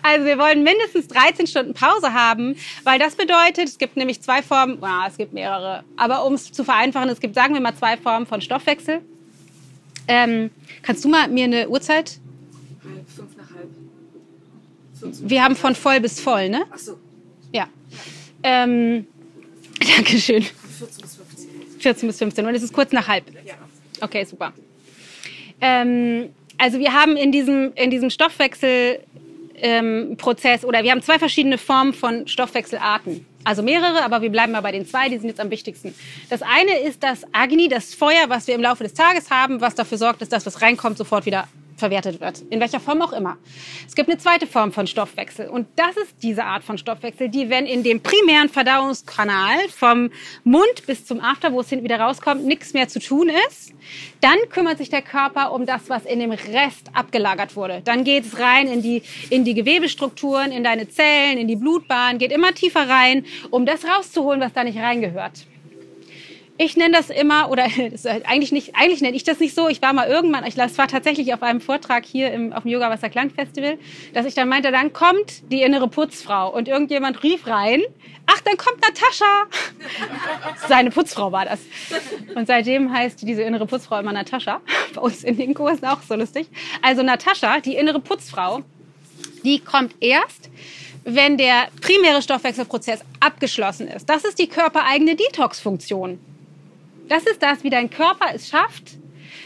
Also 0.04 0.26
wir 0.26 0.38
wollen 0.38 0.64
mindestens 0.64 1.08
13 1.08 1.48
Stunden 1.48 1.74
Pause 1.74 2.14
haben, 2.14 2.56
weil 2.84 3.00
das 3.00 3.16
bedeutet, 3.16 3.68
es 3.68 3.78
gibt 3.78 3.98
nämlich 3.98 4.22
zwei 4.22 4.42
Formen, 4.42 4.82
ah, 4.84 5.06
es 5.08 5.18
gibt 5.18 5.34
mehrere, 5.34 5.84
aber 5.98 6.26
um 6.26 6.34
es 6.34 6.52
zu 6.52 6.64
vereinfachen, 6.64 7.10
es 7.10 7.20
gibt, 7.20 7.36
sagen 7.36 7.54
wir 7.54 7.62
mal, 7.62 7.76
zwei 7.76 7.98
Formen 7.98 8.26
von 8.26 8.42
Stoffwechsel. 8.42 9.02
Ähm, 10.08 10.52
kannst 10.82 11.04
du 11.04 11.10
mal 11.10 11.28
mir 11.28 11.46
eine 11.46 11.70
Uhrzeit? 11.70 12.20
Halb, 12.84 13.10
fünf 13.10 13.38
nach 13.38 13.56
halb. 13.56 13.70
Fünf, 15.00 15.30
wir 15.30 15.44
haben 15.44 15.56
von 15.56 15.76
voll 15.76 16.00
bis 16.00 16.20
voll, 16.20 16.50
ne? 16.50 16.66
Ach 16.72 16.78
so. 16.78 16.98
Ja. 17.52 17.68
Ähm, 18.44 19.08
Dankeschön. 19.96 20.44
14 20.44 21.02
bis 21.02 21.16
15. 21.16 21.48
14 21.80 22.08
bis 22.08 22.18
15 22.18 22.46
und 22.46 22.56
es 22.56 22.64
ist 22.64 22.74
kurz 22.74 22.92
nach 22.92 23.08
halb. 23.08 23.26
Ja. 23.46 23.56
Okay, 24.02 24.24
super. 24.24 24.54
Ähm, 25.60 26.30
also 26.58 26.80
wir 26.80 26.94
haben 26.94 27.18
in 27.18 27.32
diesem, 27.32 27.74
in 27.76 27.92
diesem 27.92 28.10
Stoffwechselprozess 28.10 30.64
ähm, 30.64 30.70
oder 30.70 30.84
wir 30.84 30.92
haben 30.92 31.02
zwei 31.02 31.20
verschiedene 31.20 31.58
Formen 31.58 31.94
von 31.94 32.28
Stoffwechselarten. 32.28 33.26
Also 33.48 33.64
mehrere, 33.64 34.04
aber 34.04 34.22
wir 34.22 34.30
bleiben 34.30 34.52
mal 34.52 34.60
bei 34.60 34.74
den 34.74 34.86
zwei, 34.86 35.08
die 35.08 35.18
sind 35.18 35.30
jetzt 35.30 35.40
am 35.40 35.50
wichtigsten. 35.50 35.96
Das 36.30 36.42
eine 36.42 36.80
ist 36.80 37.02
das 37.02 37.22
Agni, 37.32 37.70
das 37.70 37.96
Feuer, 37.96 38.26
was 38.28 38.46
wir 38.46 38.56
im 38.56 38.62
Laufe 38.62 38.84
des 38.84 38.94
Tages 38.94 39.32
haben, 39.32 39.62
was 39.62 39.74
dafür 39.74 39.98
sorgt, 39.98 40.22
dass 40.22 40.28
das, 40.28 40.46
was 40.46 40.62
reinkommt, 40.62 40.98
sofort 40.98 41.26
wieder 41.26 41.48
verwertet 41.78 42.20
wird. 42.20 42.44
In 42.50 42.60
welcher 42.60 42.80
Form 42.80 43.02
auch 43.02 43.14
immer. 43.14 43.38
Es 43.88 43.96
gibt 43.96 44.10
eine 44.10 44.18
zweite 44.18 44.48
Form 44.48 44.72
von 44.72 44.88
Stoffwechsel. 44.88 45.48
Und 45.48 45.68
das 45.76 45.96
ist 45.96 46.16
diese 46.22 46.44
Art 46.44 46.64
von 46.64 46.78
Stoffwechsel, 46.78 47.30
die, 47.30 47.50
wenn 47.50 47.66
in 47.66 47.84
dem 47.84 48.02
primären 48.02 48.50
Verdauungskanal 48.50 49.70
vom 49.70 50.10
Mund 50.44 50.86
bis 50.88 51.06
zum 51.06 51.22
After, 51.22 51.54
wo 51.54 51.62
es 51.62 51.70
hinten 51.70 51.86
wieder 51.86 52.00
rauskommt, 52.00 52.44
nichts 52.46 52.74
mehr 52.74 52.88
zu 52.88 53.00
tun 53.00 53.30
ist, 53.48 53.74
dann 54.22 54.38
kümmert 54.50 54.80
sich 54.80 54.90
der 54.90 55.04
Körper 55.04 55.54
um 55.54 55.66
das, 55.66 55.90
was 55.90 56.06
in 56.06 56.20
dem 56.20 56.32
Rest 56.32 56.90
abgelagert 56.94 57.56
wurde. 57.56 57.82
Dann 57.84 58.04
geht 58.04 58.26
es 58.26 58.40
rein 58.40 58.68
in 58.68 58.82
die, 58.82 59.04
in 59.30 59.44
die 59.44 59.54
Gewebestrukturen, 59.54 60.52
in 60.52 60.64
deine 60.64 60.90
Zellen, 60.90 61.38
in 61.38 61.48
die 61.48 61.56
Blutbahn, 61.56 62.18
geht 62.18 62.32
immer 62.32 62.54
tiefer 62.54 62.90
rein, 62.90 63.26
um 63.52 63.66
das 63.66 63.86
rauszuholen, 63.86 64.42
was 64.42 64.54
da 64.54 64.64
nicht 64.64 64.80
reingehört. 64.80 65.46
Ich 66.60 66.76
nenne 66.76 66.96
das 66.96 67.12
immer, 67.12 67.52
oder 67.52 67.66
eigentlich 68.26 68.52
nicht, 68.52 68.76
eigentlich 68.76 69.02
nenne 69.02 69.16
ich 69.16 69.24
das 69.24 69.40
nicht 69.40 69.54
so. 69.54 69.70
Ich 69.70 69.82
war 69.82 69.94
mal 69.94 70.08
irgendwann, 70.08 70.44
ich 70.46 70.56
das 70.56 70.78
war 70.78 70.88
tatsächlich 70.88 71.34
auf 71.34 71.44
einem 71.44 71.62
Vortrag 71.62 72.04
hier 72.04 72.32
im, 72.32 72.52
auf 72.52 72.64
dem 72.64 72.72
Yoga 72.72 72.90
Wasser 72.90 73.10
Klang 73.10 73.30
Festival, 73.30 73.78
dass 74.14 74.26
ich 74.26 74.34
dann 74.34 74.50
meinte, 74.50 74.72
dann 74.72 74.92
kommt 74.92 75.52
die 75.52 75.62
innere 75.62 75.88
Putzfrau 75.88 76.52
und 76.52 76.68
irgendjemand 76.68 77.22
rief 77.22 77.46
rein, 77.46 77.82
ach, 78.26 78.42
dann 78.42 78.58
kommt 78.58 78.82
Natascha. 78.82 79.46
Seine 80.68 80.90
Putzfrau 80.90 81.32
war 81.32 81.46
das. 81.46 81.60
Und 82.34 82.48
seitdem 82.48 82.92
heißt 82.92 83.22
diese 83.22 83.44
innere 83.44 83.68
Putzfrau 83.68 84.00
immer 84.00 84.14
Natascha. 84.14 84.62
Bei 84.96 85.02
uns 85.02 85.24
in 85.24 85.38
den 85.38 85.54
Kursen 85.54 85.86
auch 85.86 86.02
so 86.02 86.16
lustig. 86.16 86.48
Also 86.82 87.04
Natascha, 87.04 87.60
die 87.60 87.76
innere 87.76 88.00
Putzfrau, 88.00 88.64
die 89.44 89.60
kommt 89.60 89.94
erst, 90.00 90.50
wenn 91.04 91.38
der 91.38 91.68
primäre 91.82 92.24
Stoffwechselprozess 92.24 93.02
abgeschlossen 93.20 93.88
ist. 93.88 94.10
Das 94.10 94.26
ist 94.26 94.40
die 94.40 94.48
körpereigene 94.48 95.16
Detox-Funktion. 95.16 96.20
Das 97.08 97.24
ist 97.24 97.42
das, 97.42 97.64
wie 97.64 97.70
dein 97.70 97.90
Körper 97.90 98.28
es 98.34 98.50
schafft, 98.50 98.98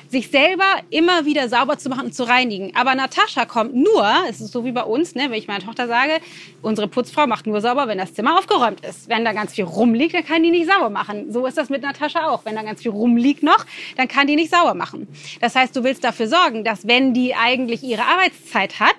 sich 0.09 0.29
selber 0.29 0.65
immer 0.89 1.25
wieder 1.25 1.47
sauber 1.47 1.77
zu 1.77 1.89
machen 1.89 2.07
und 2.07 2.13
zu 2.13 2.23
reinigen. 2.23 2.75
Aber 2.75 2.95
Natascha 2.95 3.45
kommt 3.45 3.73
nur, 3.73 4.05
es 4.29 4.41
ist 4.41 4.51
so 4.51 4.65
wie 4.65 4.71
bei 4.71 4.83
uns, 4.83 5.15
ne, 5.15 5.25
wenn 5.29 5.33
ich 5.33 5.47
meiner 5.47 5.63
Tochter 5.63 5.87
sage, 5.87 6.13
unsere 6.61 6.87
Putzfrau 6.87 7.27
macht 7.27 7.47
nur 7.47 7.61
sauber, 7.61 7.87
wenn 7.87 7.97
das 7.97 8.13
Zimmer 8.13 8.37
aufgeräumt 8.37 8.83
ist. 8.85 9.09
Wenn 9.09 9.23
da 9.23 9.31
ganz 9.31 9.53
viel 9.53 9.63
rumliegt, 9.63 10.13
dann 10.13 10.25
kann 10.25 10.43
die 10.43 10.51
nicht 10.51 10.67
sauber 10.69 10.89
machen. 10.89 11.31
So 11.31 11.45
ist 11.45 11.57
das 11.57 11.69
mit 11.69 11.81
Natascha 11.81 12.29
auch. 12.29 12.45
Wenn 12.45 12.55
da 12.55 12.63
ganz 12.63 12.81
viel 12.81 12.91
rumliegt 12.91 13.43
noch, 13.43 13.65
dann 13.95 14.07
kann 14.07 14.27
die 14.27 14.35
nicht 14.35 14.51
sauber 14.51 14.73
machen. 14.73 15.07
Das 15.39 15.55
heißt, 15.55 15.75
du 15.75 15.83
willst 15.83 16.03
dafür 16.03 16.27
sorgen, 16.27 16.63
dass 16.63 16.87
wenn 16.87 17.13
die 17.13 17.35
eigentlich 17.35 17.83
ihre 17.83 18.03
Arbeitszeit 18.03 18.79
hat, 18.79 18.95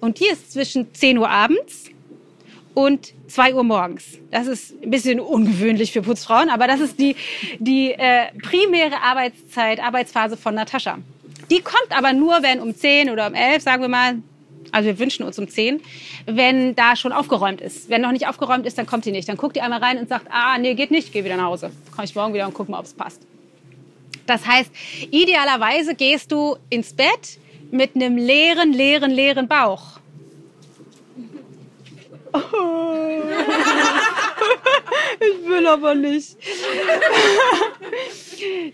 und 0.00 0.18
die 0.18 0.26
ist 0.26 0.52
zwischen 0.52 0.92
10 0.92 1.16
Uhr 1.18 1.30
abends 1.30 1.91
und 2.74 3.12
2 3.28 3.54
Uhr 3.54 3.64
morgens. 3.64 4.18
Das 4.30 4.46
ist 4.46 4.82
ein 4.82 4.90
bisschen 4.90 5.20
ungewöhnlich 5.20 5.92
für 5.92 6.02
Putzfrauen, 6.02 6.48
aber 6.48 6.66
das 6.66 6.80
ist 6.80 6.98
die, 6.98 7.16
die 7.58 7.92
äh, 7.92 8.26
primäre 8.42 9.02
Arbeitszeit, 9.02 9.80
Arbeitsphase 9.80 10.36
von 10.36 10.54
Natascha. 10.54 10.98
Die 11.50 11.60
kommt 11.60 11.96
aber 11.96 12.12
nur, 12.12 12.42
wenn 12.42 12.60
um 12.60 12.74
10 12.74 13.10
oder 13.10 13.26
um 13.26 13.34
11, 13.34 13.62
sagen 13.62 13.82
wir 13.82 13.88
mal, 13.88 14.16
also 14.70 14.86
wir 14.86 14.98
wünschen 14.98 15.24
uns 15.24 15.38
um 15.38 15.48
10, 15.48 15.80
wenn 16.26 16.74
da 16.74 16.96
schon 16.96 17.12
aufgeräumt 17.12 17.60
ist. 17.60 17.90
Wenn 17.90 18.00
noch 18.00 18.12
nicht 18.12 18.26
aufgeräumt 18.26 18.66
ist, 18.66 18.78
dann 18.78 18.86
kommt 18.86 19.04
die 19.04 19.12
nicht. 19.12 19.28
Dann 19.28 19.36
guckt 19.36 19.54
die 19.54 19.60
einmal 19.60 19.80
rein 19.80 19.98
und 19.98 20.08
sagt, 20.08 20.26
ah, 20.30 20.56
nee, 20.58 20.74
geht 20.74 20.90
nicht, 20.90 21.12
geh 21.12 21.24
wieder 21.24 21.36
nach 21.36 21.44
Hause. 21.44 21.70
Komme 21.94 22.06
ich 22.06 22.14
morgen 22.14 22.32
wieder 22.32 22.46
und 22.46 22.54
guck 22.54 22.68
mal, 22.68 22.78
ob 22.78 22.86
es 22.86 22.94
passt. 22.94 23.20
Das 24.26 24.46
heißt, 24.46 24.70
idealerweise 25.10 25.94
gehst 25.94 26.32
du 26.32 26.56
ins 26.70 26.94
Bett 26.94 27.38
mit 27.70 27.94
einem 27.96 28.16
leeren, 28.16 28.72
leeren, 28.72 29.10
leeren 29.10 29.48
Bauch. 29.48 30.00
ich 35.20 35.48
will 35.48 35.66
aber 35.66 35.94
nicht. 35.94 36.36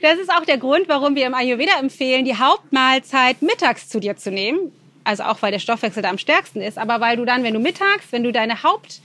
Das 0.00 0.18
ist 0.18 0.30
auch 0.30 0.46
der 0.46 0.56
Grund, 0.56 0.88
warum 0.88 1.14
wir 1.14 1.26
im 1.26 1.34
Ayurveda 1.34 1.78
empfehlen, 1.78 2.24
die 2.24 2.38
Hauptmahlzeit 2.38 3.42
mittags 3.42 3.90
zu 3.90 4.00
dir 4.00 4.16
zu 4.16 4.30
nehmen. 4.30 4.72
Also 5.04 5.24
auch, 5.24 5.42
weil 5.42 5.52
der 5.52 5.58
Stoffwechsel 5.58 6.02
da 6.02 6.08
am 6.08 6.16
stärksten 6.16 6.62
ist, 6.62 6.78
aber 6.78 7.00
weil 7.00 7.18
du 7.18 7.26
dann, 7.26 7.42
wenn 7.42 7.52
du 7.52 7.60
mittags, 7.60 8.06
wenn 8.10 8.24
du 8.24 8.32
deine 8.32 8.62
Haupt 8.62 9.02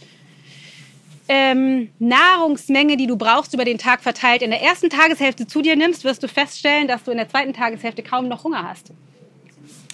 ähm, 1.28 1.90
die 2.00 3.08
du 3.08 3.18
brauchst, 3.18 3.54
über 3.54 3.66
den 3.66 3.78
Tag 3.78 4.02
verteilt, 4.02 4.42
in 4.42 4.52
der 4.52 4.62
ersten 4.62 4.90
Tageshälfte 4.90 5.48
zu 5.48 5.62
dir 5.62 5.76
nimmst, 5.76 6.04
wirst 6.04 6.24
du 6.24 6.28
feststellen, 6.28 6.88
dass 6.88 7.04
du 7.04 7.12
in 7.12 7.18
der 7.18 7.30
zweiten 7.30 7.54
Tageshälfte 7.54 8.04
kaum 8.04 8.28
noch 8.28 8.44
Hunger 8.44 8.68
hast. 8.68 8.92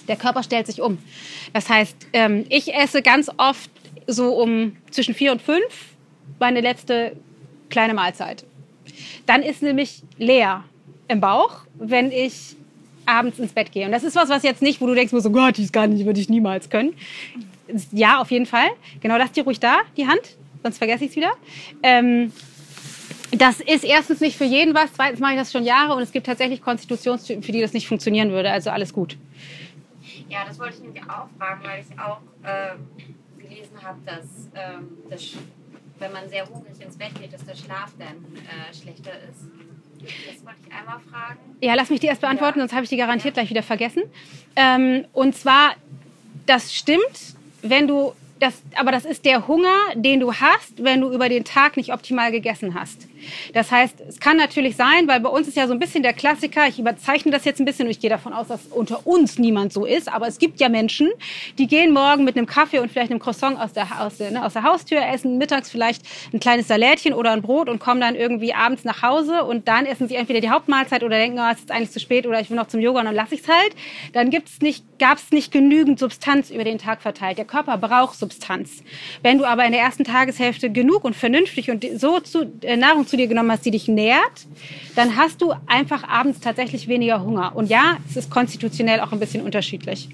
Der 0.08 0.16
Körper 0.16 0.42
stellt 0.42 0.66
sich 0.66 0.80
um. 0.80 0.98
Das 1.52 1.68
heißt, 1.68 1.96
ähm, 2.12 2.44
ich 2.48 2.74
esse 2.74 3.02
ganz 3.02 3.30
oft 3.36 3.70
so 4.12 4.34
um 4.34 4.76
zwischen 4.90 5.14
vier 5.14 5.32
und 5.32 5.42
fünf 5.42 5.94
meine 6.38 6.60
letzte 6.60 7.16
kleine 7.68 7.94
Mahlzeit. 7.94 8.44
Dann 9.26 9.42
ist 9.42 9.62
nämlich 9.62 10.02
leer 10.18 10.64
im 11.08 11.20
Bauch, 11.20 11.62
wenn 11.78 12.12
ich 12.12 12.56
abends 13.06 13.38
ins 13.38 13.52
Bett 13.52 13.72
gehe. 13.72 13.86
Und 13.86 13.92
das 13.92 14.04
ist 14.04 14.16
was, 14.16 14.28
was 14.28 14.42
jetzt 14.42 14.62
nicht, 14.62 14.80
wo 14.80 14.86
du 14.86 14.94
denkst, 14.94 15.12
oh 15.12 15.30
Gott, 15.30 15.58
ist 15.58 15.72
gar 15.72 15.86
nicht, 15.86 16.04
würde 16.04 16.20
ich 16.20 16.28
niemals 16.28 16.70
können. 16.70 16.94
Ja, 17.92 18.20
auf 18.20 18.30
jeden 18.30 18.46
Fall. 18.46 18.68
Genau, 19.00 19.16
lass 19.16 19.32
die 19.32 19.40
ruhig 19.40 19.60
da, 19.60 19.78
die 19.96 20.06
Hand, 20.06 20.36
sonst 20.62 20.78
vergesse 20.78 21.04
ich 21.04 21.10
es 21.10 21.16
wieder. 21.16 21.32
Ähm, 21.82 22.32
das 23.32 23.60
ist 23.60 23.84
erstens 23.84 24.20
nicht 24.20 24.36
für 24.36 24.44
jeden 24.44 24.74
was, 24.74 24.92
zweitens 24.92 25.20
mache 25.20 25.32
ich 25.32 25.38
das 25.38 25.52
schon 25.52 25.64
Jahre 25.64 25.94
und 25.94 26.02
es 26.02 26.10
gibt 26.10 26.26
tatsächlich 26.26 26.62
Konstitutionstypen, 26.62 27.42
für 27.42 27.52
die 27.52 27.60
das 27.60 27.72
nicht 27.72 27.86
funktionieren 27.86 28.30
würde. 28.30 28.50
Also 28.50 28.70
alles 28.70 28.92
gut. 28.92 29.16
Ja, 30.28 30.44
das 30.46 30.58
wollte 30.58 30.76
ich 30.76 30.82
nämlich 30.82 31.02
auch 31.04 31.26
fragen, 31.38 31.62
weil 31.64 31.80
ich 31.80 31.98
auch 31.98 32.20
äh, 32.42 32.74
gelesen 33.60 33.82
habe, 33.82 33.98
dass, 34.04 34.26
ähm, 34.54 34.88
das, 35.08 35.34
wenn 35.98 36.12
man 36.12 36.28
sehr 36.28 36.46
hungrig 36.48 36.80
ins 36.80 36.96
Bett 36.96 37.14
geht, 37.20 37.32
dass 37.32 37.44
der 37.44 37.54
Schlaf 37.54 37.92
dann 37.98 38.24
äh, 38.36 38.74
schlechter 38.74 39.12
ist. 39.28 39.44
Das 40.00 40.44
wollte 40.46 40.58
ich 40.66 40.74
einmal 40.74 40.98
fragen. 41.10 41.38
Ja, 41.60 41.74
lass 41.74 41.90
mich 41.90 42.00
die 42.00 42.06
erst 42.06 42.22
beantworten, 42.22 42.58
ja. 42.58 42.62
sonst 42.62 42.72
habe 42.72 42.84
ich 42.84 42.90
die 42.90 42.96
garantiert 42.96 43.36
ja. 43.36 43.42
gleich 43.42 43.50
wieder 43.50 43.62
vergessen. 43.62 44.02
Ähm, 44.56 45.04
und 45.12 45.36
zwar, 45.36 45.74
das 46.46 46.74
stimmt, 46.74 47.36
wenn 47.62 47.86
du 47.86 48.14
das, 48.38 48.62
aber 48.76 48.92
das 48.92 49.04
ist 49.04 49.26
der 49.26 49.46
Hunger, 49.46 49.76
den 49.94 50.20
du 50.20 50.32
hast, 50.32 50.82
wenn 50.82 51.02
du 51.02 51.12
über 51.12 51.28
den 51.28 51.44
Tag 51.44 51.76
nicht 51.76 51.92
optimal 51.92 52.30
gegessen 52.30 52.74
hast. 52.74 53.06
Das 53.54 53.70
heißt, 53.70 53.96
es 54.08 54.20
kann 54.20 54.36
natürlich 54.36 54.76
sein, 54.76 55.08
weil 55.08 55.20
bei 55.20 55.28
uns 55.28 55.48
ist 55.48 55.56
ja 55.56 55.66
so 55.66 55.72
ein 55.72 55.78
bisschen 55.78 56.02
der 56.02 56.12
Klassiker, 56.12 56.66
ich 56.68 56.78
überzeichne 56.78 57.32
das 57.32 57.44
jetzt 57.44 57.60
ein 57.60 57.64
bisschen 57.64 57.86
und 57.86 57.90
ich 57.90 58.00
gehe 58.00 58.10
davon 58.10 58.32
aus, 58.32 58.48
dass 58.48 58.66
unter 58.66 59.06
uns 59.06 59.38
niemand 59.38 59.72
so 59.72 59.84
ist, 59.84 60.12
aber 60.12 60.26
es 60.26 60.38
gibt 60.38 60.60
ja 60.60 60.68
Menschen, 60.68 61.10
die 61.58 61.66
gehen 61.66 61.92
morgen 61.92 62.24
mit 62.24 62.36
einem 62.36 62.46
Kaffee 62.46 62.78
und 62.78 62.90
vielleicht 62.90 63.10
einem 63.10 63.20
Croissant 63.20 63.58
aus 63.58 63.72
der, 63.72 64.00
aus 64.00 64.16
der, 64.18 64.30
ne, 64.30 64.44
aus 64.44 64.52
der 64.52 64.62
Haustür, 64.62 65.00
essen 65.06 65.38
mittags 65.38 65.70
vielleicht 65.70 66.02
ein 66.32 66.40
kleines 66.40 66.68
Salätchen 66.68 67.12
oder 67.12 67.32
ein 67.32 67.42
Brot 67.42 67.68
und 67.68 67.78
kommen 67.78 68.00
dann 68.00 68.14
irgendwie 68.14 68.54
abends 68.54 68.84
nach 68.84 69.02
Hause 69.02 69.44
und 69.44 69.68
dann 69.68 69.86
essen 69.86 70.08
sie 70.08 70.16
entweder 70.16 70.40
die 70.40 70.50
Hauptmahlzeit 70.50 71.02
oder 71.02 71.16
denken, 71.16 71.38
oh, 71.38 71.50
es 71.52 71.60
ist 71.60 71.70
eigentlich 71.70 71.90
zu 71.90 72.00
spät 72.00 72.26
oder 72.26 72.40
ich 72.40 72.50
will 72.50 72.56
noch 72.56 72.68
zum 72.68 72.80
Yoga 72.80 73.00
und 73.00 73.06
dann 73.06 73.14
lasse 73.14 73.34
ich 73.34 73.42
es 73.42 73.48
halt. 73.48 73.74
Dann 74.12 74.30
gibt's 74.30 74.60
nicht, 74.60 74.84
gab 74.98 75.18
es 75.18 75.30
nicht 75.30 75.52
genügend 75.52 75.98
Substanz 75.98 76.50
über 76.50 76.64
den 76.64 76.78
Tag 76.78 77.02
verteilt. 77.02 77.38
Der 77.38 77.44
Körper 77.44 77.76
braucht 77.78 78.18
Substanz. 78.18 78.82
Wenn 79.22 79.38
du 79.38 79.44
aber 79.44 79.64
in 79.64 79.72
der 79.72 79.80
ersten 79.80 80.04
Tageshälfte 80.04 80.70
genug 80.70 81.04
und 81.04 81.14
vernünftig 81.14 81.70
und 81.70 81.84
so 81.96 82.20
zu, 82.20 82.50
äh, 82.62 82.76
Nahrung 82.76 83.06
zu 83.10 83.16
dir 83.16 83.26
genommen 83.26 83.50
hast, 83.52 83.64
die 83.64 83.70
dich 83.70 83.88
nährt, 83.88 84.46
dann 84.94 85.16
hast 85.16 85.42
du 85.42 85.52
einfach 85.66 86.04
abends 86.08 86.40
tatsächlich 86.40 86.88
weniger 86.88 87.22
Hunger. 87.22 87.54
Und 87.56 87.68
ja, 87.68 87.96
es 88.08 88.16
ist 88.16 88.30
konstitutionell 88.30 89.00
auch 89.00 89.12
ein 89.12 89.20
bisschen 89.20 89.42
unterschiedlich. 89.42 90.08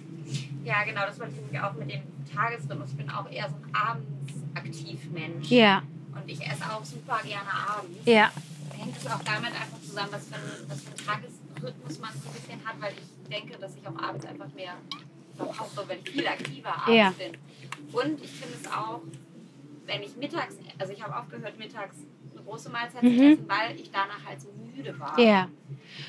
Ja, 0.65 0.83
genau, 0.85 1.03
das 1.07 1.19
wollte 1.21 1.35
ich 1.53 1.61
auch 1.61 1.75
mit 1.75 1.91
dem 1.93 2.01
Tagesrhythmus. 2.35 2.91
Ich 2.91 2.97
bin 2.97 3.11
auch 3.11 3.31
eher 3.31 3.49
so 3.49 3.55
ein 3.57 3.75
abends 3.75 4.07
aktiv 4.55 4.99
Mensch. 5.13 5.49
Ja. 5.51 5.83
Und 6.13 6.29
ich 6.31 6.41
esse 6.41 6.65
auch 6.73 6.85
super 6.85 7.21
gerne 7.23 7.51
abends. 7.77 7.99
Ja. 8.05 8.31
Hängt 8.77 8.97
es 8.97 9.07
auch 9.07 9.23
damit 9.25 9.53
einfach 9.53 9.81
zusammen, 9.87 10.09
was 10.11 10.27
für, 10.27 10.35
ein, 10.35 10.41
was 10.69 10.81
für 10.83 10.89
einen 10.91 11.07
Tagesrhythmus 11.07 11.99
man 12.01 12.11
so 12.13 12.29
ein 12.29 12.35
bisschen 12.35 12.61
hat, 12.67 12.75
weil 12.81 12.93
ich 12.93 13.31
denke, 13.31 13.57
dass 13.59 13.73
ich 13.77 13.87
auch 13.87 14.03
abends 14.03 14.27
einfach 14.27 14.53
mehr 14.55 14.73
verbrauche, 15.37 15.89
weil 15.89 15.99
ich 16.05 16.11
viel 16.11 16.27
aktiver 16.27 16.75
abends 16.75 16.95
Ja. 16.97 17.11
bin. 17.17 17.37
Und 17.93 18.23
ich 18.25 18.31
finde 18.31 18.55
es 18.61 18.67
auch, 18.71 19.01
wenn 19.87 20.03
ich 20.03 20.17
mittags, 20.17 20.57
also 20.79 20.93
ich 20.93 21.03
habe 21.03 21.17
aufgehört, 21.17 21.59
mittags 21.59 21.97
große 22.47 22.71
Mahlzeit 22.71 23.01
zu 23.01 23.07
Mhm. 23.07 23.33
essen, 23.33 23.49
weil 23.49 23.81
ich 23.81 23.91
danach 23.91 24.25
halt 24.27 24.41
so 24.41 24.49
müde 24.75 24.99
war. 24.99 25.19
Ja. 25.19 25.49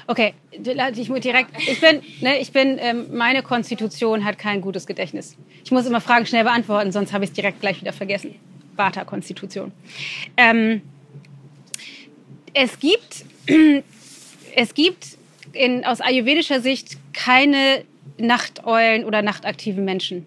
Okay, 0.08 0.34
ich 0.52 1.10
muss 1.10 1.20
direkt. 1.22 1.50
Ich 1.60 1.80
bin, 1.80 2.02
ne, 2.22 2.40
ich 2.40 2.52
bin, 2.52 2.78
ähm, 2.80 3.16
meine 3.16 3.42
Konstitution 3.44 4.24
hat 4.26 4.38
kein 4.38 4.62
gutes 4.62 4.86
Gedächtnis. 4.86 5.36
Ich 5.64 5.72
muss 5.72 5.86
immer 5.86 6.02
Fragen 6.02 6.26
schnell 6.26 6.44
beantworten, 6.44 6.92
sonst 6.92 7.14
habe 7.14 7.24
ich 7.24 7.32
es 7.32 7.34
direkt 7.36 7.62
gleich 7.62 7.82
wieder 7.82 7.94
vergessen. 7.94 8.36
Vata-Konstitution. 8.76 9.72
Ähm, 10.38 10.82
es 12.54 12.80
gibt, 12.80 13.26
es 14.56 14.74
gibt 14.74 15.18
in, 15.54 15.86
aus 15.86 16.02
ayurvedischer 16.02 16.62
Sicht 16.62 16.98
keine 17.14 17.84
Nachteulen 18.18 19.04
oder 19.06 19.22
nachtaktiven 19.22 19.84
Menschen. 19.86 20.26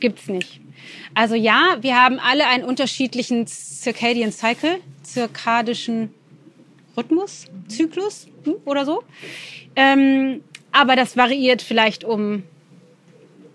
Gibt's 0.00 0.28
nicht. 0.28 0.60
Also 1.14 1.34
ja, 1.34 1.76
wir 1.80 1.96
haben 1.96 2.18
alle 2.18 2.46
einen 2.46 2.64
unterschiedlichen 2.64 3.46
Circadian 3.46 4.32
Cycle, 4.32 4.78
zirkadischen 5.12 6.14
Rhythmus, 6.96 7.46
Zyklus 7.68 8.26
hm, 8.44 8.56
oder 8.64 8.84
so. 8.84 9.02
Ähm, 9.76 10.42
aber 10.72 10.96
das 10.96 11.16
variiert 11.16 11.62
vielleicht 11.62 12.04
um 12.04 12.42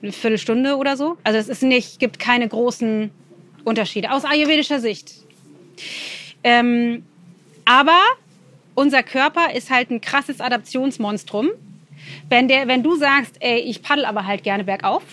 eine 0.01 0.11
Viertelstunde 0.11 0.77
oder 0.77 0.97
so. 0.97 1.17
Also 1.23 1.39
es 1.39 1.49
ist 1.49 1.63
nicht, 1.63 1.99
gibt 1.99 2.19
keine 2.19 2.47
großen 2.47 3.11
Unterschiede 3.63 4.11
aus 4.11 4.25
ayurvedischer 4.25 4.79
Sicht. 4.79 5.13
Ähm, 6.43 7.03
aber 7.65 7.99
unser 8.75 9.03
Körper 9.03 9.53
ist 9.53 9.69
halt 9.71 9.89
ein 9.89 10.01
krasses 10.01 10.41
Adaptionsmonstrum. 10.41 11.49
Wenn, 12.29 12.47
der, 12.47 12.67
wenn 12.67 12.83
du 12.83 12.95
sagst, 12.95 13.37
ey, 13.39 13.59
ich 13.59 13.81
paddel 13.81 14.05
aber 14.05 14.25
halt 14.25 14.43
gerne 14.43 14.63
bergauf, 14.63 15.03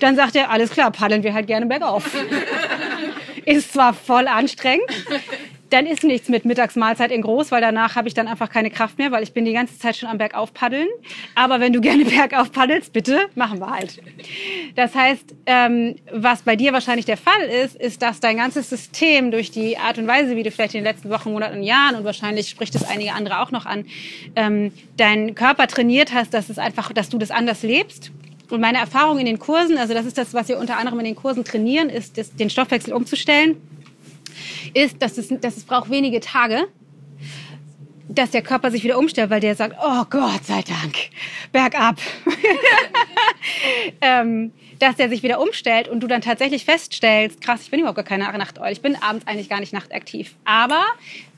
dann 0.00 0.16
sagt 0.16 0.36
er, 0.36 0.50
alles 0.50 0.70
klar, 0.70 0.90
paddeln 0.90 1.22
wir 1.22 1.32
halt 1.32 1.46
gerne 1.46 1.66
bergauf. 1.66 2.14
ist 3.44 3.72
zwar 3.72 3.94
voll 3.94 4.26
anstrengend, 4.28 4.86
dann 5.70 5.86
ist 5.86 6.02
nichts 6.04 6.28
mit 6.28 6.44
Mittagsmahlzeit 6.44 7.12
in 7.12 7.22
groß, 7.22 7.52
weil 7.52 7.60
danach 7.60 7.94
habe 7.94 8.08
ich 8.08 8.14
dann 8.14 8.28
einfach 8.28 8.50
keine 8.50 8.70
Kraft 8.70 8.98
mehr, 8.98 9.12
weil 9.12 9.22
ich 9.22 9.32
bin 9.32 9.44
die 9.44 9.52
ganze 9.52 9.78
Zeit 9.78 9.96
schon 9.96 10.08
am 10.08 10.18
Bergauf 10.18 10.52
paddeln. 10.52 10.88
Aber 11.34 11.60
wenn 11.60 11.72
du 11.72 11.80
gerne 11.80 12.04
bergauf 12.16 12.52
paddelst, 12.52 12.92
bitte, 12.92 13.28
machen 13.36 13.60
wir 13.60 13.70
halt. 13.70 14.00
Das 14.74 14.94
heißt, 14.94 15.34
ähm, 15.46 15.96
was 16.12 16.42
bei 16.42 16.56
dir 16.56 16.72
wahrscheinlich 16.72 17.06
der 17.06 17.16
Fall 17.16 17.42
ist, 17.64 17.76
ist, 17.76 18.02
dass 18.02 18.20
dein 18.20 18.36
ganzes 18.36 18.68
System 18.68 19.30
durch 19.30 19.50
die 19.50 19.78
Art 19.78 19.98
und 19.98 20.06
Weise, 20.06 20.36
wie 20.36 20.42
du 20.42 20.50
vielleicht 20.50 20.74
in 20.74 20.80
den 20.80 20.92
letzten 20.92 21.10
Wochen, 21.10 21.32
Monaten 21.32 21.58
und 21.58 21.62
Jahren 21.62 21.94
und 21.94 22.04
wahrscheinlich 22.04 22.48
spricht 22.48 22.74
es 22.74 22.84
einige 22.84 23.12
andere 23.12 23.40
auch 23.40 23.52
noch 23.52 23.66
an, 23.66 23.86
ähm, 24.36 24.72
deinen 24.96 25.34
Körper 25.34 25.68
trainiert 25.68 26.12
hast, 26.12 26.34
dass 26.34 26.50
es 26.50 26.58
einfach, 26.58 26.92
dass 26.92 27.08
du 27.08 27.18
das 27.18 27.30
anders 27.30 27.62
lebst. 27.62 28.10
Und 28.50 28.60
meine 28.60 28.78
Erfahrung 28.78 29.18
in 29.18 29.26
den 29.26 29.38
Kursen, 29.38 29.78
also 29.78 29.94
das 29.94 30.06
ist 30.06 30.18
das, 30.18 30.34
was 30.34 30.48
wir 30.48 30.58
unter 30.58 30.76
anderem 30.76 30.98
in 31.00 31.04
den 31.04 31.16
Kursen 31.16 31.44
trainieren, 31.44 31.88
ist, 31.88 32.18
das, 32.18 32.34
den 32.34 32.50
Stoffwechsel 32.50 32.92
umzustellen 32.92 33.56
ist, 34.74 35.00
dass 35.02 35.18
es, 35.18 35.28
dass 35.40 35.56
es 35.56 35.64
braucht 35.64 35.90
wenige 35.90 36.20
Tage, 36.20 36.66
dass 38.08 38.30
der 38.30 38.42
Körper 38.42 38.70
sich 38.70 38.82
wieder 38.82 38.98
umstellt, 38.98 39.30
weil 39.30 39.40
der 39.40 39.54
sagt, 39.54 39.76
oh 39.80 40.04
Gott 40.10 40.44
sei 40.44 40.62
Dank, 40.62 40.96
bergab. 41.52 41.96
ähm, 44.00 44.52
dass 44.80 44.96
der 44.96 45.08
sich 45.10 45.22
wieder 45.22 45.40
umstellt 45.40 45.88
und 45.88 46.00
du 46.00 46.06
dann 46.06 46.22
tatsächlich 46.22 46.64
feststellst, 46.64 47.40
krass, 47.40 47.60
ich 47.62 47.70
bin 47.70 47.80
überhaupt 47.80 47.96
gar 47.96 48.04
keine 48.04 48.24
Nachteule, 48.38 48.72
ich 48.72 48.80
bin 48.80 48.96
abends 48.96 49.26
eigentlich 49.26 49.48
gar 49.48 49.60
nicht 49.60 49.72
nachtaktiv. 49.72 50.34
Aber 50.44 50.84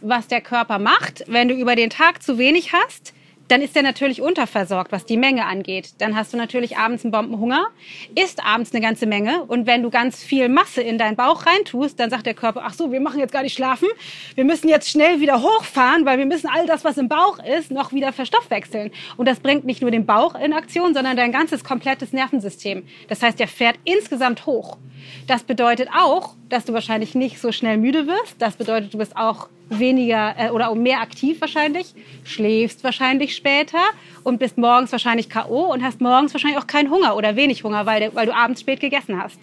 was 0.00 0.28
der 0.28 0.40
Körper 0.40 0.78
macht, 0.78 1.24
wenn 1.26 1.48
du 1.48 1.54
über 1.54 1.74
den 1.74 1.90
Tag 1.90 2.22
zu 2.22 2.38
wenig 2.38 2.72
hast, 2.72 3.12
dann 3.52 3.60
ist 3.60 3.76
der 3.76 3.82
natürlich 3.82 4.22
unterversorgt, 4.22 4.92
was 4.92 5.04
die 5.04 5.18
Menge 5.18 5.44
angeht. 5.44 5.90
Dann 5.98 6.16
hast 6.16 6.32
du 6.32 6.38
natürlich 6.38 6.78
abends 6.78 7.04
einen 7.04 7.12
Bombenhunger, 7.12 7.66
isst 8.14 8.42
abends 8.42 8.72
eine 8.72 8.80
ganze 8.80 9.04
Menge 9.04 9.44
und 9.44 9.66
wenn 9.66 9.82
du 9.82 9.90
ganz 9.90 10.24
viel 10.24 10.48
Masse 10.48 10.80
in 10.80 10.96
deinen 10.96 11.16
Bauch 11.16 11.44
reintust, 11.44 12.00
dann 12.00 12.08
sagt 12.08 12.24
der 12.24 12.32
Körper, 12.32 12.62
ach 12.64 12.72
so, 12.72 12.90
wir 12.92 13.00
machen 13.00 13.20
jetzt 13.20 13.30
gar 13.30 13.42
nicht 13.42 13.52
schlafen, 13.52 13.88
wir 14.36 14.46
müssen 14.46 14.70
jetzt 14.70 14.88
schnell 14.88 15.20
wieder 15.20 15.42
hochfahren, 15.42 16.06
weil 16.06 16.16
wir 16.16 16.24
müssen 16.24 16.48
all 16.48 16.66
das, 16.66 16.82
was 16.82 16.96
im 16.96 17.10
Bauch 17.10 17.40
ist, 17.44 17.70
noch 17.70 17.92
wieder 17.92 18.14
verstoffwechseln. 18.14 18.90
Und 19.18 19.28
das 19.28 19.40
bringt 19.40 19.66
nicht 19.66 19.82
nur 19.82 19.90
den 19.90 20.06
Bauch 20.06 20.34
in 20.34 20.54
Aktion, 20.54 20.94
sondern 20.94 21.18
dein 21.18 21.30
ganzes 21.30 21.62
komplettes 21.62 22.14
Nervensystem. 22.14 22.84
Das 23.08 23.20
heißt, 23.20 23.38
der 23.38 23.48
fährt 23.48 23.76
insgesamt 23.84 24.46
hoch. 24.46 24.78
Das 25.26 25.42
bedeutet 25.42 25.90
auch, 25.94 26.36
dass 26.48 26.64
du 26.64 26.72
wahrscheinlich 26.72 27.14
nicht 27.14 27.38
so 27.38 27.52
schnell 27.52 27.76
müde 27.76 28.06
wirst. 28.06 28.36
Das 28.38 28.56
bedeutet, 28.56 28.94
du 28.94 28.98
bist 28.98 29.14
auch 29.14 29.48
weniger 29.78 30.34
äh, 30.38 30.50
oder 30.50 30.74
mehr 30.74 31.00
aktiv 31.00 31.40
wahrscheinlich, 31.40 31.94
schläfst 32.24 32.84
wahrscheinlich 32.84 33.34
später 33.34 33.82
und 34.24 34.38
bist 34.38 34.58
morgens 34.58 34.92
wahrscheinlich 34.92 35.28
K.O. 35.28 35.72
und 35.72 35.82
hast 35.82 36.00
morgens 36.00 36.32
wahrscheinlich 36.34 36.58
auch 36.58 36.66
keinen 36.66 36.90
Hunger 36.90 37.16
oder 37.16 37.36
wenig 37.36 37.64
Hunger, 37.64 37.86
weil, 37.86 38.14
weil 38.14 38.26
du 38.26 38.34
abends 38.34 38.60
spät 38.60 38.80
gegessen 38.80 39.20
hast. 39.20 39.38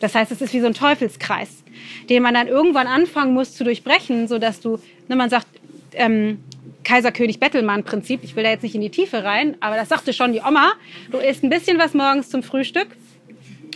Das 0.00 0.14
heißt, 0.14 0.30
es 0.32 0.40
ist 0.40 0.52
wie 0.54 0.60
so 0.60 0.66
ein 0.66 0.74
Teufelskreis, 0.74 1.64
den 2.08 2.22
man 2.22 2.34
dann 2.34 2.48
irgendwann 2.48 2.86
anfangen 2.86 3.34
muss 3.34 3.54
zu 3.54 3.64
durchbrechen, 3.64 4.28
sodass 4.28 4.60
du, 4.60 4.78
ne, 5.08 5.16
man 5.16 5.30
sagt, 5.30 5.46
ähm, 5.94 6.38
Kaiser-König-Bettelmann-Prinzip, 6.84 8.20
ich 8.22 8.36
will 8.36 8.44
da 8.44 8.50
jetzt 8.50 8.62
nicht 8.62 8.74
in 8.74 8.82
die 8.82 8.90
Tiefe 8.90 9.24
rein, 9.24 9.56
aber 9.60 9.76
das 9.76 9.88
sagte 9.88 10.12
schon 10.12 10.32
die 10.32 10.40
Oma, 10.40 10.72
du 11.10 11.18
isst 11.18 11.42
ein 11.42 11.50
bisschen 11.50 11.78
was 11.78 11.94
morgens 11.94 12.28
zum 12.28 12.42
Frühstück, 12.42 12.88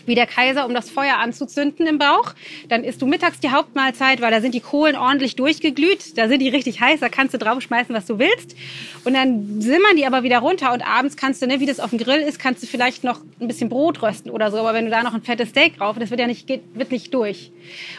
wie 0.09 0.15
der 0.15 0.27
Kaiser, 0.27 0.67
um 0.67 0.75
das 0.75 0.91
Feuer 0.91 1.19
anzuzünden 1.19 1.87
im 1.87 1.99
Bauch. 1.99 2.35
Dann 2.69 2.83
isst 2.83 3.01
du 3.03 3.07
mittags 3.07 3.41
die 3.41 3.51
Hauptmahlzeit, 3.51 4.21
weil 4.21 4.31
da 4.31 4.41
sind 4.41 4.55
die 4.55 4.61
Kohlen 4.61 4.97
ordentlich 4.97 5.37
durchgeglüht. 5.37 6.19
Da 6.19 6.29
sind 6.29 6.41
die 6.41 6.49
richtig 6.49 6.81
heiß, 6.81 7.01
da 7.01 7.09
kannst 7.09 7.35
du 7.35 7.39
draufschmeißen, 7.39 7.95
was 7.95 8.07
du 8.07 8.19
willst. 8.19 8.57
Und 9.05 9.15
dann 9.15 9.61
simmern 9.61 9.97
die 9.97 10.07
aber 10.07 10.23
wieder 10.23 10.39
runter 10.39 10.73
und 10.73 10.87
abends 10.87 11.17
kannst 11.17 11.43
du, 11.43 11.47
ne, 11.47 11.61
wie 11.61 11.67
das 11.67 11.81
auf 11.81 11.91
dem 11.91 11.99
Grill 11.99 12.21
ist, 12.21 12.39
kannst 12.39 12.63
du 12.63 12.67
vielleicht 12.67 13.05
noch 13.05 13.21
ein 13.41 13.49
bisschen 13.49 13.69
Brot 13.69 14.03
rösten 14.03 14.31
oder 14.31 14.51
so. 14.51 14.59
Aber 14.59 14.75
wenn 14.75 14.87
du 14.87 14.91
da 14.91 15.03
noch 15.03 15.15
ein 15.15 15.23
fettes 15.23 15.51
Steak 15.51 15.79
drauf, 15.79 15.97
das 15.99 16.11
wird 16.11 16.21
ja 16.21 16.27
nicht, 16.27 16.47
geht, 16.47 16.63
wird 16.75 16.91
nicht 16.91 17.13
durch. 17.15 17.53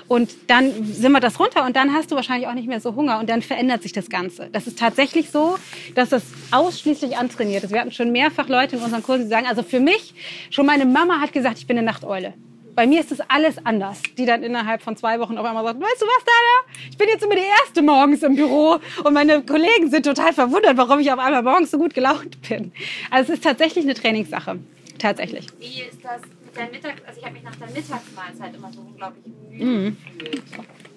Und 0.07 0.32
dann 0.47 0.86
simmert 0.86 1.24
das 1.24 1.39
runter 1.39 1.66
und 1.66 1.76
dann 1.76 1.93
hast 1.93 2.12
du 2.12 2.16
wahrscheinlich 2.16 2.47
auch 2.47 2.53
nicht 2.53 2.68
mehr 2.68 2.80
so 2.80 2.95
Hunger 2.95 3.20
und 3.20 3.30
dann 3.30 3.41
verändert 3.41 3.84
sich 3.84 3.91
das 3.91 4.10
Ganze. 4.10 4.49
Das 4.51 4.68
ist 4.68 4.80
tatsächlich 4.80 5.30
so, 5.30 5.57
dass 5.95 6.10
das 6.10 6.24
ausschließlich 6.51 7.18
antrainiert 7.18 7.64
ist. 7.64 7.72
Wir 7.72 7.82
hatten 7.82 7.91
schon 7.91 8.12
mehrfach 8.12 8.47
Leute 8.47 8.78
in 8.78 8.82
unseren 8.82 9.03
Kursen, 9.03 9.24
die 9.24 9.30
sagen, 9.30 9.47
also 9.47 9.64
für 9.64 9.80
mich, 9.80 10.14
schon 10.49 10.66
meine 10.66 10.86
Mama 10.86 11.20
hat 11.20 11.34
gesagt, 11.34 11.60
ich 11.60 11.68
bin 11.68 11.78
eine 11.78 11.86
Nachteule. 12.02 12.34
Bei 12.76 12.88
mir 12.88 13.02
ist 13.02 13.12
das 13.12 13.20
alles 13.30 13.56
anders. 13.66 14.02
Die 14.18 14.26
dann 14.26 14.41
innerhalb 14.43 14.82
von 14.82 14.95
zwei 14.95 15.20
Wochen 15.20 15.38
auf 15.38 15.45
einmal 15.45 15.66
sagt, 15.66 15.82
weißt 15.82 16.02
du 16.02 16.06
was, 16.06 16.24
Dana? 16.24 16.80
Ich 16.89 16.97
bin 16.97 17.10
jetzt 17.10 17.24
immer 17.24 17.36
die 17.36 17.41
Erste 17.62 17.82
morgens 17.82 18.24
im 18.24 18.36
Büro 18.36 18.80
und 19.04 19.14
meine 19.14 19.41
Kollegen 19.41 19.89
sind 19.89 20.06
total 20.06 20.32
verwundert, 20.32 20.78
warum 20.78 21.00
ich 21.00 21.12
auf 21.12 21.20
einmal 21.20 21.43
morgens 21.43 21.72
so 21.72 21.78
gut 21.78 21.93
gelaunt 21.93 22.41
bin. 22.47 22.72
Also 23.12 23.34
es 23.34 23.39
ist 23.39 23.43
tatsächlich 23.43 23.84
eine 23.84 23.95
Trainingssache. 23.95 24.60
Tatsächlich. 24.97 25.47
Wie 25.60 25.82
ist 25.82 26.04
das 26.04 26.22
mit 26.22 26.56
der 26.56 26.70
Mittags... 26.70 27.02
Also 27.06 27.20
ich 27.20 27.26
habe 27.26 27.34
mich 27.34 27.43
nach 27.43 27.56
der 27.56 27.68
Mittagsmahlzeit 27.68 28.56
immer 28.56 28.72
so 28.72 28.80
unglaublich 28.82 29.26
müde 29.50 29.66
Mhm. 29.66 29.97
gefühlt. 30.18 30.43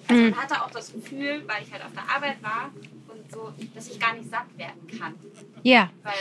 Also 0.07 0.21
man 0.23 0.35
hatte 0.37 0.61
auch 0.63 0.71
das 0.71 0.93
Gefühl, 0.93 1.43
weil 1.47 1.63
ich 1.65 1.71
halt 1.73 1.83
auf 1.83 1.91
der 1.93 2.15
Arbeit 2.15 2.41
war 2.41 2.69
und 3.09 3.31
so, 3.31 3.51
dass 3.75 3.89
ich 3.89 3.99
gar 3.99 4.13
nicht 4.13 4.29
satt 4.29 4.45
werden 4.57 4.99
kann. 4.99 5.15
Ja. 5.63 5.89
Weil 6.03 6.13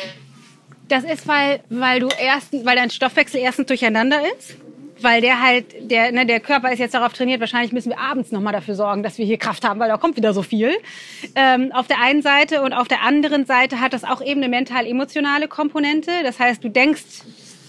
Das 0.89 1.05
ist, 1.05 1.29
weil, 1.29 1.63
weil 1.69 2.01
du 2.01 2.09
erstens, 2.21 2.65
weil 2.65 2.77
dein 2.77 2.91
Stoffwechsel 2.91 3.41
erstens 3.41 3.67
durcheinander 3.67 4.21
ist. 4.37 4.57
Weil 5.03 5.21
der 5.21 5.43
halt, 5.43 5.91
der, 5.91 6.13
ne, 6.13 6.27
der 6.27 6.41
Körper 6.41 6.73
ist 6.73 6.79
jetzt 6.79 6.95
darauf 6.95 7.13
trainiert, 7.13 7.41
wahrscheinlich 7.41 7.73
müssen 7.73 7.91
wir 7.91 7.99
abends 7.99 8.33
nochmal 8.33 8.53
dafür 8.53 8.75
sorgen, 8.75 9.03
dass 9.03 9.19
wir 9.19 9.25
hier 9.25 9.39
Kraft 9.39 9.67
haben, 9.67 9.81
weil 9.81 9.89
da 9.89 9.97
kommt 9.97 10.17
wieder 10.17 10.33
so 10.33 10.43
viel. 10.43 10.73
Ähm, 11.35 11.73
auf 11.73 11.87
der 11.87 12.01
einen 12.01 12.23
Seite 12.23 12.63
und 12.63 12.73
auf 12.73 12.89
der 12.89 13.03
anderen 13.03 13.47
Seite 13.47 13.81
hat 13.81 13.93
das 13.93 14.05
auch 14.05 14.23
eben 14.23 14.43
eine 14.43 14.49
mental-emotionale 14.49 15.49
Komponente. 15.49 16.11
Das 16.23 16.39
heißt, 16.39 16.63
du 16.63 16.69
denkst 16.69 17.23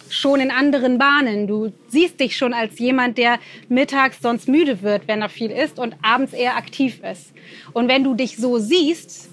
schon 0.09 0.39
in 0.39 0.51
anderen 0.51 0.97
Bahnen. 0.97 1.47
Du 1.47 1.73
siehst 1.87 2.19
dich 2.19 2.37
schon 2.37 2.53
als 2.53 2.77
jemand, 2.77 3.17
der 3.17 3.39
mittags 3.67 4.19
sonst 4.21 4.47
müde 4.47 4.81
wird, 4.81 5.07
wenn 5.07 5.21
er 5.21 5.29
viel 5.29 5.49
isst 5.49 5.79
und 5.79 5.95
abends 6.03 6.33
eher 6.33 6.55
aktiv 6.55 7.01
ist. 7.03 7.33
Und 7.73 7.87
wenn 7.87 8.03
du 8.03 8.13
dich 8.13 8.37
so 8.37 8.59
siehst, 8.59 9.29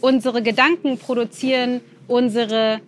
unsere 0.00 0.42
Gedanken 0.42 0.98
produzieren 0.98 1.80
unsere 2.06 2.80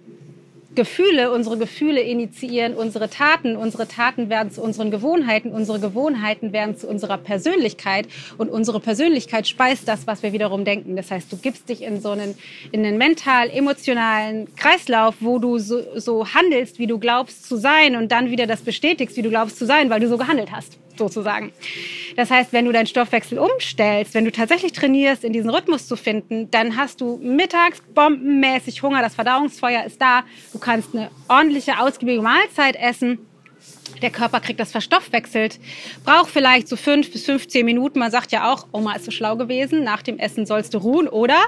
Gefühle, 0.77 1.33
unsere 1.33 1.59
Gefühle 1.59 2.01
initiieren 2.01 2.75
unsere 2.75 3.11
Taten, 3.11 3.57
unsere 3.57 3.89
Taten 3.89 4.29
werden 4.29 4.53
zu 4.53 4.63
unseren 4.63 4.91
Gewohnheiten, 4.91 5.51
unsere 5.51 5.81
Gewohnheiten 5.81 6.53
werden 6.53 6.77
zu 6.77 6.87
unserer 6.87 7.19
Persönlichkeit 7.19 8.07
und 8.39 8.51
unsere 8.51 8.79
Persönlichkeit 8.79 9.49
speist 9.49 9.89
das, 9.89 10.07
was 10.07 10.23
wir 10.23 10.33
wiederum 10.33 10.65
denken. 10.65 10.95
Das 10.95 11.11
heißt, 11.11 11.33
du 11.33 11.37
gibst 11.37 11.69
dich 11.69 11.83
in 11.83 12.01
so 12.01 12.11
einen, 12.11 12.37
in 12.71 12.85
einen 12.85 12.99
mental-emotionalen 12.99 14.55
Kreislauf, 14.55 15.17
wo 15.21 15.39
du 15.39 15.59
so, 15.59 15.83
so 15.99 16.27
handelst, 16.33 16.79
wie 16.79 16.87
du 16.87 16.99
glaubst 16.99 17.49
zu 17.49 17.57
sein 17.57 17.97
und 17.97 18.13
dann 18.13 18.31
wieder 18.31 18.47
das 18.47 18.61
bestätigst, 18.61 19.17
wie 19.17 19.23
du 19.23 19.31
glaubst 19.31 19.59
zu 19.59 19.67
sein, 19.67 19.91
weil 19.91 20.01
du 20.01 20.09
so 20.09 20.19
gehandelt 20.19 20.53
hast, 20.53 20.79
sozusagen. 20.99 21.53
Das 22.17 22.31
heißt, 22.31 22.53
wenn 22.53 22.65
du 22.65 22.73
deinen 22.73 22.87
Stoffwechsel 22.87 23.39
umstellst, 23.39 24.15
wenn 24.15 24.25
du 24.25 24.33
tatsächlich 24.33 24.73
trainierst, 24.73 25.25
in 25.25 25.33
diesen 25.33 25.51
Rhythmus 25.51 25.87
zu 25.87 25.97
finden, 25.97 26.51
dann 26.51 26.77
hast 26.77 27.01
du 27.01 27.19
mittags 27.23 27.83
bombenmäßig 27.95 28.83
Hunger, 28.83 29.03
das 29.03 29.15
Verdauungsfeuer 29.15 29.85
ist 29.85 30.01
da, 30.01 30.25
du 30.53 30.59
kannst 30.59 30.95
eine 30.95 31.11
ordentliche, 31.29 31.79
ausgiebige 31.79 32.23
Mahlzeit 32.23 32.77
essen 32.77 33.19
Der 34.03 34.11
Körper 34.11 34.41
kriegt 34.41 34.61
das 34.61 34.73
verstoffwechselt, 34.73 35.59
braucht 36.05 36.31
vielleicht 36.31 36.69
so 36.69 36.77
fünf 36.77 37.13
bis 37.13 37.25
15 37.25 37.65
Minuten. 37.65 37.99
Man 37.99 38.11
sagt 38.11 38.33
ja 38.33 38.53
auch, 38.53 38.67
Oma 38.73 38.95
ist 38.95 39.05
so 39.05 39.11
schlau 39.11 39.37
gewesen, 39.37 39.85
nach 39.85 40.03
dem 40.03 40.19
Essen 40.19 40.47
sollst 40.47 40.75
du 40.75 40.79
ruhen, 40.79 41.09
oder? 41.09 41.39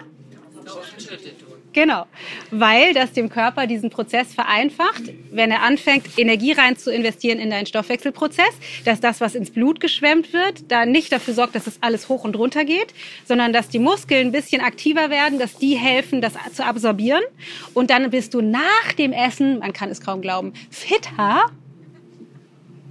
Genau, 1.79 2.07
weil 2.51 2.93
das 2.93 3.13
dem 3.13 3.29
Körper 3.29 3.69
diesen 3.69 3.89
Prozess 3.89 4.35
vereinfacht, 4.35 5.13
wenn 5.31 5.53
er 5.53 5.63
anfängt, 5.63 6.19
Energie 6.19 6.51
rein 6.51 6.77
zu 6.77 6.93
investieren 6.93 7.39
in 7.39 7.51
deinen 7.51 7.67
Stoffwechselprozess, 7.67 8.51
dass 8.85 8.99
das, 8.99 9.21
was 9.21 9.37
ins 9.37 9.53
Blut 9.53 9.79
geschwemmt 9.79 10.33
wird, 10.33 10.73
da 10.73 10.87
nicht 10.87 11.13
dafür 11.13 11.35
sorgt, 11.35 11.55
dass 11.55 11.69
es 11.69 11.81
alles 11.81 12.09
hoch 12.09 12.25
und 12.25 12.35
runter 12.35 12.65
geht, 12.65 12.95
sondern 13.27 13.53
dass 13.53 13.69
die 13.69 13.79
Muskeln 13.79 14.27
ein 14.27 14.33
bisschen 14.33 14.61
aktiver 14.61 15.09
werden, 15.09 15.39
dass 15.39 15.55
die 15.55 15.77
helfen, 15.77 16.21
das 16.21 16.33
zu 16.53 16.67
absorbieren. 16.67 17.23
Und 17.75 17.91
dann 17.91 18.11
bist 18.11 18.35
du 18.35 18.41
nach 18.41 18.93
dem 18.99 19.13
Essen, 19.13 19.61
man 19.61 19.73
kann 19.73 19.89
es 19.89 20.01
kaum 20.01 20.21
glauben, 20.21 20.55
fitter 20.71 21.45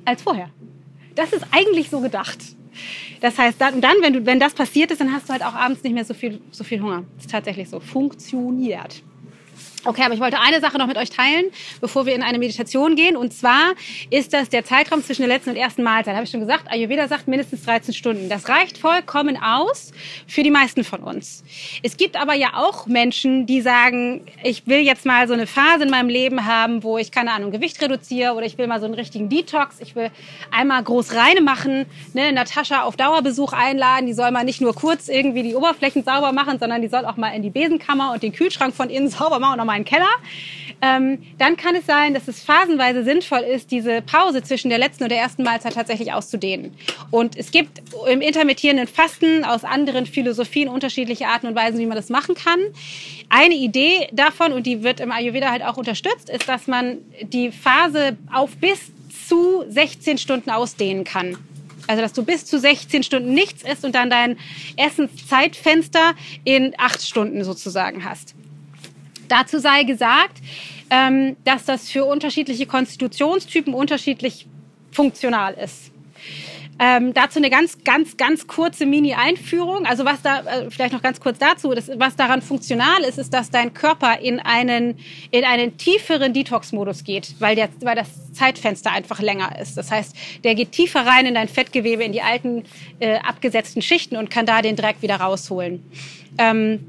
als 0.06 0.22
vorher. 0.22 0.50
Das 1.16 1.34
ist 1.34 1.46
eigentlich 1.52 1.90
so 1.90 2.00
gedacht. 2.00 2.40
Das 3.22 3.38
heißt, 3.38 3.60
dann, 3.60 3.82
dann 3.82 3.96
wenn, 4.02 4.14
du, 4.14 4.26
wenn 4.26 4.40
das 4.40 4.54
passiert 4.54 4.92
ist, 4.92 5.02
dann 5.02 5.12
hast 5.12 5.30
du 5.30 5.34
halt 5.34 5.44
auch 5.44 5.54
abends 5.54 5.84
nicht 5.84 5.94
mehr 5.94 6.06
so 6.06 6.14
viel, 6.14 6.40
so 6.52 6.64
viel 6.64 6.82
Hunger. 6.82 7.04
Das 7.16 7.26
ist 7.26 7.32
tatsächlich 7.32 7.70
so. 7.70 7.80
Funktioniert. 7.80 9.04
Okay, 9.86 10.02
aber 10.04 10.16
ich 10.16 10.20
wollte 10.20 10.40
eine 10.40 10.60
Sache 10.60 10.80
noch 10.80 10.88
mit 10.88 10.98
euch 10.98 11.12
teilen, 11.12 11.46
bevor 11.82 12.08
wir 12.08 12.16
in 12.16 12.24
eine 12.24 12.40
Meditation 12.40 12.96
gehen. 12.96 13.16
Und 13.16 13.32
zwar 13.32 13.74
ist 14.10 14.34
das 14.34 14.50
der 14.50 14.66
Zeitraum 14.66 15.04
zwischen 15.04 15.22
der 15.22 15.30
letzten 15.30 15.52
und 15.52 15.56
ersten 15.56 15.84
Mahlzeit. 15.84 16.16
Habe 16.16 16.26
ich 16.26 16.32
schon 16.32 16.40
gesagt, 16.40 16.64
Ayurveda 16.70 17.08
sagt 17.08 17.28
mindestens 17.28 17.64
13 17.64 17.94
Stunden. 17.94 18.28
Das 18.28 18.50
reicht 18.50 18.80
vollkommen 18.80 19.38
aus 19.42 19.92
für 20.26 20.42
die 20.42 20.50
meisten 20.50 20.84
von 20.84 21.02
uns. 21.04 21.44
Es 21.84 21.96
gibt 21.96 22.20
aber 22.20 22.34
ja 22.34 22.56
auch 22.56 22.88
Menschen, 22.88 23.46
die 23.46 23.62
sagen, 23.62 24.22
ich 24.44 24.66
will 24.66 24.80
jetzt 24.80 25.06
mal 25.06 25.28
so 25.28 25.36
eine 25.36 25.46
Phase 25.46 25.84
in 25.84 25.92
meinem 25.92 26.10
Leben 26.10 26.46
haben, 26.46 26.82
wo 26.82 26.98
ich, 26.98 27.12
keine 27.12 27.32
Ahnung, 27.32 27.52
Gewicht 27.52 27.80
reduziere 27.80 28.34
oder 28.34 28.48
ich 28.48 28.58
will 28.58 28.66
mal 28.66 28.80
so 28.80 28.86
einen 28.86 28.96
richtigen 28.96 29.30
Detox. 29.30 29.80
Ich 29.80 29.96
will 29.96 30.10
einmal 30.50 30.82
groß 30.84 31.14
reine 31.14 31.42
machen, 31.42 31.86
ne, 32.14 32.32
Natascha 32.32 32.82
auf 32.82 32.98
Dauerbesuch 32.98 33.54
einladen. 33.54 34.08
Die 34.08 34.14
soll 34.14 34.32
mal 34.32 34.44
nicht 34.44 34.60
nur 34.60 34.74
kurz 34.74 35.08
irgendwie 35.08 35.44
die 35.44 35.54
Oberflächen 35.54 36.04
sauber 36.04 36.32
machen, 36.32 36.58
sondern 36.58 36.82
die 36.82 36.88
soll 36.88 37.06
auch 37.06 37.16
mal 37.16 37.30
in 37.30 37.44
die 37.44 37.52
Besenkammer 37.52 38.12
und 38.12 38.24
den 38.24 38.34
Kühlschrank 38.34 38.74
von 38.74 38.90
innen 38.90 39.10
sauber 39.10 39.38
machen 39.38 39.67
einen 39.70 39.86
Keller. 39.86 40.10
Ähm, 40.82 41.24
dann 41.40 41.58
kann 41.58 41.76
es 41.76 41.88
sein, 41.88 42.14
dass 42.14 42.28
es 42.28 42.44
phasenweise 42.44 43.04
sinnvoll 43.04 43.40
ist, 43.40 43.72
diese 43.72 44.02
Pause 44.04 44.44
zwischen 44.44 44.70
der 44.70 44.78
letzten 44.78 45.04
und 45.04 45.10
der 45.10 45.20
ersten 45.20 45.44
Mahlzeit 45.44 45.74
tatsächlich 45.74 46.14
auszudehnen. 46.14 46.76
Und 47.10 47.36
es 47.36 47.52
gibt 47.52 47.82
im 48.08 48.22
intermittierenden 48.22 48.88
Fasten 48.88 49.44
aus 49.44 49.64
anderen 49.64 50.06
Philosophien 50.06 50.70
unterschiedliche 50.70 51.28
Arten 51.28 51.48
und 51.48 51.56
Weisen, 51.56 51.80
wie 51.80 51.88
man 51.88 51.98
das 51.98 52.10
machen 52.10 52.36
kann. 52.36 52.60
Eine 53.30 53.56
Idee 53.56 54.08
davon, 54.12 54.54
und 54.54 54.68
die 54.68 54.84
wird 54.84 55.00
im 55.00 55.12
Ayurveda 55.12 55.50
halt 55.50 55.64
auch 55.64 55.78
unterstützt, 55.78 56.30
ist, 56.30 56.48
dass 56.48 56.68
man 56.68 56.98
die 57.24 57.52
Phase 57.52 58.16
auf 58.32 58.56
bis 58.58 58.92
zu 59.28 59.66
16 59.68 60.20
Stunden 60.20 60.52
ausdehnen 60.52 61.04
kann. 61.04 61.38
Also, 61.88 62.02
dass 62.02 62.14
du 62.14 62.24
bis 62.24 62.46
zu 62.46 62.60
16 62.60 63.04
Stunden 63.04 63.34
nichts 63.34 63.64
isst 63.64 63.86
und 63.86 63.96
dann 63.96 64.10
dein 64.10 64.38
Essenszeitfenster 64.76 66.14
in 66.44 66.76
acht 66.78 67.02
Stunden 67.02 67.44
sozusagen 67.44 68.04
hast. 68.04 68.36
Dazu 69.28 69.60
sei 69.60 69.84
gesagt, 69.84 70.42
ähm, 70.90 71.36
dass 71.44 71.66
das 71.66 71.90
für 71.90 72.06
unterschiedliche 72.06 72.66
Konstitutionstypen 72.66 73.74
unterschiedlich 73.74 74.48
funktional 74.92 75.54
ist. 75.54 75.92
Ähm, 76.80 77.14
dazu 77.14 77.40
eine 77.40 77.50
ganz, 77.50 77.84
ganz, 77.84 78.18
ganz 78.18 78.46
kurze 78.46 78.86
Mini-Einführung. 78.86 79.88
Also 79.88 80.06
was 80.06 80.22
da, 80.22 80.42
äh, 80.42 80.70
vielleicht 80.70 80.94
noch 80.94 81.02
ganz 81.02 81.20
kurz 81.20 81.40
dazu, 81.40 81.74
das, 81.74 81.90
was 81.96 82.16
daran 82.16 82.44
funktional 82.44 83.02
ist, 83.02 83.18
ist, 83.18 83.34
dass 83.34 83.50
dein 83.50 83.74
Körper 83.74 84.20
in 84.20 84.40
einen, 84.40 85.00
in 85.32 85.44
einen 85.44 85.78
tieferen 85.78 86.34
Detox-Modus 86.34 87.04
geht, 87.04 87.34
weil, 87.40 87.56
der, 87.56 87.70
weil 87.82 87.96
das 87.96 88.32
Zeitfenster 88.34 88.92
einfach 88.92 89.20
länger 89.22 89.58
ist. 89.60 89.76
Das 89.76 89.90
heißt, 89.90 90.16
der 90.44 90.54
geht 90.54 90.72
tiefer 90.72 91.04
rein 91.04 91.26
in 91.26 91.34
dein 91.34 91.48
Fettgewebe, 91.48 92.04
in 92.04 92.12
die 92.12 92.22
alten 92.22 92.64
äh, 93.00 93.18
abgesetzten 93.18 93.82
Schichten 93.82 94.16
und 94.16 94.30
kann 94.30 94.46
da 94.46 94.62
den 94.62 94.76
Dreck 94.76 94.98
wieder 95.02 95.16
rausholen. 95.16 95.84
Ähm, 96.38 96.86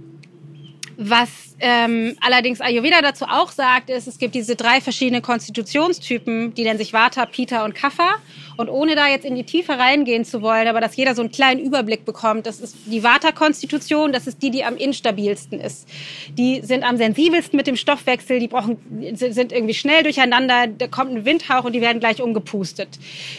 was 0.99 1.48
ähm, 1.61 2.17
allerdings 2.21 2.61
Ayurveda 2.61 3.03
dazu 3.03 3.25
auch 3.25 3.51
sagt, 3.51 3.91
ist, 3.91 4.07
es 4.07 4.19
gibt 4.19 4.35
diese 4.35 4.55
drei 4.55 4.81
verschiedenen 4.81 5.23
Konstitutionstypen, 5.23 6.55
die 6.55 6.65
nennen 6.65 6.79
sich 6.79 6.93
Vata, 6.93 7.27
Pitta 7.27 7.65
und 7.65 7.75
Kapha. 7.75 8.17
Und 8.57 8.69
ohne 8.69 8.97
da 8.97 9.07
jetzt 9.07 9.25
in 9.25 9.37
die 9.37 9.45
Tiefe 9.45 9.79
reingehen 9.79 10.25
zu 10.25 10.43
wollen, 10.43 10.67
aber 10.67 10.81
dass 10.81 10.97
jeder 10.97 11.15
so 11.15 11.23
einen 11.23 11.31
kleinen 11.31 11.61
Überblick 11.61 12.05
bekommt, 12.05 12.45
das 12.45 12.59
ist 12.59 12.77
die 12.87 13.05
Vata-Konstitution, 13.05 14.13
das 14.13 14.27
ist 14.27 14.43
die, 14.43 14.51
die 14.51 14.65
am 14.65 14.77
instabilsten 14.77 15.61
ist. 15.61 15.89
Die 16.33 16.61
sind 16.63 16.83
am 16.83 16.97
sensibelsten 16.97 17.57
mit 17.57 17.69
dem 17.69 17.77
Stoffwechsel, 17.77 18.41
die 18.41 18.49
brauchen, 18.49 18.79
sind 19.15 19.53
irgendwie 19.53 19.75
schnell 19.75 20.03
durcheinander, 20.03 20.67
da 20.67 20.89
kommt 20.89 21.13
ein 21.13 21.25
Windhauch 21.25 21.63
und 21.65 21.73
die 21.73 21.81
werden 21.81 22.01
gleich 22.01 22.21
umgepustet. 22.21 22.89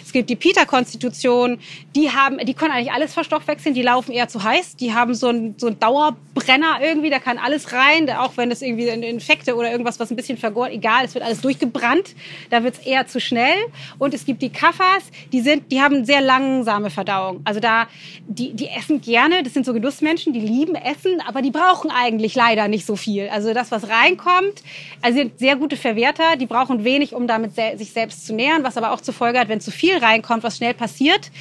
Es 0.01 0.13
gibt 0.13 0.29
die 0.29 0.37
Pitta-Konstitution, 0.37 1.59
die 1.97 2.11
haben, 2.11 2.37
die 2.37 2.53
können 2.53 2.71
eigentlich 2.71 2.93
alles 2.93 3.13
verstoffwechseln, 3.13 3.75
die 3.75 3.81
laufen 3.81 4.13
eher 4.13 4.29
zu 4.29 4.41
heiß, 4.41 4.77
die 4.77 4.93
haben 4.93 5.15
so 5.15 5.27
einen, 5.27 5.55
so 5.57 5.67
einen 5.67 5.79
Dauerbrenner 5.79 6.79
irgendwie, 6.81 7.09
da 7.09 7.19
kann 7.19 7.37
alles 7.37 7.73
rein, 7.73 8.08
auch 8.11 8.37
wenn 8.37 8.51
es 8.51 8.61
irgendwie 8.61 8.87
Infekte 8.87 9.55
oder 9.55 9.71
irgendwas, 9.71 9.99
was 9.99 10.09
ein 10.09 10.15
bisschen 10.15 10.37
vergoren, 10.37 10.71
egal, 10.71 11.05
es 11.05 11.13
wird 11.13 11.23
alles 11.23 11.41
durchgebrannt, 11.41 12.15
da 12.49 12.63
wird 12.63 12.75
es 12.75 12.85
eher 12.85 13.07
zu 13.07 13.19
schnell. 13.19 13.57
Und 13.97 14.13
es 14.13 14.25
gibt 14.25 14.41
die 14.41 14.49
Kaffers, 14.49 15.11
die 15.31 15.41
sind, 15.41 15.71
die 15.71 15.81
haben 15.81 16.05
sehr 16.05 16.21
langsame 16.21 16.89
Verdauung. 16.89 17.41
Also 17.43 17.59
da, 17.59 17.87
die, 18.27 18.53
die 18.53 18.67
essen 18.67 19.01
gerne, 19.01 19.43
das 19.43 19.53
sind 19.53 19.65
so 19.65 19.73
Genussmenschen, 19.73 20.33
die 20.33 20.39
lieben 20.39 20.75
Essen, 20.75 21.21
aber 21.25 21.41
die 21.41 21.51
brauchen 21.51 21.91
eigentlich 21.91 22.35
leider 22.35 22.67
nicht 22.67 22.85
so 22.85 22.95
viel. 22.95 23.29
Also 23.29 23.53
das, 23.53 23.71
was 23.71 23.89
reinkommt, 23.89 24.63
also 25.01 25.17
sind 25.17 25.39
sehr 25.39 25.55
gute 25.55 25.77
Verwerter, 25.77 26.35
die 26.35 26.45
brauchen 26.45 26.83
wenig, 26.83 27.13
um 27.13 27.27
damit 27.27 27.55
se 27.55 27.73
sich 27.77 27.91
selbst 27.91 28.25
zu 28.25 28.33
nähern, 28.33 28.63
was 28.63 28.77
aber 28.77 28.91
auch 28.91 29.01
zur 29.01 29.13
Folge 29.13 29.39
hat, 29.39 29.49
wenn 29.49 29.61
zu 29.61 29.71
viel 29.71 29.97
reinkommt, 29.97 30.43
was 30.43 30.57
schnell 30.57 30.73
passiert, 30.73 31.31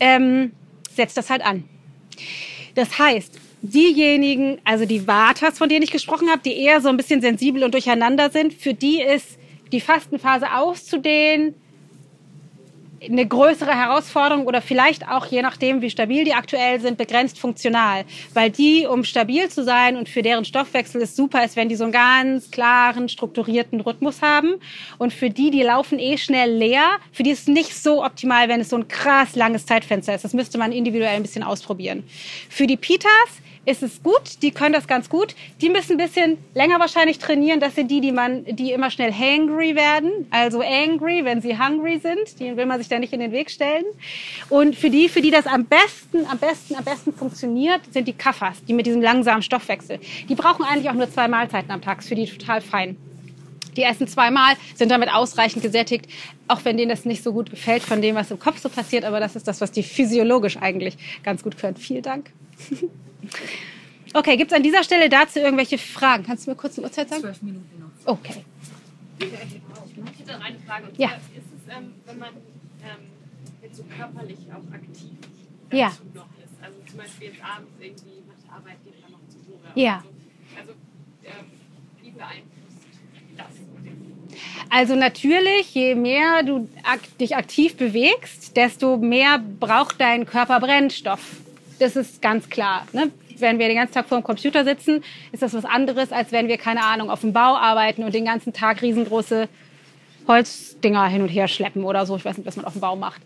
ähm, 0.00 0.52
setzt 0.94 1.16
das 1.16 1.30
halt 1.30 1.44
an. 1.44 1.64
Das 2.74 2.98
heißt, 2.98 3.38
diejenigen, 3.62 4.58
also 4.64 4.84
die 4.84 5.06
Vatas, 5.06 5.58
von 5.58 5.68
denen 5.68 5.82
ich 5.82 5.90
gesprochen 5.90 6.28
habe, 6.30 6.40
die 6.44 6.56
eher 6.56 6.80
so 6.80 6.88
ein 6.88 6.96
bisschen 6.96 7.20
sensibel 7.20 7.64
und 7.64 7.74
durcheinander 7.74 8.30
sind, 8.30 8.54
für 8.54 8.74
die 8.74 9.00
ist 9.00 9.38
die 9.72 9.80
Fastenphase 9.80 10.54
auszudehnen 10.54 11.54
eine 13.02 13.26
größere 13.26 13.74
Herausforderung 13.74 14.46
oder 14.46 14.60
vielleicht 14.60 15.08
auch, 15.08 15.26
je 15.26 15.42
nachdem, 15.42 15.82
wie 15.82 15.90
stabil 15.90 16.24
die 16.24 16.34
aktuell 16.34 16.80
sind, 16.80 16.98
begrenzt 16.98 17.38
funktional. 17.38 18.04
Weil 18.34 18.50
die, 18.50 18.86
um 18.86 19.04
stabil 19.04 19.48
zu 19.48 19.62
sein 19.64 19.96
und 19.96 20.08
für 20.08 20.22
deren 20.22 20.44
Stoffwechsel 20.44 21.02
es 21.02 21.14
super 21.14 21.44
ist, 21.44 21.56
wenn 21.56 21.68
die 21.68 21.76
so 21.76 21.84
einen 21.84 21.92
ganz 21.92 22.50
klaren, 22.50 23.08
strukturierten 23.08 23.80
Rhythmus 23.80 24.22
haben. 24.22 24.54
Und 24.98 25.12
für 25.12 25.30
die, 25.30 25.50
die 25.50 25.62
laufen 25.62 25.98
eh 25.98 26.18
schnell 26.18 26.52
leer, 26.52 26.98
für 27.12 27.22
die 27.22 27.30
ist 27.30 27.42
es 27.42 27.48
nicht 27.48 27.74
so 27.76 28.04
optimal, 28.04 28.48
wenn 28.48 28.60
es 28.60 28.70
so 28.70 28.76
ein 28.76 28.88
krass 28.88 29.36
langes 29.36 29.66
Zeitfenster 29.66 30.14
ist. 30.14 30.24
Das 30.24 30.34
müsste 30.34 30.58
man 30.58 30.72
individuell 30.72 31.16
ein 31.16 31.22
bisschen 31.22 31.42
ausprobieren. 31.42 32.04
Für 32.48 32.66
die 32.66 32.76
Pitas 32.76 33.10
ist 33.68 33.82
es 33.82 34.02
gut, 34.02 34.42
die 34.42 34.50
können 34.50 34.72
das 34.72 34.88
ganz 34.88 35.10
gut. 35.10 35.34
Die 35.60 35.68
müssen 35.68 35.92
ein 35.92 35.98
bisschen 35.98 36.38
länger 36.54 36.80
wahrscheinlich 36.80 37.18
trainieren. 37.18 37.60
Das 37.60 37.74
sind 37.74 37.90
die, 37.90 38.00
die 38.00 38.12
man, 38.12 38.44
die 38.44 38.72
immer 38.72 38.90
schnell 38.90 39.12
hangry 39.12 39.76
werden, 39.76 40.26
also 40.30 40.62
angry, 40.62 41.24
wenn 41.24 41.42
sie 41.42 41.58
hungry 41.58 41.98
sind. 41.98 42.40
Die 42.40 42.56
will 42.56 42.64
man 42.64 42.78
sich 42.78 42.88
da 42.88 42.98
nicht 42.98 43.12
in 43.12 43.20
den 43.20 43.30
Weg 43.30 43.50
stellen. 43.50 43.84
Und 44.48 44.74
für 44.74 44.88
die, 44.88 45.08
für 45.10 45.20
die 45.20 45.30
das 45.30 45.46
am 45.46 45.66
besten, 45.66 46.24
am 46.30 46.38
besten, 46.38 46.76
am 46.76 46.84
besten 46.84 47.12
funktioniert, 47.12 47.82
sind 47.92 48.08
die 48.08 48.14
Kaffers, 48.14 48.64
die 48.64 48.72
mit 48.72 48.86
diesem 48.86 49.02
langsamen 49.02 49.42
Stoffwechsel. 49.42 49.98
Die 50.28 50.34
brauchen 50.34 50.64
eigentlich 50.64 50.88
auch 50.88 50.94
nur 50.94 51.10
zwei 51.10 51.28
Mahlzeiten 51.28 51.70
am 51.70 51.82
Tag. 51.82 51.98
Ist 51.98 52.08
für 52.08 52.14
die 52.14 52.26
total 52.26 52.62
fein. 52.62 52.96
Die 53.76 53.82
essen 53.82 54.08
zweimal, 54.08 54.54
sind 54.74 54.90
damit 54.90 55.12
ausreichend 55.12 55.62
gesättigt, 55.62 56.06
auch 56.48 56.64
wenn 56.64 56.78
denen 56.78 56.88
das 56.88 57.04
nicht 57.04 57.22
so 57.22 57.32
gut 57.32 57.50
gefällt 57.50 57.82
von 57.82 58.00
dem, 58.00 58.16
was 58.16 58.30
im 58.30 58.38
Kopf 58.38 58.58
so 58.60 58.70
passiert. 58.70 59.04
Aber 59.04 59.20
das 59.20 59.36
ist 59.36 59.46
das, 59.46 59.60
was 59.60 59.70
die 59.70 59.82
physiologisch 59.82 60.56
eigentlich 60.56 60.96
ganz 61.22 61.42
gut 61.42 61.58
können. 61.58 61.76
Vielen 61.76 62.02
Dank. 62.02 62.30
Okay, 64.14 64.36
gibt 64.36 64.50
es 64.50 64.56
an 64.56 64.62
dieser 64.62 64.82
Stelle 64.84 65.08
dazu 65.08 65.38
irgendwelche 65.38 65.78
Fragen? 65.78 66.24
Kannst 66.24 66.46
du 66.46 66.50
mir 66.50 66.56
kurz 66.56 66.78
eine 66.78 66.86
Uhrzeit 66.86 67.08
sagen? 67.08 67.22
Zwölf 67.22 67.42
Minuten 67.42 67.78
noch. 67.80 68.12
Okay. 68.12 68.44
Ich 69.18 69.26
hätte 69.26 70.32
noch 70.32 70.44
eine 70.44 70.58
Frage. 70.60 70.86
Und 70.88 70.98
Ja. 70.98 71.08
Ist 71.08 71.16
es, 71.36 71.76
ähm, 71.76 71.92
wenn 72.06 72.18
man 72.18 72.30
ähm, 72.82 73.10
jetzt 73.62 73.76
so 73.76 73.84
körperlich 73.84 74.38
auch 74.50 74.72
aktiv 74.74 75.10
Ja. 75.72 75.88
dazu 75.88 76.02
noch 76.14 76.26
ist? 76.42 76.54
Also 76.62 76.76
zum 76.88 76.98
Beispiel 76.98 77.28
jetzt 77.28 77.40
abends 77.44 77.70
irgendwie 77.80 78.22
nach 78.26 78.34
der 78.46 78.54
Arbeit 78.56 78.76
geht 78.84 79.00
man 79.02 79.12
noch 79.12 79.20
zur 79.28 79.40
Ruhe. 79.42 79.60
Ja. 79.74 80.02
oder 80.02 80.02
so. 80.02 80.58
Also 80.60 80.72
ähm, 81.24 81.46
wie 82.02 82.10
beeinflusst 82.10 82.46
das? 83.36 83.46
Also 84.70 84.94
natürlich, 84.96 85.74
je 85.74 85.94
mehr 85.94 86.42
du 86.42 86.68
ak 86.84 87.00
dich 87.18 87.36
aktiv 87.36 87.76
bewegst, 87.76 88.56
desto 88.56 88.96
mehr 88.96 89.38
braucht 89.38 90.00
dein 90.00 90.24
Körper 90.26 90.60
Brennstoff. 90.60 91.36
Das 91.78 91.96
ist 91.96 92.20
ganz 92.20 92.48
klar. 92.48 92.86
Ne? 92.92 93.10
Wenn 93.38 93.58
wir 93.58 93.68
den 93.68 93.76
ganzen 93.76 93.94
Tag 93.94 94.08
vor 94.08 94.18
dem 94.18 94.24
Computer 94.24 94.64
sitzen, 94.64 95.02
ist 95.32 95.42
das 95.42 95.54
was 95.54 95.64
anderes, 95.64 96.12
als 96.12 96.32
wenn 96.32 96.48
wir, 96.48 96.56
keine 96.58 96.82
Ahnung, 96.82 97.10
auf 97.10 97.20
dem 97.20 97.32
Bau 97.32 97.56
arbeiten 97.56 98.02
und 98.02 98.14
den 98.14 98.24
ganzen 98.24 98.52
Tag 98.52 98.82
riesengroße 98.82 99.48
Holzdinger 100.26 101.06
hin 101.06 101.22
und 101.22 101.28
her 101.28 101.48
schleppen 101.48 101.84
oder 101.84 102.04
so. 102.04 102.16
Ich 102.16 102.24
weiß 102.24 102.36
nicht, 102.36 102.46
was 102.46 102.56
man 102.56 102.66
auf 102.66 102.74
dem 102.74 102.80
Bau 102.80 102.96
macht. 102.96 103.22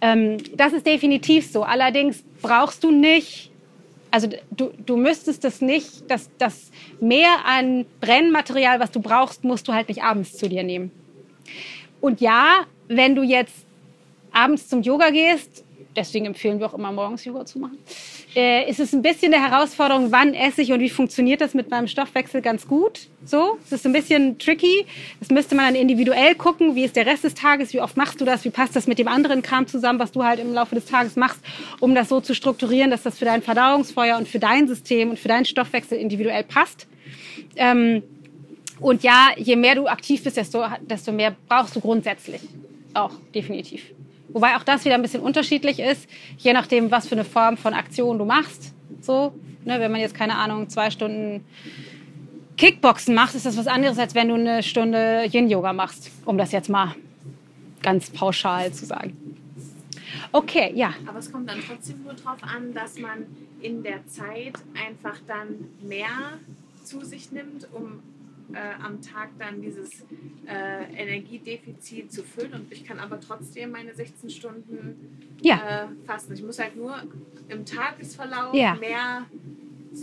Ähm, 0.00 0.38
das 0.56 0.72
ist 0.72 0.86
definitiv 0.86 1.50
so. 1.50 1.62
Allerdings 1.62 2.24
brauchst 2.42 2.82
du 2.84 2.90
nicht, 2.90 3.50
also 4.10 4.28
du, 4.50 4.72
du 4.84 4.96
müsstest 4.96 5.44
das 5.44 5.60
nicht, 5.60 6.10
das, 6.10 6.28
das 6.38 6.70
mehr 7.00 7.44
an 7.44 7.86
Brennmaterial, 8.00 8.80
was 8.80 8.90
du 8.90 9.00
brauchst, 9.00 9.44
musst 9.44 9.68
du 9.68 9.72
halt 9.72 9.88
nicht 9.88 10.02
abends 10.02 10.36
zu 10.36 10.48
dir 10.48 10.64
nehmen. 10.64 10.90
Und 12.00 12.20
ja, 12.20 12.64
wenn 12.88 13.14
du 13.14 13.22
jetzt 13.22 13.64
abends 14.32 14.68
zum 14.68 14.82
Yoga 14.82 15.10
gehst, 15.10 15.64
deswegen 15.96 16.26
empfehlen 16.26 16.60
wir 16.60 16.66
auch 16.66 16.74
immer 16.74 16.92
morgens 16.92 17.24
Yoga 17.24 17.44
zu 17.44 17.58
machen, 17.58 17.78
äh, 18.34 18.68
ist 18.70 18.80
es 18.80 18.92
ein 18.92 19.02
bisschen 19.02 19.34
eine 19.34 19.44
Herausforderung, 19.44 20.12
wann 20.12 20.34
esse 20.34 20.62
ich 20.62 20.72
und 20.72 20.80
wie 20.80 20.88
funktioniert 20.88 21.40
das 21.40 21.54
mit 21.54 21.70
meinem 21.70 21.88
Stoffwechsel 21.88 22.42
ganz 22.42 22.66
gut. 22.66 23.08
So, 23.24 23.58
es 23.64 23.72
ist 23.72 23.86
ein 23.86 23.92
bisschen 23.92 24.38
tricky. 24.38 24.86
Das 25.18 25.30
müsste 25.30 25.54
man 25.54 25.66
dann 25.66 25.74
individuell 25.74 26.34
gucken, 26.34 26.74
wie 26.74 26.84
ist 26.84 26.96
der 26.96 27.06
Rest 27.06 27.24
des 27.24 27.34
Tages, 27.34 27.72
wie 27.72 27.80
oft 27.80 27.96
machst 27.96 28.20
du 28.20 28.24
das, 28.24 28.44
wie 28.44 28.50
passt 28.50 28.76
das 28.76 28.86
mit 28.86 28.98
dem 28.98 29.08
anderen 29.08 29.42
Kram 29.42 29.66
zusammen, 29.66 29.98
was 29.98 30.12
du 30.12 30.24
halt 30.24 30.40
im 30.40 30.52
Laufe 30.54 30.74
des 30.74 30.86
Tages 30.86 31.16
machst, 31.16 31.40
um 31.80 31.94
das 31.94 32.08
so 32.08 32.20
zu 32.20 32.34
strukturieren, 32.34 32.90
dass 32.90 33.02
das 33.02 33.18
für 33.18 33.24
dein 33.24 33.42
Verdauungsfeuer 33.42 34.16
und 34.16 34.28
für 34.28 34.38
dein 34.38 34.68
System 34.68 35.10
und 35.10 35.18
für 35.18 35.28
deinen 35.28 35.44
Stoffwechsel 35.44 35.98
individuell 35.98 36.44
passt. 36.44 36.86
Ähm, 37.56 38.02
und 38.80 39.02
ja, 39.02 39.28
je 39.36 39.56
mehr 39.56 39.74
du 39.74 39.86
aktiv 39.86 40.24
bist, 40.24 40.36
desto, 40.36 40.64
desto 40.82 41.12
mehr 41.12 41.36
brauchst 41.48 41.76
du 41.76 41.80
grundsätzlich. 41.80 42.40
Auch, 42.94 43.12
definitiv. 43.34 43.82
Wobei 44.32 44.56
auch 44.56 44.62
das 44.62 44.84
wieder 44.84 44.94
ein 44.94 45.02
bisschen 45.02 45.22
unterschiedlich 45.22 45.80
ist, 45.80 46.08
je 46.38 46.52
nachdem, 46.52 46.90
was 46.90 47.08
für 47.08 47.14
eine 47.14 47.24
Form 47.24 47.56
von 47.56 47.74
Aktion 47.74 48.18
du 48.18 48.24
machst. 48.24 48.72
So, 49.00 49.34
ne, 49.64 49.80
wenn 49.80 49.90
man 49.90 50.00
jetzt, 50.00 50.14
keine 50.14 50.36
Ahnung, 50.36 50.68
zwei 50.68 50.90
Stunden 50.90 51.44
Kickboxen 52.56 53.14
macht, 53.14 53.34
ist 53.34 53.46
das 53.46 53.56
was 53.56 53.66
anderes, 53.66 53.98
als 53.98 54.14
wenn 54.14 54.28
du 54.28 54.34
eine 54.34 54.62
Stunde 54.62 55.24
Yin-Yoga 55.32 55.72
machst, 55.72 56.10
um 56.26 56.36
das 56.36 56.52
jetzt 56.52 56.68
mal 56.68 56.94
ganz 57.82 58.10
pauschal 58.10 58.72
zu 58.72 58.84
sagen. 58.84 59.16
Okay, 60.32 60.72
ja. 60.74 60.92
Aber 61.06 61.18
es 61.18 61.32
kommt 61.32 61.48
dann 61.48 61.58
trotzdem 61.66 62.02
nur 62.04 62.14
darauf 62.14 62.42
an, 62.42 62.72
dass 62.74 62.98
man 62.98 63.26
in 63.60 63.82
der 63.82 64.06
Zeit 64.06 64.54
einfach 64.74 65.18
dann 65.26 65.70
mehr 65.82 66.38
zu 66.84 67.04
sich 67.04 67.32
nimmt, 67.32 67.66
um 67.72 68.00
äh, 68.54 68.84
am 68.84 69.00
Tag 69.02 69.30
dann 69.38 69.60
dieses 69.62 70.00
äh, 70.46 70.92
Energiedefizit 70.96 72.12
zu 72.12 72.22
füllen. 72.22 72.52
Und 72.54 72.72
ich 72.72 72.84
kann 72.84 72.98
aber 72.98 73.20
trotzdem 73.20 73.70
meine 73.72 73.94
16 73.94 74.30
Stunden 74.30 75.36
Ja. 75.42 75.84
äh, 75.84 76.06
fasten. 76.06 76.34
Ich 76.34 76.42
muss 76.42 76.58
halt 76.58 76.76
nur 76.76 76.94
im 77.48 77.64
Tagesverlauf 77.64 78.54
Ja. 78.54 78.74
mehr 78.74 79.26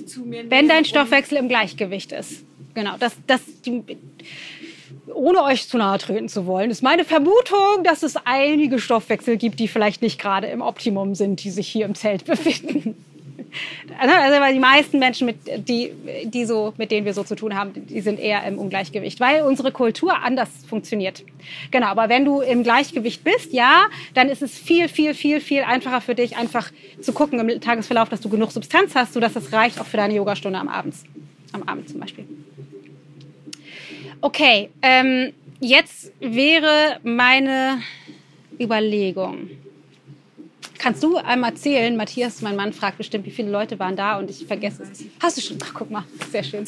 zu 0.05 0.21
mir 0.21 0.37
nehmen. 0.39 0.51
Wenn 0.51 0.67
dein 0.67 0.85
Stoffwechsel 0.85 1.37
im 1.37 1.47
Gleichgewicht 1.47 2.11
ist. 2.11 2.43
Genau, 2.73 2.95
das, 2.99 3.15
das, 3.25 3.41
die, 3.65 3.83
ohne 5.13 5.43
euch 5.43 5.67
zu 5.67 5.77
nahe 5.77 5.97
treten 5.97 6.29
zu 6.29 6.45
wollen, 6.45 6.69
ist 6.69 6.83
meine 6.83 7.03
Vermutung, 7.05 7.83
dass 7.83 8.03
es 8.03 8.15
einige 8.25 8.79
Stoffwechsel 8.79 9.37
gibt, 9.37 9.59
die 9.59 9.67
vielleicht 9.67 10.01
nicht 10.01 10.19
gerade 10.19 10.47
im 10.47 10.61
Optimum 10.61 11.15
sind, 11.15 11.43
die 11.43 11.49
sich 11.49 11.67
hier 11.67 11.85
im 11.85 11.95
Zelt 11.95 12.25
befinden. 12.25 12.95
Also 13.99 14.13
weil 14.41 14.53
die 14.53 14.59
meisten 14.59 14.99
Menschen, 14.99 15.27
mit, 15.27 15.37
die, 15.67 15.91
die 16.25 16.45
so, 16.45 16.73
mit 16.77 16.91
denen 16.91 17.05
wir 17.05 17.13
so 17.13 17.23
zu 17.23 17.35
tun 17.35 17.55
haben, 17.55 17.71
die 17.73 18.01
sind 18.01 18.19
eher 18.19 18.43
im 18.43 18.57
Ungleichgewicht, 18.57 19.19
weil 19.19 19.41
unsere 19.43 19.71
Kultur 19.71 20.23
anders 20.23 20.49
funktioniert. 20.67 21.23
Genau, 21.71 21.87
aber 21.87 22.09
wenn 22.09 22.25
du 22.25 22.41
im 22.41 22.63
Gleichgewicht 22.63 23.23
bist, 23.23 23.53
ja, 23.53 23.85
dann 24.13 24.29
ist 24.29 24.41
es 24.41 24.57
viel, 24.57 24.87
viel, 24.87 25.13
viel, 25.13 25.39
viel 25.39 25.63
einfacher 25.63 26.01
für 26.01 26.15
dich, 26.15 26.37
einfach 26.37 26.71
zu 27.01 27.13
gucken 27.13 27.39
im 27.39 27.61
Tagesverlauf, 27.61 28.09
dass 28.09 28.21
du 28.21 28.29
genug 28.29 28.51
Substanz 28.51 28.95
hast, 28.95 29.13
sodass 29.13 29.33
das 29.33 29.53
reicht 29.53 29.79
auch 29.79 29.85
für 29.85 29.97
deine 29.97 30.15
Yogastunde 30.15 30.59
am 30.59 30.67
Abend. 30.67 30.95
Am 31.53 31.63
Abend 31.63 31.89
zum 31.89 31.99
Beispiel. 31.99 32.25
Okay, 34.19 34.69
ähm, 34.81 35.33
jetzt 35.59 36.11
wäre 36.19 36.99
meine 37.03 37.81
Überlegung. 38.59 39.49
Kannst 40.79 41.03
du 41.03 41.17
einmal 41.17 41.53
zählen? 41.55 41.95
Matthias, 41.97 42.41
mein 42.41 42.55
Mann, 42.55 42.73
fragt 42.73 42.97
bestimmt, 42.97 43.25
wie 43.25 43.31
viele 43.31 43.49
Leute 43.49 43.79
waren 43.79 43.95
da 43.95 44.17
und 44.17 44.29
ich 44.29 44.45
vergesse 44.45 44.83
es. 44.83 45.03
Hast 45.21 45.37
du 45.37 45.41
schon? 45.41 45.57
Ach, 45.63 45.73
guck 45.73 45.89
mal, 45.89 46.03
sehr 46.31 46.43
schön. 46.43 46.65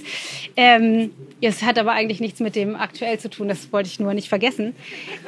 Ähm, 0.56 1.12
es 1.42 1.62
hat 1.62 1.78
aber 1.78 1.92
eigentlich 1.92 2.20
nichts 2.20 2.40
mit 2.40 2.56
dem 2.56 2.76
aktuell 2.76 3.20
zu 3.20 3.30
tun, 3.30 3.48
das 3.48 3.72
wollte 3.72 3.88
ich 3.88 4.00
nur 4.00 4.14
nicht 4.14 4.30
vergessen. 4.30 4.76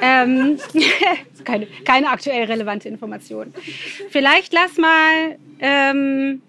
Ähm, 0.00 0.58
keine, 1.44 1.66
keine 1.84 2.08
aktuell 2.08 2.44
relevante 2.44 2.88
Information. 2.88 3.54
Vielleicht 4.10 4.52
lass 4.52 4.76
mal. 4.76 5.38
Ähm, 5.60 6.42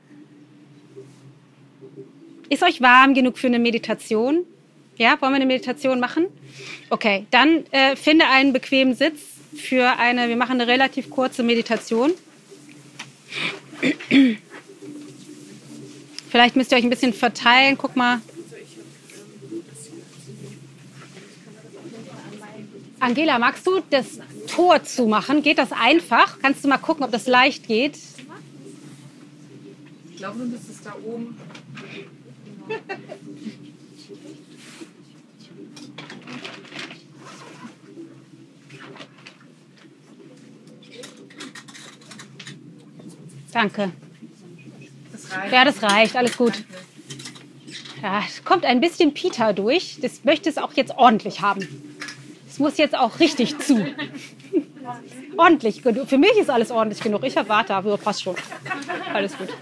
ist 2.49 2.63
euch 2.63 2.81
warm 2.81 3.13
genug 3.13 3.37
für 3.37 3.47
eine 3.47 3.59
Meditation? 3.59 4.45
Ja, 4.97 5.19
wollen 5.21 5.31
wir 5.31 5.37
eine 5.37 5.45
Meditation 5.45 5.99
machen? 5.99 6.27
Okay, 6.89 7.25
dann 7.31 7.65
äh, 7.71 7.95
finde 7.95 8.27
einen 8.27 8.53
bequemen 8.53 8.93
Sitz 8.93 9.21
für 9.55 9.97
eine, 9.97 10.29
wir 10.29 10.35
machen 10.35 10.59
eine 10.59 10.67
relativ 10.67 11.09
kurze 11.09 11.43
Meditation. 11.43 12.13
Vielleicht 16.29 16.55
müsst 16.55 16.71
ihr 16.71 16.77
euch 16.77 16.83
ein 16.83 16.89
bisschen 16.89 17.13
verteilen. 17.13 17.77
Guck 17.77 17.95
mal. 17.95 18.21
Angela, 22.99 23.37
magst 23.37 23.67
du 23.67 23.81
das 23.89 24.19
Tor 24.47 24.83
zumachen? 24.83 25.43
Geht 25.43 25.57
das 25.57 25.71
einfach? 25.71 26.39
Kannst 26.41 26.63
du 26.63 26.69
mal 26.69 26.77
gucken, 26.77 27.03
ob 27.03 27.11
das 27.11 27.27
leicht 27.27 27.67
geht? 27.67 27.97
Ich 30.11 30.17
glaube, 30.17 30.39
du 30.39 30.45
müsstest 30.45 30.85
da 30.85 30.95
oben. 31.03 31.37
Danke. 43.53 43.91
Das 45.11 45.31
reicht. 45.31 45.53
Ja, 45.53 45.65
das 45.65 45.83
reicht. 45.83 46.15
Alles 46.15 46.37
gut. 46.37 46.63
Ja, 48.01 48.23
es 48.27 48.43
kommt 48.43 48.65
ein 48.65 48.81
bisschen 48.81 49.13
Peter 49.13 49.53
durch. 49.53 49.97
Das 50.01 50.23
möchte 50.23 50.49
es 50.49 50.57
auch 50.57 50.73
jetzt 50.73 50.97
ordentlich 50.97 51.41
haben. 51.41 51.67
Es 52.49 52.59
muss 52.59 52.77
jetzt 52.77 52.97
auch 52.97 53.19
richtig 53.19 53.57
zu. 53.59 53.75
ordentlich. 55.37 55.81
genug. 55.81 56.07
Für 56.07 56.17
mich 56.17 56.37
ist 56.37 56.49
alles 56.49 56.71
ordentlich 56.71 57.01
genug. 57.01 57.23
Ich 57.23 57.35
erwarte, 57.35 57.73
aber 57.73 57.97
passt 57.97 58.23
schon. 58.23 58.35
Alles 59.13 59.37
gut. 59.37 59.49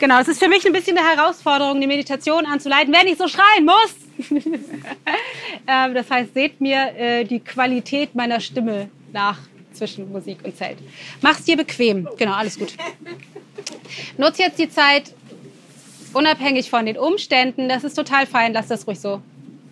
genau, 0.00 0.20
es 0.20 0.28
ist 0.28 0.38
für 0.38 0.48
mich 0.48 0.66
ein 0.66 0.72
bisschen 0.72 0.96
eine 0.96 1.06
Herausforderung, 1.06 1.80
die 1.80 1.86
Meditation 1.86 2.46
anzuleiten, 2.46 2.92
wenn 2.92 3.06
ich 3.06 3.18
so 3.18 3.28
schreien 3.28 3.64
muss. 3.64 4.30
ähm, 5.66 5.94
das 5.94 6.10
heißt, 6.10 6.34
seht 6.34 6.60
mir 6.60 6.94
äh, 6.96 7.24
die 7.24 7.40
Qualität 7.40 8.14
meiner 8.14 8.40
Stimme 8.40 8.88
nach 9.12 9.38
zwischen 9.78 10.10
Musik 10.12 10.38
und 10.44 10.56
Zelt. 10.56 10.78
Mach's 11.20 11.44
dir 11.44 11.56
bequem. 11.56 12.08
Genau, 12.16 12.32
alles 12.32 12.58
gut. 12.58 12.74
Nutz 14.18 14.38
jetzt 14.38 14.58
die 14.58 14.68
Zeit 14.68 15.14
unabhängig 16.12 16.70
von 16.70 16.86
den 16.86 16.98
Umständen. 16.98 17.68
Das 17.68 17.84
ist 17.84 17.94
total 17.94 18.26
fein. 18.26 18.52
Lasst 18.52 18.70
das 18.70 18.86
ruhig 18.86 19.00
so. 19.00 19.22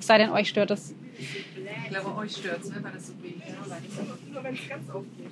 Es 0.01 0.07
sei 0.07 0.19
denn, 0.19 0.31
euch 0.31 0.49
stört 0.49 0.71
es. 0.71 0.95
Ich 1.19 1.91
glaube, 1.91 2.17
euch 2.17 2.37
stört 2.37 2.63
es, 2.63 2.71
ne? 2.71 2.77
weil 2.83 2.93
das 2.93 3.07
so 3.07 3.13
wenig 3.23 3.37
ist. 3.39 4.33
Nur 4.33 4.45
wenn 4.45 4.55
es 4.55 4.69
ganz 4.69 4.91
aufgeht. 4.91 5.31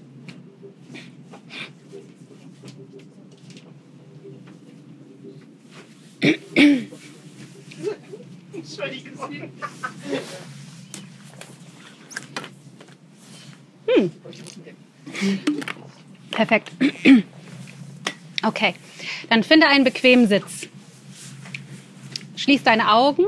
Entschuldigung. 8.54 9.50
Perfekt. 16.30 16.70
Okay, 18.46 18.74
dann 19.30 19.42
finde 19.42 19.68
einen 19.68 19.84
bequemen 19.84 20.28
Sitz. 20.28 20.68
Schließ 22.36 22.62
deine 22.62 22.92
Augen 22.92 23.24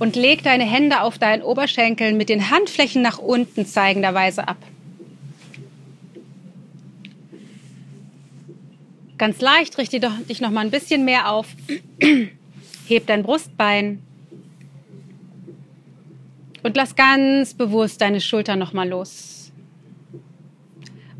und 0.00 0.16
leg 0.16 0.42
deine 0.42 0.64
Hände 0.64 1.02
auf 1.02 1.18
deinen 1.18 1.40
Oberschenkeln 1.42 2.16
mit 2.16 2.28
den 2.28 2.50
Handflächen 2.50 3.00
nach 3.00 3.18
unten 3.18 3.64
zeigenderweise 3.64 4.48
ab. 4.48 4.56
Ganz 9.18 9.40
leicht 9.40 9.78
richte 9.78 10.00
dich 10.00 10.40
noch 10.40 10.50
mal 10.50 10.62
ein 10.62 10.72
bisschen 10.72 11.04
mehr 11.04 11.30
auf. 11.30 11.46
Heb 12.88 13.06
dein 13.06 13.22
Brustbein 13.22 14.02
und 16.64 16.76
lass 16.76 16.96
ganz 16.96 17.54
bewusst 17.54 18.00
deine 18.00 18.20
Schultern 18.20 18.58
noch 18.58 18.72
mal 18.72 18.88
los. 18.88 19.43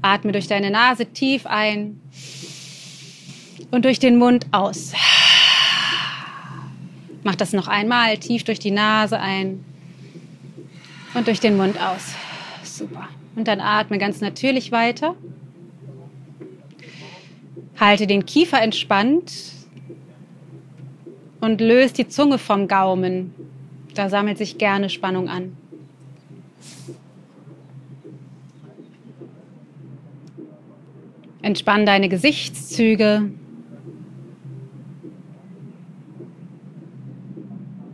Atme 0.05 0.33
durch 0.33 0.47
deine 0.47 0.71
Nase 0.71 1.07
tief 1.07 1.47
ein 1.47 1.99
und 3.71 3.87
durch 3.87 3.99
den 3.99 4.19
Mund 4.19 4.47
aus. 4.53 4.93
Mach 7.23 7.35
das 7.35 7.55
noch 7.55 7.69
einmal 7.69 8.19
tief 8.19 8.45
durch 8.45 8.59
die 8.59 8.71
Nase 8.71 9.19
ein 9.19 9.65
und 11.15 11.27
durch 11.27 11.41
den 11.41 11.57
Mund 11.57 11.81
aus. 11.81 12.15
Super. 12.63 13.09
Und 13.35 13.49
dann 13.49 13.61
atme 13.61 13.97
ganz 13.97 14.21
natürlich 14.21 14.73
weiter. 14.73 15.17
Halte 17.81 18.07
den 18.07 18.27
Kiefer 18.27 18.61
entspannt 18.61 19.33
und 21.41 21.63
löse 21.63 21.95
die 21.95 22.09
Zunge 22.09 22.37
vom 22.37 22.69
Gaumen. 22.69 23.35
Da 23.95 24.11
sammelt 24.11 24.37
sich 24.37 24.59
gerne 24.59 24.91
Spannung 24.91 25.31
an. 25.31 25.57
Entspann 31.45 31.85
deine 31.85 32.09
Gesichtszüge. 32.09 33.31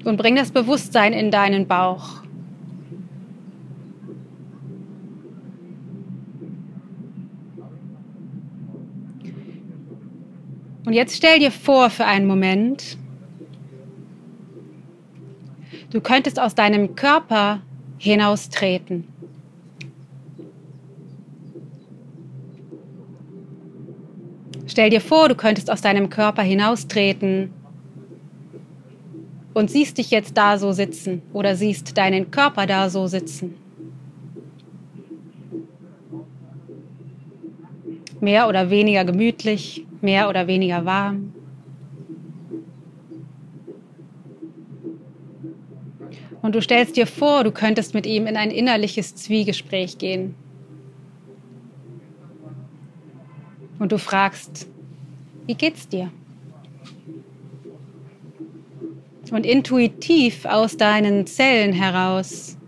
Und 0.04 0.16
bring 0.16 0.36
das 0.36 0.52
Bewusstsein 0.52 1.12
in 1.12 1.32
deinen 1.32 1.66
Bauch. 1.66 2.22
Und 10.86 10.92
jetzt 10.92 11.16
stell 11.16 11.40
dir 11.40 11.50
vor 11.50 11.90
für 11.90 12.04
einen 12.04 12.26
Moment, 12.26 12.96
du 15.90 16.00
könntest 16.00 16.40
aus 16.40 16.54
deinem 16.54 16.94
Körper 16.94 17.62
hinaustreten. 17.98 19.08
Stell 24.70 24.88
dir 24.88 25.00
vor, 25.00 25.28
du 25.28 25.34
könntest 25.34 25.68
aus 25.68 25.80
deinem 25.80 26.10
Körper 26.10 26.42
hinaustreten 26.42 27.50
und 29.52 29.68
siehst 29.68 29.98
dich 29.98 30.12
jetzt 30.12 30.36
da 30.36 30.58
so 30.58 30.70
sitzen 30.70 31.22
oder 31.32 31.56
siehst 31.56 31.98
deinen 31.98 32.30
Körper 32.30 32.66
da 32.66 32.88
so 32.88 33.08
sitzen. 33.08 33.56
Mehr 38.20 38.46
oder 38.46 38.70
weniger 38.70 39.04
gemütlich, 39.04 39.84
mehr 40.02 40.28
oder 40.28 40.46
weniger 40.46 40.84
warm. 40.84 41.32
Und 46.42 46.54
du 46.54 46.62
stellst 46.62 46.96
dir 46.96 47.08
vor, 47.08 47.42
du 47.42 47.50
könntest 47.50 47.92
mit 47.92 48.06
ihm 48.06 48.28
in 48.28 48.36
ein 48.36 48.52
innerliches 48.52 49.16
Zwiegespräch 49.16 49.98
gehen. 49.98 50.36
Und 53.80 53.92
du 53.92 53.98
fragst, 53.98 54.68
wie 55.46 55.54
geht's 55.54 55.88
dir? 55.88 56.12
Und 59.32 59.46
intuitiv 59.46 60.44
aus 60.44 60.76
deinen 60.76 61.26
Zellen 61.26 61.72
heraus 61.72 62.58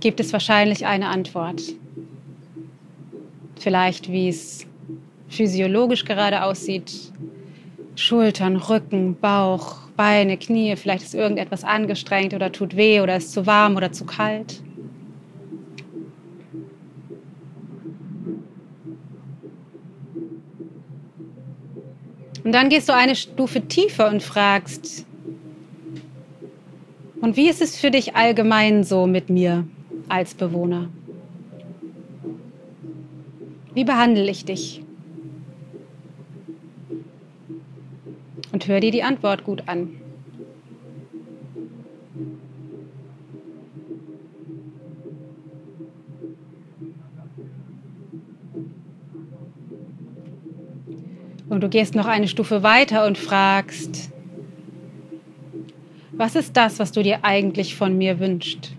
gibt 0.00 0.20
es 0.20 0.32
wahrscheinlich 0.32 0.84
eine 0.84 1.08
Antwort. 1.08 1.62
Vielleicht 3.58 4.12
wie 4.12 4.28
es 4.28 4.66
physiologisch 5.28 6.04
gerade 6.04 6.44
aussieht. 6.44 6.92
Schultern, 7.94 8.56
Rücken, 8.56 9.16
Bauch, 9.18 9.78
Beine, 9.96 10.36
Knie, 10.36 10.76
vielleicht 10.76 11.04
ist 11.04 11.14
irgendetwas 11.14 11.64
angestrengt 11.64 12.34
oder 12.34 12.52
tut 12.52 12.76
weh 12.76 13.00
oder 13.00 13.16
ist 13.16 13.32
zu 13.32 13.46
warm 13.46 13.76
oder 13.76 13.92
zu 13.92 14.04
kalt. 14.04 14.62
Und 22.46 22.52
dann 22.52 22.68
gehst 22.68 22.88
du 22.88 22.94
eine 22.94 23.16
Stufe 23.16 23.60
tiefer 23.62 24.08
und 24.08 24.22
fragst, 24.22 25.04
und 27.20 27.36
wie 27.36 27.48
ist 27.48 27.60
es 27.60 27.76
für 27.76 27.90
dich 27.90 28.14
allgemein 28.14 28.84
so 28.84 29.08
mit 29.08 29.30
mir 29.30 29.66
als 30.08 30.36
Bewohner? 30.36 30.88
Wie 33.74 33.82
behandle 33.82 34.30
ich 34.30 34.44
dich? 34.44 34.80
Und 38.52 38.68
hör 38.68 38.78
dir 38.78 38.92
die 38.92 39.02
Antwort 39.02 39.42
gut 39.42 39.64
an. 39.66 40.00
Und 51.56 51.62
du 51.62 51.70
gehst 51.70 51.94
noch 51.94 52.04
eine 52.04 52.28
Stufe 52.28 52.62
weiter 52.62 53.06
und 53.06 53.16
fragst, 53.16 54.10
was 56.12 56.36
ist 56.36 56.54
das, 56.54 56.78
was 56.78 56.92
du 56.92 57.02
dir 57.02 57.24
eigentlich 57.24 57.74
von 57.76 57.96
mir 57.96 58.20
wünschst? 58.20 58.72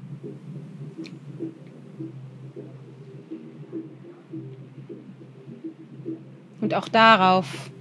Und 6.61 6.75
auch 6.75 6.87
darauf 6.87 7.71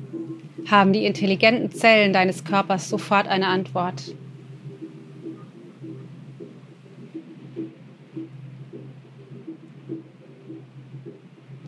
haben 0.66 0.94
die 0.94 1.05
intelligenten 1.05 1.70
Zellen 1.72 2.14
deines 2.14 2.44
Körpers 2.44 2.88
sofort 2.88 3.28
eine 3.28 3.49
Antwort. 3.49 4.14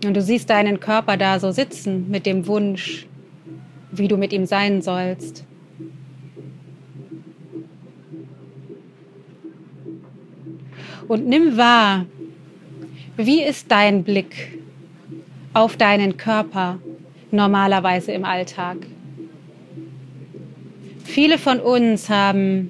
Und 0.03 0.15
du 0.15 0.23
siehst 0.23 0.49
deinen 0.49 0.81
Körper 0.81 1.19
da 1.19 1.39
so 1.39 1.51
sitzen 1.51 2.09
mit 2.09 2.25
dem 2.25 2.47
Wunsch, 2.47 3.08
wie 3.93 4.09
du 4.09 4.17
mit 4.17 4.33
ihm 4.33 4.47
sein 4.47 4.83
sollst. 4.83 5.45
Und 11.09 11.27
nimm 11.27 11.57
wahr, 11.57 12.07
wie 13.17 13.43
ist 13.43 13.71
dein 13.71 14.05
Blick 14.05 14.59
auf 15.55 15.77
deinen 15.77 16.17
Körper 16.17 16.79
normalerweise 17.31 18.13
im 18.13 18.25
Alltag? 18.25 18.77
Viele 21.05 21.39
von 21.39 21.59
uns 21.59 22.11
haben 22.11 22.69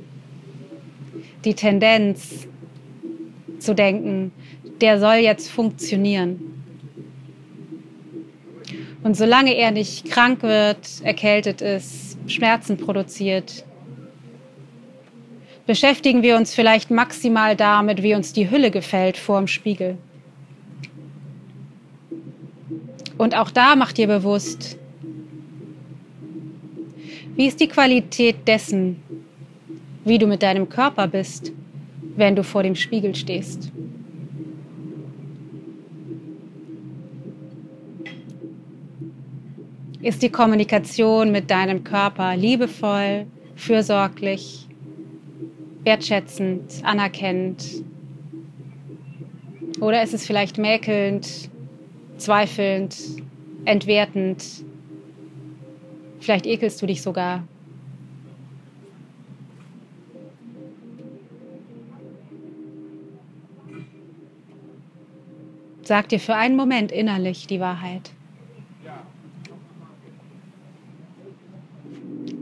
die 1.45 1.55
Tendenz 1.55 2.47
zu 3.59 3.75
denken, 3.75 4.33
der 4.81 5.01
soll 5.01 5.17
jetzt 5.17 5.51
funktionieren. 5.51 6.48
Und 9.09 9.15
solange 9.15 9.57
er 9.57 9.71
nicht 9.71 10.11
krank 10.11 10.43
wird, 10.43 11.01
erkältet 11.03 11.63
ist, 11.63 12.19
Schmerzen 12.27 12.77
produziert, 12.77 13.65
beschäftigen 15.67 16.23
wir 16.23 16.37
uns 16.37 16.55
vielleicht 16.55 16.91
maximal 16.91 17.57
damit, 17.57 18.03
wie 18.03 18.15
uns 18.15 18.35
die 18.35 18.51
Hülle 18.51 18.71
gefällt 18.71 19.17
vor 19.17 19.39
dem 19.39 19.47
Spiegel. 19.47 19.97
Und 23.17 23.35
auch 23.35 23.51
da 23.51 23.77
macht 23.77 23.97
dir 23.97 24.09
bewusst, 24.09 24.77
wie 27.35 27.47
ist 27.47 27.61
die 27.61 27.69
Qualität 27.69 28.47
dessen, 28.47 29.03
wie 30.05 30.19
du 30.19 30.27
mit 30.27 30.43
deinem 30.43 30.69
Körper 30.69 31.07
bist, 31.07 31.51
wenn 32.15 32.37
du 32.37 32.45
vor 32.45 32.63
dem 32.63 32.75
Spiegel 32.75 33.15
stehst. 33.15 33.73
Ist 40.09 40.23
die 40.23 40.31
Kommunikation 40.31 41.31
mit 41.31 41.51
deinem 41.51 41.85
Körper 41.85 42.35
liebevoll, 42.35 43.27
fürsorglich, 43.57 44.67
wertschätzend, 45.85 46.81
anerkennend? 46.83 47.85
Oder 49.83 50.03
ist 50.03 50.15
es 50.15 50.27
vielleicht 50.27 50.57
mäkelnd, 50.57 51.51
zweifelnd, 52.17 52.97
entwertend? 53.67 54.43
Vielleicht 56.21 56.47
ekelst 56.47 56.81
du 56.81 56.87
dich 56.87 57.03
sogar. 57.03 57.47
Sag 65.83 66.09
dir 66.09 66.19
für 66.19 66.35
einen 66.35 66.57
Moment 66.57 66.93
innerlich 66.93 67.47
die 67.47 67.61
Wahrheit. 67.61 68.11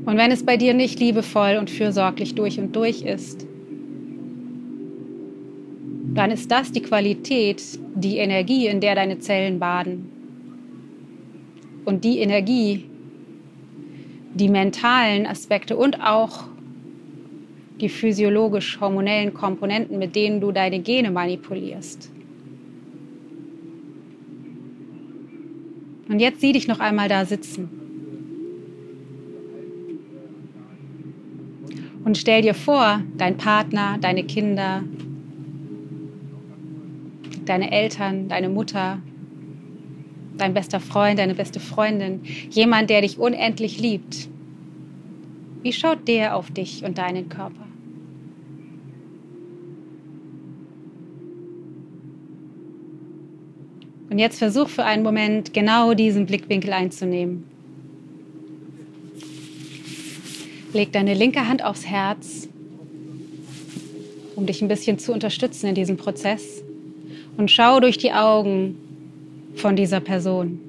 Und 0.07 0.17
wenn 0.17 0.31
es 0.31 0.47
bei 0.47 0.57
dir 0.57 0.73
nicht 0.73 1.01
liebevoll 1.01 1.57
und 1.59 1.69
fürsorglich 1.69 2.37
durch 2.37 2.61
und 2.61 2.75
durch 2.75 3.03
ist, 3.03 3.47
dann 6.15 6.31
ist 6.31 6.51
das 6.51 6.71
die 6.71 6.81
Qualität, 6.81 7.63
die 7.95 8.19
Energie, 8.19 8.69
in 8.69 8.81
der 8.81 8.95
deine 8.95 9.19
Zellen 9.19 9.59
baden. 9.59 10.09
Und 11.85 12.05
die 12.05 12.21
Energie, 12.21 12.85
die 14.35 14.49
mentalen 14.49 15.27
Aspekte 15.27 15.77
und 15.77 16.01
auch 16.01 16.45
die 17.81 17.89
physiologisch-hormonellen 17.89 19.35
Komponenten, 19.35 19.99
mit 19.99 20.15
denen 20.15 20.41
du 20.41 20.53
deine 20.53 20.79
Gene 20.79 21.11
manipulierst. 21.11 22.13
Und 26.09 26.21
jetzt 26.21 26.41
sieh 26.41 26.53
dich 26.53 26.69
noch 26.69 26.79
einmal 26.79 27.09
da 27.09 27.25
sitzen. 27.25 27.86
Und 32.07 32.17
stell 32.17 32.41
dir 32.41 32.55
vor, 32.55 33.03
dein 33.19 33.37
Partner, 33.37 33.99
deine 34.01 34.23
Kinder, 34.23 34.85
deine 37.45 37.73
Eltern, 37.73 38.29
deine 38.29 38.49
Mutter, 38.49 39.03
dein 40.39 40.55
bester 40.55 40.79
Freund, 40.79 41.19
deine 41.19 41.35
beste 41.35 41.59
Freundin, 41.59 42.21
jemand, 42.49 42.91
der 42.91 43.01
dich 43.01 43.19
unendlich 43.19 43.81
liebt. 43.81 44.29
Wie 45.63 45.73
schaut 45.73 46.07
der 46.07 46.37
auf 46.37 46.49
dich 46.53 46.85
und 46.85 46.97
deinen 46.97 47.29
Körper? 47.29 47.67
Und 54.11 54.21
jetzt 54.21 54.39
versuch 54.39 54.69
für 54.69 54.85
einen 54.85 55.03
Moment 55.03 55.53
genau 55.53 55.93
diesen 55.93 56.25
Blickwinkel 56.27 56.73
einzunehmen. 56.73 57.56
Leg 60.77 60.93
deine 60.93 61.15
linke 61.15 61.49
Hand 61.49 61.65
aufs 61.65 61.87
Herz, 61.87 62.49
um 64.37 64.45
dich 64.45 64.61
ein 64.61 64.69
bisschen 64.69 64.99
zu 64.99 65.13
unterstützen 65.13 65.69
in 65.69 65.75
diesem 65.75 65.97
Prozess. 65.97 66.63
Und 67.39 67.51
schau 67.51 67.81
durch 67.81 67.97
die 67.97 68.13
Augen 68.13 68.77
von 69.55 69.75
dieser 69.75 70.01
Person. 70.01 70.61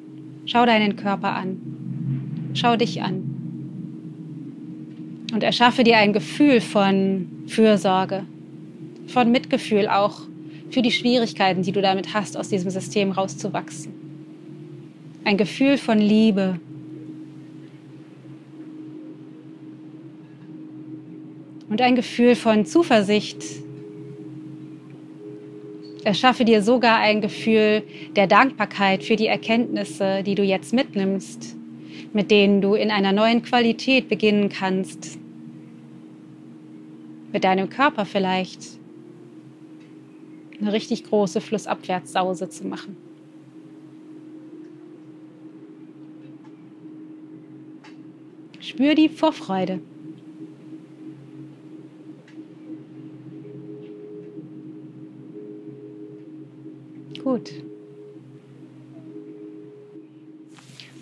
Schau 0.46 0.66
deinen 0.66 0.96
Körper 0.96 1.34
an. 1.34 2.52
Schau 2.54 2.78
dich 2.78 3.02
an. 3.02 3.24
Und 5.34 5.44
erschaffe 5.44 5.84
dir 5.84 5.98
ein 5.98 6.14
Gefühl 6.14 6.62
von 6.62 7.28
Fürsorge, 7.48 8.24
von 9.08 9.30
Mitgefühl 9.30 9.90
auch 9.90 10.22
für 10.72 10.82
die 10.82 10.92
Schwierigkeiten, 10.92 11.64
die 11.64 11.74
du 11.74 11.82
damit 11.82 12.14
hast, 12.14 12.38
aus 12.38 12.48
diesem 12.48 12.72
System 12.72 13.12
rauszuwachsen. 13.12 13.92
Ein 15.26 15.36
Gefühl 15.36 15.78
von 15.78 16.00
Liebe. 16.00 16.62
Und 21.70 21.82
ein 21.82 21.96
Gefühl 21.96 22.36
von 22.36 22.66
Zuversicht. 22.66 23.44
Erschaffe 26.04 26.46
dir 26.46 26.64
sogar 26.64 27.00
ein 27.00 27.20
Gefühl 27.20 27.84
der 28.16 28.28
Dankbarkeit 28.28 29.04
für 29.04 29.18
die 29.18 29.28
Erkenntnisse, 29.28 30.24
die 30.24 30.36
du 30.36 30.44
jetzt 30.44 30.74
mitnimmst, 30.74 31.58
mit 32.14 32.32
denen 32.32 32.62
du 32.62 32.76
in 32.76 32.92
einer 32.92 33.12
neuen 33.12 33.42
Qualität 33.42 34.08
beginnen 34.08 34.48
kannst. 34.48 35.20
Mit 37.34 37.44
deinem 37.44 37.70
Körper 37.70 38.06
vielleicht 38.06 38.62
eine 40.62 40.72
richtig 40.72 41.04
große 41.04 41.42
Flussabwärtssause 41.42 42.50
zu 42.50 42.66
machen. 42.66 42.96
Spür 48.60 48.96
die 48.96 49.10
Vorfreude. 49.10 49.82
Gut. 57.28 57.52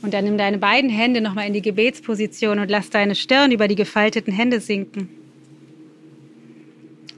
Und 0.02 0.12
dann 0.12 0.24
nimm 0.24 0.40
deine 0.40 0.58
beiden 0.58 0.90
Hände 0.90 1.22
nochmal 1.22 1.46
in 1.46 1.54
die 1.54 1.62
Gebetsposition 1.62 2.58
und 2.58 2.72
lass 2.72 2.90
deine 2.90 3.14
Stirn 3.14 3.52
über 3.52 3.68
die 3.68 3.76
gefalteten 3.76 4.34
Hände 4.34 4.60
sinken 4.60 5.08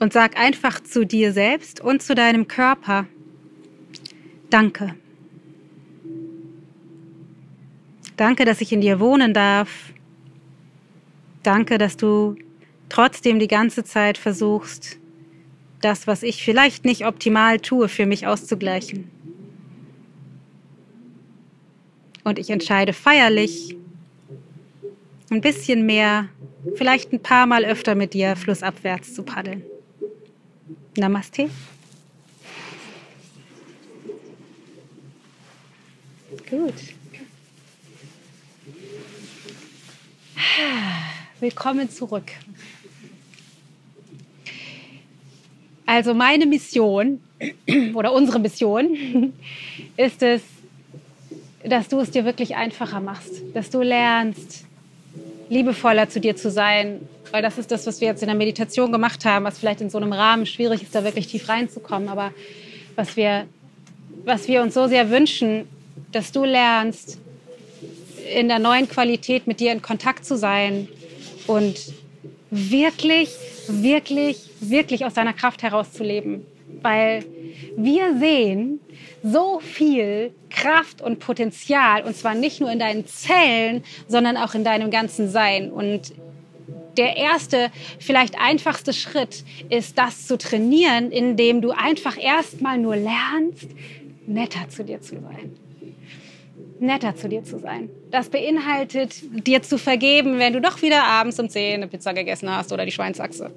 und 0.01 0.11
sag 0.11 0.37
einfach 0.37 0.81
zu 0.83 1.05
dir 1.05 1.31
selbst 1.31 1.79
und 1.79 2.01
zu 2.01 2.15
deinem 2.15 2.49
Körper, 2.49 3.07
danke. 4.49 4.93
Danke, 8.17 8.43
dass 8.43 8.59
ich 8.59 8.73
in 8.73 8.81
dir 8.81 8.99
wohnen 8.99 9.33
darf. 9.33 9.93
Danke, 11.43 11.77
dass 11.77 11.95
du 11.95 12.35
trotzdem 12.89 13.39
die 13.39 13.47
ganze 13.47 13.85
Zeit 13.85 14.17
versuchst, 14.17 14.99
das, 15.81 16.07
was 16.07 16.23
ich 16.23 16.43
vielleicht 16.43 16.85
nicht 16.85 17.05
optimal 17.05 17.59
tue, 17.59 17.87
für 17.89 18.05
mich 18.05 18.27
auszugleichen. 18.27 19.09
Und 22.23 22.39
ich 22.39 22.49
entscheide 22.49 22.93
feierlich, 22.93 23.75
ein 25.29 25.41
bisschen 25.41 25.85
mehr, 25.85 26.29
vielleicht 26.75 27.13
ein 27.13 27.21
paar 27.21 27.45
Mal 27.45 27.65
öfter 27.65 27.95
mit 27.95 28.13
dir 28.13 28.35
flussabwärts 28.35 29.13
zu 29.13 29.23
paddeln. 29.23 29.63
Namaste. 30.97 31.49
Gut. 36.49 36.73
Willkommen 41.39 41.89
zurück. 41.89 42.31
Also 45.87 46.13
meine 46.13 46.45
Mission 46.45 47.21
oder 47.95 48.13
unsere 48.13 48.39
Mission 48.39 49.33
ist 49.97 50.21
es, 50.21 50.41
dass 51.63 51.87
du 51.87 51.99
es 51.99 52.11
dir 52.11 52.25
wirklich 52.25 52.55
einfacher 52.55 52.99
machst, 52.99 53.41
dass 53.53 53.69
du 53.69 53.81
lernst, 53.81 54.65
liebevoller 55.49 56.09
zu 56.09 56.19
dir 56.19 56.35
zu 56.35 56.51
sein, 56.51 56.99
weil 57.31 57.41
das 57.41 57.57
ist 57.57 57.71
das, 57.71 57.87
was 57.87 58.01
wir 58.01 58.09
jetzt 58.09 58.21
in 58.21 58.27
der 58.27 58.35
Meditation 58.35 58.91
gemacht 58.91 59.23
haben, 59.25 59.45
was 59.45 59.59
vielleicht 59.59 59.81
in 59.81 59.89
so 59.89 59.97
einem 59.97 60.13
Rahmen 60.13 60.45
schwierig 60.45 60.83
ist, 60.83 60.93
da 60.93 61.03
wirklich 61.03 61.27
tief 61.27 61.47
reinzukommen. 61.47 62.09
Aber 62.09 62.31
was 62.95 63.15
wir, 63.15 63.45
was 64.25 64.47
wir 64.47 64.61
uns 64.61 64.73
so 64.73 64.87
sehr 64.87 65.09
wünschen, 65.09 65.67
dass 66.11 66.31
du 66.33 66.43
lernst, 66.43 67.17
in 68.35 68.49
der 68.49 68.59
neuen 68.59 68.89
Qualität 68.89 69.47
mit 69.47 69.61
dir 69.61 69.71
in 69.71 69.81
Kontakt 69.81 70.25
zu 70.25 70.37
sein 70.37 70.89
und 71.47 71.93
wirklich, 72.51 73.29
wirklich, 73.69 74.49
wirklich 74.59 75.05
aus 75.05 75.13
deiner 75.13 75.33
Kraft 75.33 75.63
herauszuleben. 75.63 76.45
Weil 76.81 77.23
wir 77.75 78.17
sehen 78.19 78.79
so 79.23 79.59
viel 79.59 80.33
Kraft 80.49 81.01
und 81.01 81.19
Potenzial, 81.19 82.03
und 82.03 82.15
zwar 82.15 82.35
nicht 82.35 82.59
nur 82.59 82.71
in 82.71 82.79
deinen 82.79 83.05
Zellen, 83.05 83.83
sondern 84.07 84.37
auch 84.37 84.53
in 84.53 84.63
deinem 84.63 84.91
ganzen 84.91 85.29
Sein. 85.29 85.71
Und 85.71 86.13
der 86.97 87.15
erste, 87.15 87.71
vielleicht 87.99 88.39
einfachste 88.39 88.93
Schritt 88.93 89.43
ist, 89.69 89.97
das 89.97 90.27
zu 90.27 90.37
trainieren, 90.37 91.11
indem 91.11 91.61
du 91.61 91.71
einfach 91.71 92.17
erstmal 92.17 92.77
nur 92.77 92.95
lernst, 92.95 93.67
netter 94.25 94.67
zu 94.69 94.83
dir 94.83 95.01
zu 95.01 95.15
sein 95.15 95.66
netter 96.79 97.15
zu 97.15 97.29
dir 97.29 97.43
zu 97.43 97.59
sein. 97.59 97.89
Das 98.11 98.29
beinhaltet, 98.29 99.15
dir 99.45 99.61
zu 99.61 99.77
vergeben, 99.77 100.39
wenn 100.39 100.53
du 100.53 100.61
doch 100.61 100.81
wieder 100.81 101.03
abends 101.03 101.39
um 101.39 101.49
10 101.49 101.75
eine 101.75 101.87
Pizza 101.87 102.13
gegessen 102.13 102.49
hast 102.49 102.71
oder 102.71 102.85
die 102.85 102.91
Schweinsachse. 102.91 103.51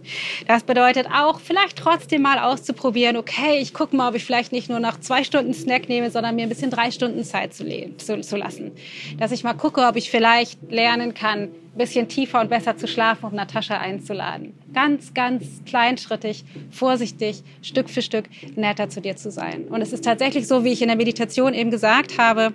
Das 0.47 0.65
bedeutet 0.65 1.07
auch, 1.07 1.41
vielleicht 1.41 1.77
trotzdem 1.77 2.23
mal 2.23 2.39
auszuprobieren, 2.39 3.17
okay, 3.17 3.59
ich 3.61 3.75
gucke 3.75 3.95
mal, 3.95 4.09
ob 4.09 4.17
ich 4.17 4.25
vielleicht 4.25 4.53
nicht 4.53 4.69
nur 4.69 4.81
nach 4.81 4.99
zwei 5.01 5.23
Stunden 5.25 5.55
Snack 5.55 5.89
nehme, 5.89 6.11
sondern 6.11 6.35
mir 6.35 6.43
ein 6.43 6.49
bisschen 6.49 6.71
drei 6.71 6.91
Stunden 6.91 7.23
Zeit 7.23 7.55
zu, 7.55 7.65
zu, 7.97 8.21
zu 8.21 8.37
lassen. 8.37 8.73
Dass 9.19 9.33
ich 9.33 9.45
mal 9.45 9.55
gucke, 9.55 9.83
ob 9.83 9.97
ich 9.97 10.11
vielleicht 10.11 10.59
lernen 10.71 11.15
kann, 11.15 11.51
ein 11.73 11.79
bisschen 11.79 12.09
tiefer 12.09 12.41
und 12.41 12.51
besser 12.51 12.77
zu 12.77 12.89
schlafen, 12.89 13.27
um 13.27 13.35
Natascha 13.35 13.79
einzuladen. 13.79 14.55
Ganz, 14.75 15.15
ganz 15.15 15.45
kleinschrittig, 15.65 16.45
vorsichtig, 16.71 17.45
Stück 17.63 17.89
für 17.89 18.03
Stück 18.03 18.25
netter 18.57 18.89
zu 18.89 19.01
dir 19.01 19.17
zu 19.17 19.31
sein. 19.31 19.69
Und 19.69 19.81
es 19.81 19.93
ist 19.93 20.05
tatsächlich 20.05 20.49
so, 20.49 20.65
wie 20.65 20.73
ich 20.73 20.83
in 20.83 20.89
der 20.89 20.97
Meditation 20.97 21.55
eben 21.55 21.71
gesagt 21.71 22.19
habe, 22.19 22.53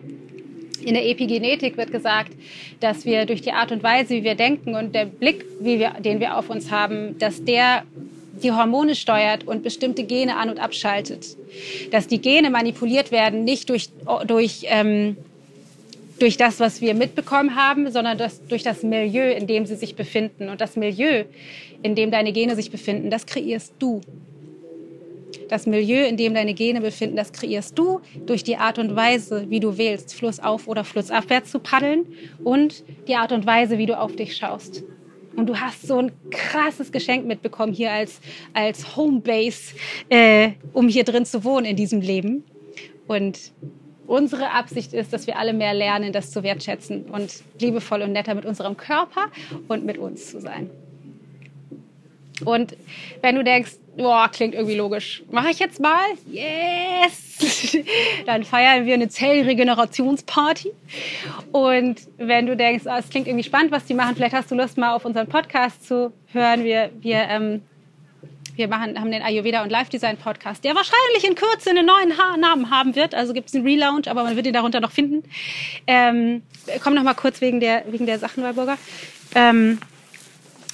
in 0.84 0.94
der 0.94 1.06
Epigenetik 1.06 1.78
wird 1.78 1.92
gesagt, 1.92 2.32
dass 2.80 3.06
wir 3.06 3.26
durch 3.26 3.42
die 3.42 3.52
Art 3.52 3.72
und 3.72 3.84
Weise, 3.84 4.16
wie 4.16 4.24
wir 4.24 4.36
denken 4.36 4.76
und 4.76 4.94
der 4.96 5.06
Blick, 5.06 5.46
wir, 5.60 5.92
den 6.00 6.20
wir 6.20 6.38
auf 6.38 6.50
uns 6.50 6.72
haben, 6.72 7.18
dass 7.20 7.44
der 7.44 7.84
die 8.44 8.52
Hormone 8.52 8.96
steuert 8.96 9.46
und 9.48 9.64
bestimmte 9.64 10.04
Gene 10.04 10.36
an- 10.36 10.50
und 10.50 10.60
abschaltet. 10.60 11.38
Dass 11.92 12.08
die 12.08 12.20
Gene 12.20 12.50
manipuliert 12.50 13.12
werden, 13.12 13.44
nicht 13.44 13.70
durch, 13.70 13.90
durch, 14.28 14.66
ähm, 14.66 15.18
durch 16.20 16.38
das, 16.38 16.60
was 16.60 16.82
wir 16.82 16.94
mitbekommen 16.94 17.56
haben, 17.56 17.92
sondern 17.92 18.18
das, 18.18 18.46
durch 18.48 18.64
das 18.64 18.84
Milieu, 18.84 19.32
in 19.32 19.48
dem 19.48 19.66
sie 19.66 19.76
sich 19.76 19.96
befinden. 19.96 20.50
Und 20.50 20.62
das 20.62 20.76
Milieu, 20.76 21.24
in 21.82 21.96
dem 21.96 22.12
deine 22.12 22.34
Gene 22.34 22.56
sich 22.56 22.72
befinden, 22.72 23.10
das 23.10 23.26
kreierst 23.26 23.74
du. 23.80 24.02
Das 25.50 25.68
Milieu, 25.68 26.06
in 26.06 26.18
dem 26.18 26.34
deine 26.34 26.54
Gene 26.54 26.82
befinden, 26.82 27.16
das 27.16 27.32
kreierst 27.32 27.78
du 27.78 28.02
durch 28.26 28.44
die 28.44 28.58
Art 28.58 28.80
und 28.80 28.96
Weise, 28.96 29.46
wie 29.50 29.60
du 29.60 29.78
wählst, 29.78 30.16
flussauf 30.16 30.68
oder 30.68 30.84
flussabwärts 30.84 31.52
zu 31.52 31.60
paddeln 31.60 32.06
und 32.44 32.84
die 33.08 33.16
Art 33.16 33.32
und 33.32 33.46
Weise, 33.46 33.78
wie 33.78 33.86
du 33.86 33.98
auf 33.98 34.16
dich 34.16 34.36
schaust. 34.36 34.84
Und 35.36 35.48
du 35.48 35.60
hast 35.60 35.86
so 35.86 36.00
ein 36.00 36.12
krasses 36.32 36.92
Geschenk 36.92 37.26
mitbekommen 37.26 37.74
hier 37.74 37.92
als, 37.92 38.22
als 38.54 38.96
Homebase, 38.96 39.76
äh, 40.10 40.52
um 40.74 40.88
hier 40.88 41.04
drin 41.04 41.26
zu 41.26 41.44
wohnen 41.44 41.66
in 41.66 41.76
diesem 41.76 42.02
Leben. 42.02 42.44
Und 43.08 43.52
unsere 44.08 44.52
Absicht 44.52 44.94
ist, 44.94 45.14
dass 45.14 45.28
wir 45.28 45.38
alle 45.38 45.54
mehr 45.54 45.74
lernen, 45.74 46.14
das 46.14 46.32
zu 46.32 46.42
wertschätzen 46.44 47.06
und 47.06 47.44
liebevoll 47.60 48.02
und 48.02 48.14
netter 48.14 48.34
mit 48.34 48.46
unserem 48.46 48.78
Körper 48.78 49.28
und 49.68 49.86
mit 49.86 49.98
uns 49.98 50.32
zu 50.32 50.40
sein. 50.40 50.70
Und 52.44 52.76
wenn 53.22 53.36
du 53.36 53.44
denkst, 53.44 53.72
boah, 53.98 54.30
klingt 54.30 54.54
irgendwie 54.56 54.76
logisch, 54.76 55.24
mache 55.32 55.50
ich 55.50 55.60
jetzt 55.60 55.80
mal? 55.80 56.04
Yes! 56.28 57.78
Dann 58.26 58.44
feiern 58.44 58.86
wir 58.86 58.94
eine 58.94 59.10
Zellregenerationsparty. 59.10 60.72
Und 61.52 62.02
wenn 62.18 62.46
du 62.46 62.56
denkst, 62.56 62.86
oh, 62.88 62.96
es 62.98 63.10
klingt 63.10 63.28
irgendwie 63.28 63.44
spannend, 63.44 63.72
was 63.72 63.86
die 63.86 63.94
machen, 63.94 64.16
vielleicht 64.16 64.36
hast 64.36 64.52
du 64.52 64.56
Lust, 64.56 64.78
mal 64.78 64.94
auf 64.94 65.06
unseren 65.06 65.28
Podcast 65.28 65.88
zu 65.88 66.14
hören. 66.32 66.64
Wir, 66.64 66.92
wir, 67.02 67.28
ähm, 67.30 67.62
wir 68.56 68.68
machen, 68.68 69.00
haben 69.00 69.12
den 69.12 69.22
Ayurveda 69.22 69.64
und 69.64 69.70
Life 69.70 69.90
Design 69.90 70.18
Podcast, 70.18 70.64
der 70.64 70.76
wahrscheinlich 70.76 71.28
in 71.28 71.36
Kürze 71.36 71.72
einen 71.72 71.86
neuen 71.86 72.18
ha 72.18 72.38
Namen 72.38 72.70
haben 72.70 72.96
wird. 72.96 73.14
Also 73.14 73.34
gibt 73.34 73.50
es 73.50 73.56
einen 73.56 73.66
Relaunch, 73.66 74.10
aber 74.10 74.24
man 74.24 74.36
wird 74.36 74.48
ihn 74.48 74.54
darunter 74.54 74.80
noch 74.80 74.92
finden. 74.92 75.24
Ähm, 75.88 76.44
komm 76.84 76.96
noch 76.96 77.04
mal 77.04 77.16
kurz 77.16 77.42
wegen 77.42 77.60
der, 77.60 77.84
wegen 77.90 78.06
der 78.06 78.20
Sachen, 78.20 78.44
Walburger. 78.44 78.78
Ähm, 79.36 79.80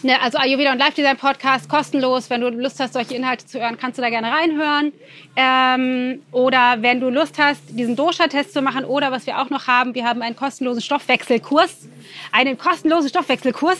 Ne, 0.03 0.19
also 0.19 0.39
Ayurveda 0.39 0.71
und 0.71 0.79
Life 0.79 0.93
Design 0.93 1.15
Podcast 1.15 1.69
kostenlos. 1.69 2.27
Wenn 2.31 2.41
du 2.41 2.49
Lust 2.49 2.79
hast, 2.79 2.93
solche 2.93 3.13
Inhalte 3.13 3.45
zu 3.45 3.59
hören, 3.59 3.77
kannst 3.77 3.99
du 3.99 4.01
da 4.01 4.09
gerne 4.09 4.31
reinhören. 4.31 4.93
Ähm, 5.35 6.23
oder 6.31 6.81
wenn 6.81 6.99
du 6.99 7.09
Lust 7.09 7.37
hast, 7.37 7.61
diesen 7.69 7.95
Dosha-Test 7.95 8.51
zu 8.51 8.63
machen 8.63 8.83
oder 8.83 9.11
was 9.11 9.27
wir 9.27 9.39
auch 9.39 9.51
noch 9.51 9.67
haben, 9.67 9.93
wir 9.93 10.03
haben 10.05 10.23
einen 10.23 10.35
kostenlosen 10.35 10.81
Stoffwechselkurs. 10.81 11.87
Einen 12.31 12.57
kostenlosen 12.57 13.09
Stoffwechselkurs, 13.09 13.77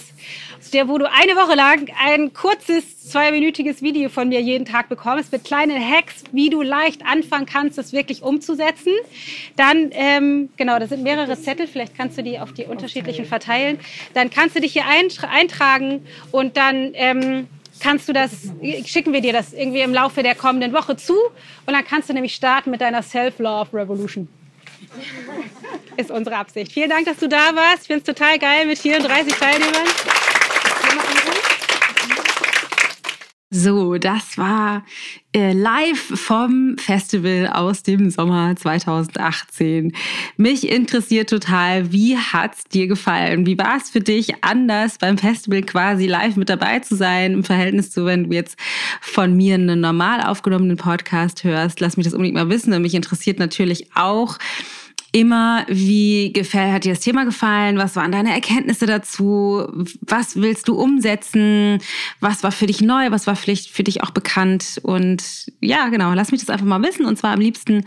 der, 0.73 0.87
wo 0.87 0.99
du 0.99 1.09
eine 1.09 1.35
Woche 1.35 1.55
lang 1.55 1.89
ein 1.99 2.33
kurzes, 2.33 2.83
zweiminütiges 3.03 3.81
Video 3.81 4.09
von 4.09 4.29
mir 4.29 4.41
jeden 4.41 4.65
Tag 4.65 4.89
bekommst 4.89 5.31
mit 5.31 5.43
kleinen 5.43 5.79
Hacks, 5.81 6.23
wie 6.31 6.49
du 6.49 6.61
leicht 6.61 7.05
anfangen 7.05 7.45
kannst, 7.45 7.77
das 7.77 7.93
wirklich 7.93 8.21
umzusetzen. 8.21 8.93
Dann, 9.55 9.89
ähm, 9.91 10.49
genau, 10.57 10.79
das 10.79 10.89
sind 10.89 11.03
mehrere 11.03 11.39
Zettel, 11.39 11.67
vielleicht 11.67 11.97
kannst 11.97 12.17
du 12.17 12.23
die 12.23 12.39
auf 12.39 12.53
die 12.53 12.65
unterschiedlichen 12.65 13.25
verteilen. 13.25 13.79
Dann 14.13 14.29
kannst 14.29 14.55
du 14.55 14.61
dich 14.61 14.73
hier 14.73 14.85
eintragen 14.85 16.05
und 16.31 16.57
dann 16.57 16.91
ähm, 16.93 17.47
kannst 17.79 18.07
du 18.07 18.13
das, 18.13 18.31
schicken 18.85 19.13
wir 19.13 19.21
dir 19.21 19.33
das 19.33 19.53
irgendwie 19.53 19.81
im 19.81 19.93
Laufe 19.93 20.23
der 20.23 20.35
kommenden 20.35 20.73
Woche 20.73 20.95
zu 20.95 21.15
und 21.65 21.73
dann 21.73 21.83
kannst 21.85 22.09
du 22.09 22.13
nämlich 22.13 22.35
starten 22.35 22.71
mit 22.71 22.81
deiner 22.81 23.01
Self-Love 23.01 23.73
Revolution. 23.73 24.27
Ist 25.97 26.11
unsere 26.11 26.37
Absicht. 26.37 26.71
Vielen 26.71 26.89
Dank, 26.89 27.05
dass 27.05 27.17
du 27.17 27.27
da 27.27 27.55
warst. 27.55 27.81
Ich 27.81 27.87
finde 27.87 27.99
es 27.99 28.03
total 28.03 28.39
geil 28.39 28.65
mit 28.65 28.79
34 28.79 29.33
Teilnehmern. 29.33 29.87
So, 33.53 33.97
das 33.97 34.37
war 34.37 34.85
äh, 35.33 35.51
live 35.51 35.99
vom 35.99 36.77
Festival 36.77 37.47
aus 37.47 37.83
dem 37.83 38.09
Sommer 38.09 38.55
2018. 38.55 39.91
Mich 40.37 40.69
interessiert 40.69 41.29
total, 41.29 41.91
wie 41.91 42.15
hat's 42.17 42.63
dir 42.63 42.87
gefallen? 42.87 43.45
Wie 43.45 43.57
war 43.57 43.75
es 43.75 43.89
für 43.89 43.99
dich, 43.99 44.41
anders 44.41 44.97
beim 44.99 45.17
Festival 45.17 45.63
quasi 45.63 46.07
live 46.07 46.37
mit 46.37 46.47
dabei 46.47 46.79
zu 46.79 46.95
sein 46.95 47.33
im 47.33 47.43
Verhältnis 47.43 47.91
zu, 47.91 48.05
wenn 48.05 48.29
du 48.29 48.33
jetzt 48.33 48.57
von 49.01 49.35
mir 49.35 49.55
einen 49.55 49.81
normal 49.81 50.21
aufgenommenen 50.21 50.77
Podcast 50.77 51.43
hörst? 51.43 51.81
Lass 51.81 51.97
mich 51.97 52.05
das 52.05 52.13
unbedingt 52.13 52.37
mal 52.37 52.49
wissen. 52.49 52.71
Und 52.71 52.83
mich 52.83 52.95
interessiert 52.95 53.37
natürlich 53.37 53.93
auch, 53.95 54.37
immer, 55.13 55.65
wie 55.67 56.31
gefällt, 56.31 56.71
hat 56.71 56.83
dir 56.85 56.93
das 56.93 57.01
Thema 57.01 57.25
gefallen? 57.25 57.77
Was 57.77 57.97
waren 57.97 58.13
deine 58.13 58.33
Erkenntnisse 58.33 58.85
dazu? 58.85 59.67
Was 60.01 60.37
willst 60.37 60.69
du 60.69 60.75
umsetzen? 60.75 61.79
Was 62.21 62.43
war 62.43 62.51
für 62.53 62.65
dich 62.65 62.81
neu? 62.81 63.11
Was 63.11 63.27
war 63.27 63.35
vielleicht 63.35 63.71
für 63.71 63.83
dich 63.83 64.03
auch 64.03 64.11
bekannt? 64.11 64.79
Und 64.83 65.51
ja, 65.59 65.89
genau, 65.89 66.13
lass 66.13 66.31
mich 66.31 66.39
das 66.39 66.49
einfach 66.49 66.65
mal 66.65 66.81
wissen. 66.81 67.05
Und 67.05 67.17
zwar 67.17 67.33
am 67.33 67.41
liebsten 67.41 67.83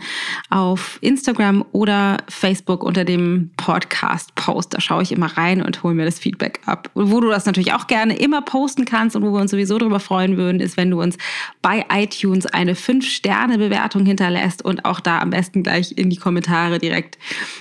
auf 0.51 0.99
Instagram 1.01 1.65
oder 1.71 2.17
Facebook 2.29 2.83
unter 2.83 3.05
dem 3.05 3.49
Podcast-Post. 3.57 4.75
Da 4.75 4.79
schaue 4.79 5.01
ich 5.01 5.11
immer 5.11 5.35
rein 5.35 5.63
und 5.63 5.81
hole 5.81 5.95
mir 5.95 6.05
das 6.05 6.19
Feedback 6.19 6.59
ab. 6.67 6.91
Wo 6.93 7.21
du 7.21 7.29
das 7.29 7.47
natürlich 7.47 7.73
auch 7.73 7.87
gerne 7.87 8.17
immer 8.17 8.43
posten 8.43 8.85
kannst 8.85 9.15
und 9.15 9.23
wo 9.23 9.33
wir 9.33 9.41
uns 9.41 9.49
sowieso 9.49 9.79
darüber 9.79 9.99
freuen 9.99 10.37
würden, 10.37 10.59
ist, 10.59 10.77
wenn 10.77 10.91
du 10.91 11.01
uns 11.01 11.17
bei 11.63 11.85
iTunes 11.91 12.45
eine 12.45 12.75
5-Sterne-Bewertung 12.75 14.05
hinterlässt 14.05 14.63
und 14.63 14.85
auch 14.85 14.99
da 14.99 15.19
am 15.19 15.31
besten 15.31 15.63
gleich 15.63 15.97
in 15.97 16.11
die 16.11 16.17
Kommentare 16.17 16.77
direkt 16.77 17.14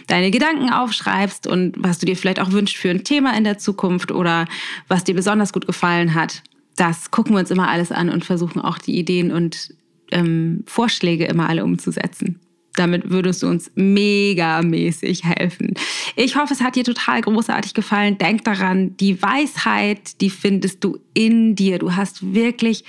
deine 0.07 0.31
Gedanken 0.31 0.71
aufschreibst 0.71 1.47
und 1.47 1.75
was 1.79 1.99
du 1.99 2.07
dir 2.07 2.17
vielleicht 2.17 2.41
auch 2.41 2.53
wünschst 2.53 2.77
für 2.77 2.91
ein 2.91 3.05
Thema 3.05 3.37
in 3.37 3.45
der 3.45 3.59
Zukunft 3.59 4.13
oder 4.13 4.47
was 4.89 5.05
dir 5.05 5.15
besonders 5.15 5.53
gut 5.53 5.67
gefallen 5.67 6.15
hat. 6.15 6.43
Das 6.77 7.11
gucken 7.11 7.35
wir 7.35 7.41
uns 7.41 7.51
immer 7.51 7.69
alles 7.69 7.93
an 7.93 8.11
und 8.11 8.25
versuchen 8.25 8.61
auch 8.61 8.79
die 8.79 8.99
Ideen 8.99 9.31
und 9.31 9.75
ähm, 10.11 10.65
Vorschläge 10.67 11.25
immer 11.27 11.49
alle 11.49 11.65
umzusetzen. 11.65 12.41
Damit 12.77 13.11
würdest 13.11 13.43
du 13.45 13.47
uns 13.47 13.71
megamäßig 13.77 15.23
helfen. 15.25 15.75
Ich 16.17 16.35
hoffe, 16.35 16.55
es 16.55 16.61
hat 16.61 16.75
dir 16.75 16.83
total 16.83 17.21
großartig 17.21 17.73
gefallen. 17.73 18.19
Denk 18.19 18.45
daran, 18.45 18.97
die 18.97 19.23
Weisheit, 19.23 20.21
die 20.21 20.31
findest 20.31 20.83
du 20.83 20.99
in 21.15 21.55
dir. 21.55 21.79
Du 21.79 21.95
hast 21.95 22.35
wirklich 22.35 22.85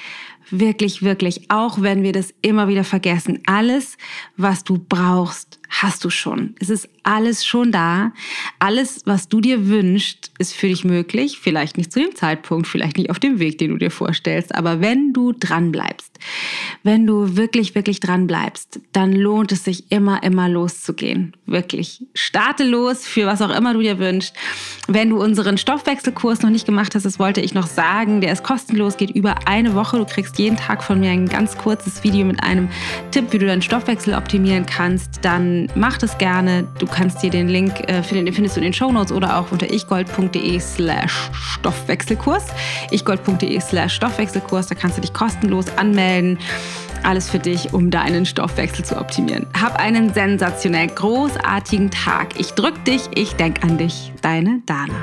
wirklich, 0.49 1.01
wirklich, 1.01 1.49
auch 1.49 1.82
wenn 1.82 2.03
wir 2.03 2.11
das 2.11 2.34
immer 2.41 2.68
wieder 2.68 2.84
vergessen, 2.84 3.39
alles, 3.45 3.97
was 4.38 4.63
du 4.63 4.78
brauchst, 4.78 5.59
hast 5.82 6.03
du 6.03 6.09
schon. 6.09 6.55
Es 6.59 6.69
ist 6.69 6.89
alles 7.06 7.45
schon 7.45 7.72
da. 7.72 8.12
Alles, 8.60 9.01
was 9.06 9.30
du 9.30 9.39
dir 9.39 9.68
wünschst, 9.68 10.32
ist 10.39 10.53
für 10.53 10.68
dich 10.68 10.84
möglich. 10.84 11.39
Vielleicht 11.39 11.78
nicht 11.78 11.91
zu 11.91 11.99
dem 11.99 12.16
Zeitpunkt, 12.16 12.68
vielleicht 12.68 12.97
nicht 12.97 13.12
auf 13.12 13.20
dem 13.20 13.39
Weg, 13.39 13.60
den 13.60 13.72
du 13.72 13.78
dir 13.78 13.91
vorstellst. 13.91 14.56
Aber 14.56 14.82
wenn 14.82 15.14
du 15.14 15.32
dran 15.32 15.72
bleibst, 15.72 16.20
wenn 16.84 17.06
du 17.06 17.38
wirklich, 17.38 17.76
wirklich 17.76 17.99
dran 17.99 18.26
bleibst, 18.26 18.80
dann 18.91 19.14
lohnt 19.14 19.51
es 19.51 19.64
sich 19.64 19.91
immer, 19.91 20.24
immer 20.24 20.49
loszugehen. 20.49 21.34
Wirklich. 21.45 22.03
Starte 22.16 22.64
los 22.64 23.06
für 23.06 23.28
was 23.28 23.41
auch 23.41 23.56
immer 23.56 23.74
du 23.74 23.82
dir 23.82 23.99
wünschst. 23.99 24.36
Wenn 24.88 25.12
du 25.12 25.22
unseren 25.22 25.58
Stoffwechselkurs 25.58 26.41
noch 26.41 26.49
nicht 26.49 26.66
gemacht 26.66 26.95
hast, 26.95 27.06
das 27.06 27.20
wollte 27.20 27.41
ich 27.41 27.53
noch 27.53 27.68
sagen, 27.68 28.22
der 28.22 28.32
ist 28.34 28.43
kostenlos, 28.43 28.97
geht 28.97 29.12
über 29.12 29.47
eine 29.47 29.76
Woche. 29.76 29.97
Du 29.97 30.06
kriegst 30.06 30.39
jeden 30.39 30.58
Tag 30.58 30.84
von 30.84 30.99
mir 30.99 31.12
ein 31.12 31.28
ganz 31.28 31.58
kurzes 31.58 32.03
Video 32.03 32.26
mit 32.26 32.41
einem 32.43 32.70
Tipp, 33.12 33.32
wie 33.32 33.38
du 33.38 33.45
deinen 33.45 33.62
Stoffwechsel 33.62 34.16
optimieren 34.16 34.66
kannst. 34.66 35.20
Dann 35.24 35.72
mach 35.76 35.97
das 35.97 36.18
gerne. 36.18 36.68
Du 36.80 36.88
kannst 36.96 37.22
dir 37.22 37.30
den 37.30 37.50
Link 37.50 37.89
äh, 37.89 38.02
finden, 38.02 38.26
den 38.26 38.34
findest 38.34 38.56
du 38.56 38.62
in 38.62 38.64
den 38.64 38.74
Shownotes 38.74 39.12
oder 39.12 39.38
auch 39.38 39.52
unter 39.52 39.72
ichgold.de 39.72 40.60
slash 40.60 41.30
Stoffwechselkurs. 41.34 42.46
ichgold.de 42.91 43.60
slash 43.60 43.96
Stoffwechselkurs. 43.96 44.68
Da 44.68 44.76
kannst 44.76 44.98
du 44.98 45.02
dich 45.02 45.14
kostenlos 45.14 45.66
anmelden. 45.78 46.39
Alles 47.04 47.30
für 47.30 47.39
dich, 47.39 47.74
um 47.74 47.91
deinen 47.91 48.26
Stoffwechsel 48.26 48.84
zu 48.84 48.98
optimieren. 48.98 49.46
Hab 49.60 49.78
einen 49.78 50.14
sensationell 50.14 50.88
großartigen 50.88 51.91
Tag. 51.91 52.39
Ich 52.39 52.52
drück 52.52 52.84
dich, 52.86 53.02
ich 53.14 53.34
denk 53.34 53.64
an 53.64 53.78
dich. 53.78 54.14
Deine 54.22 54.62
Dana. 54.66 54.96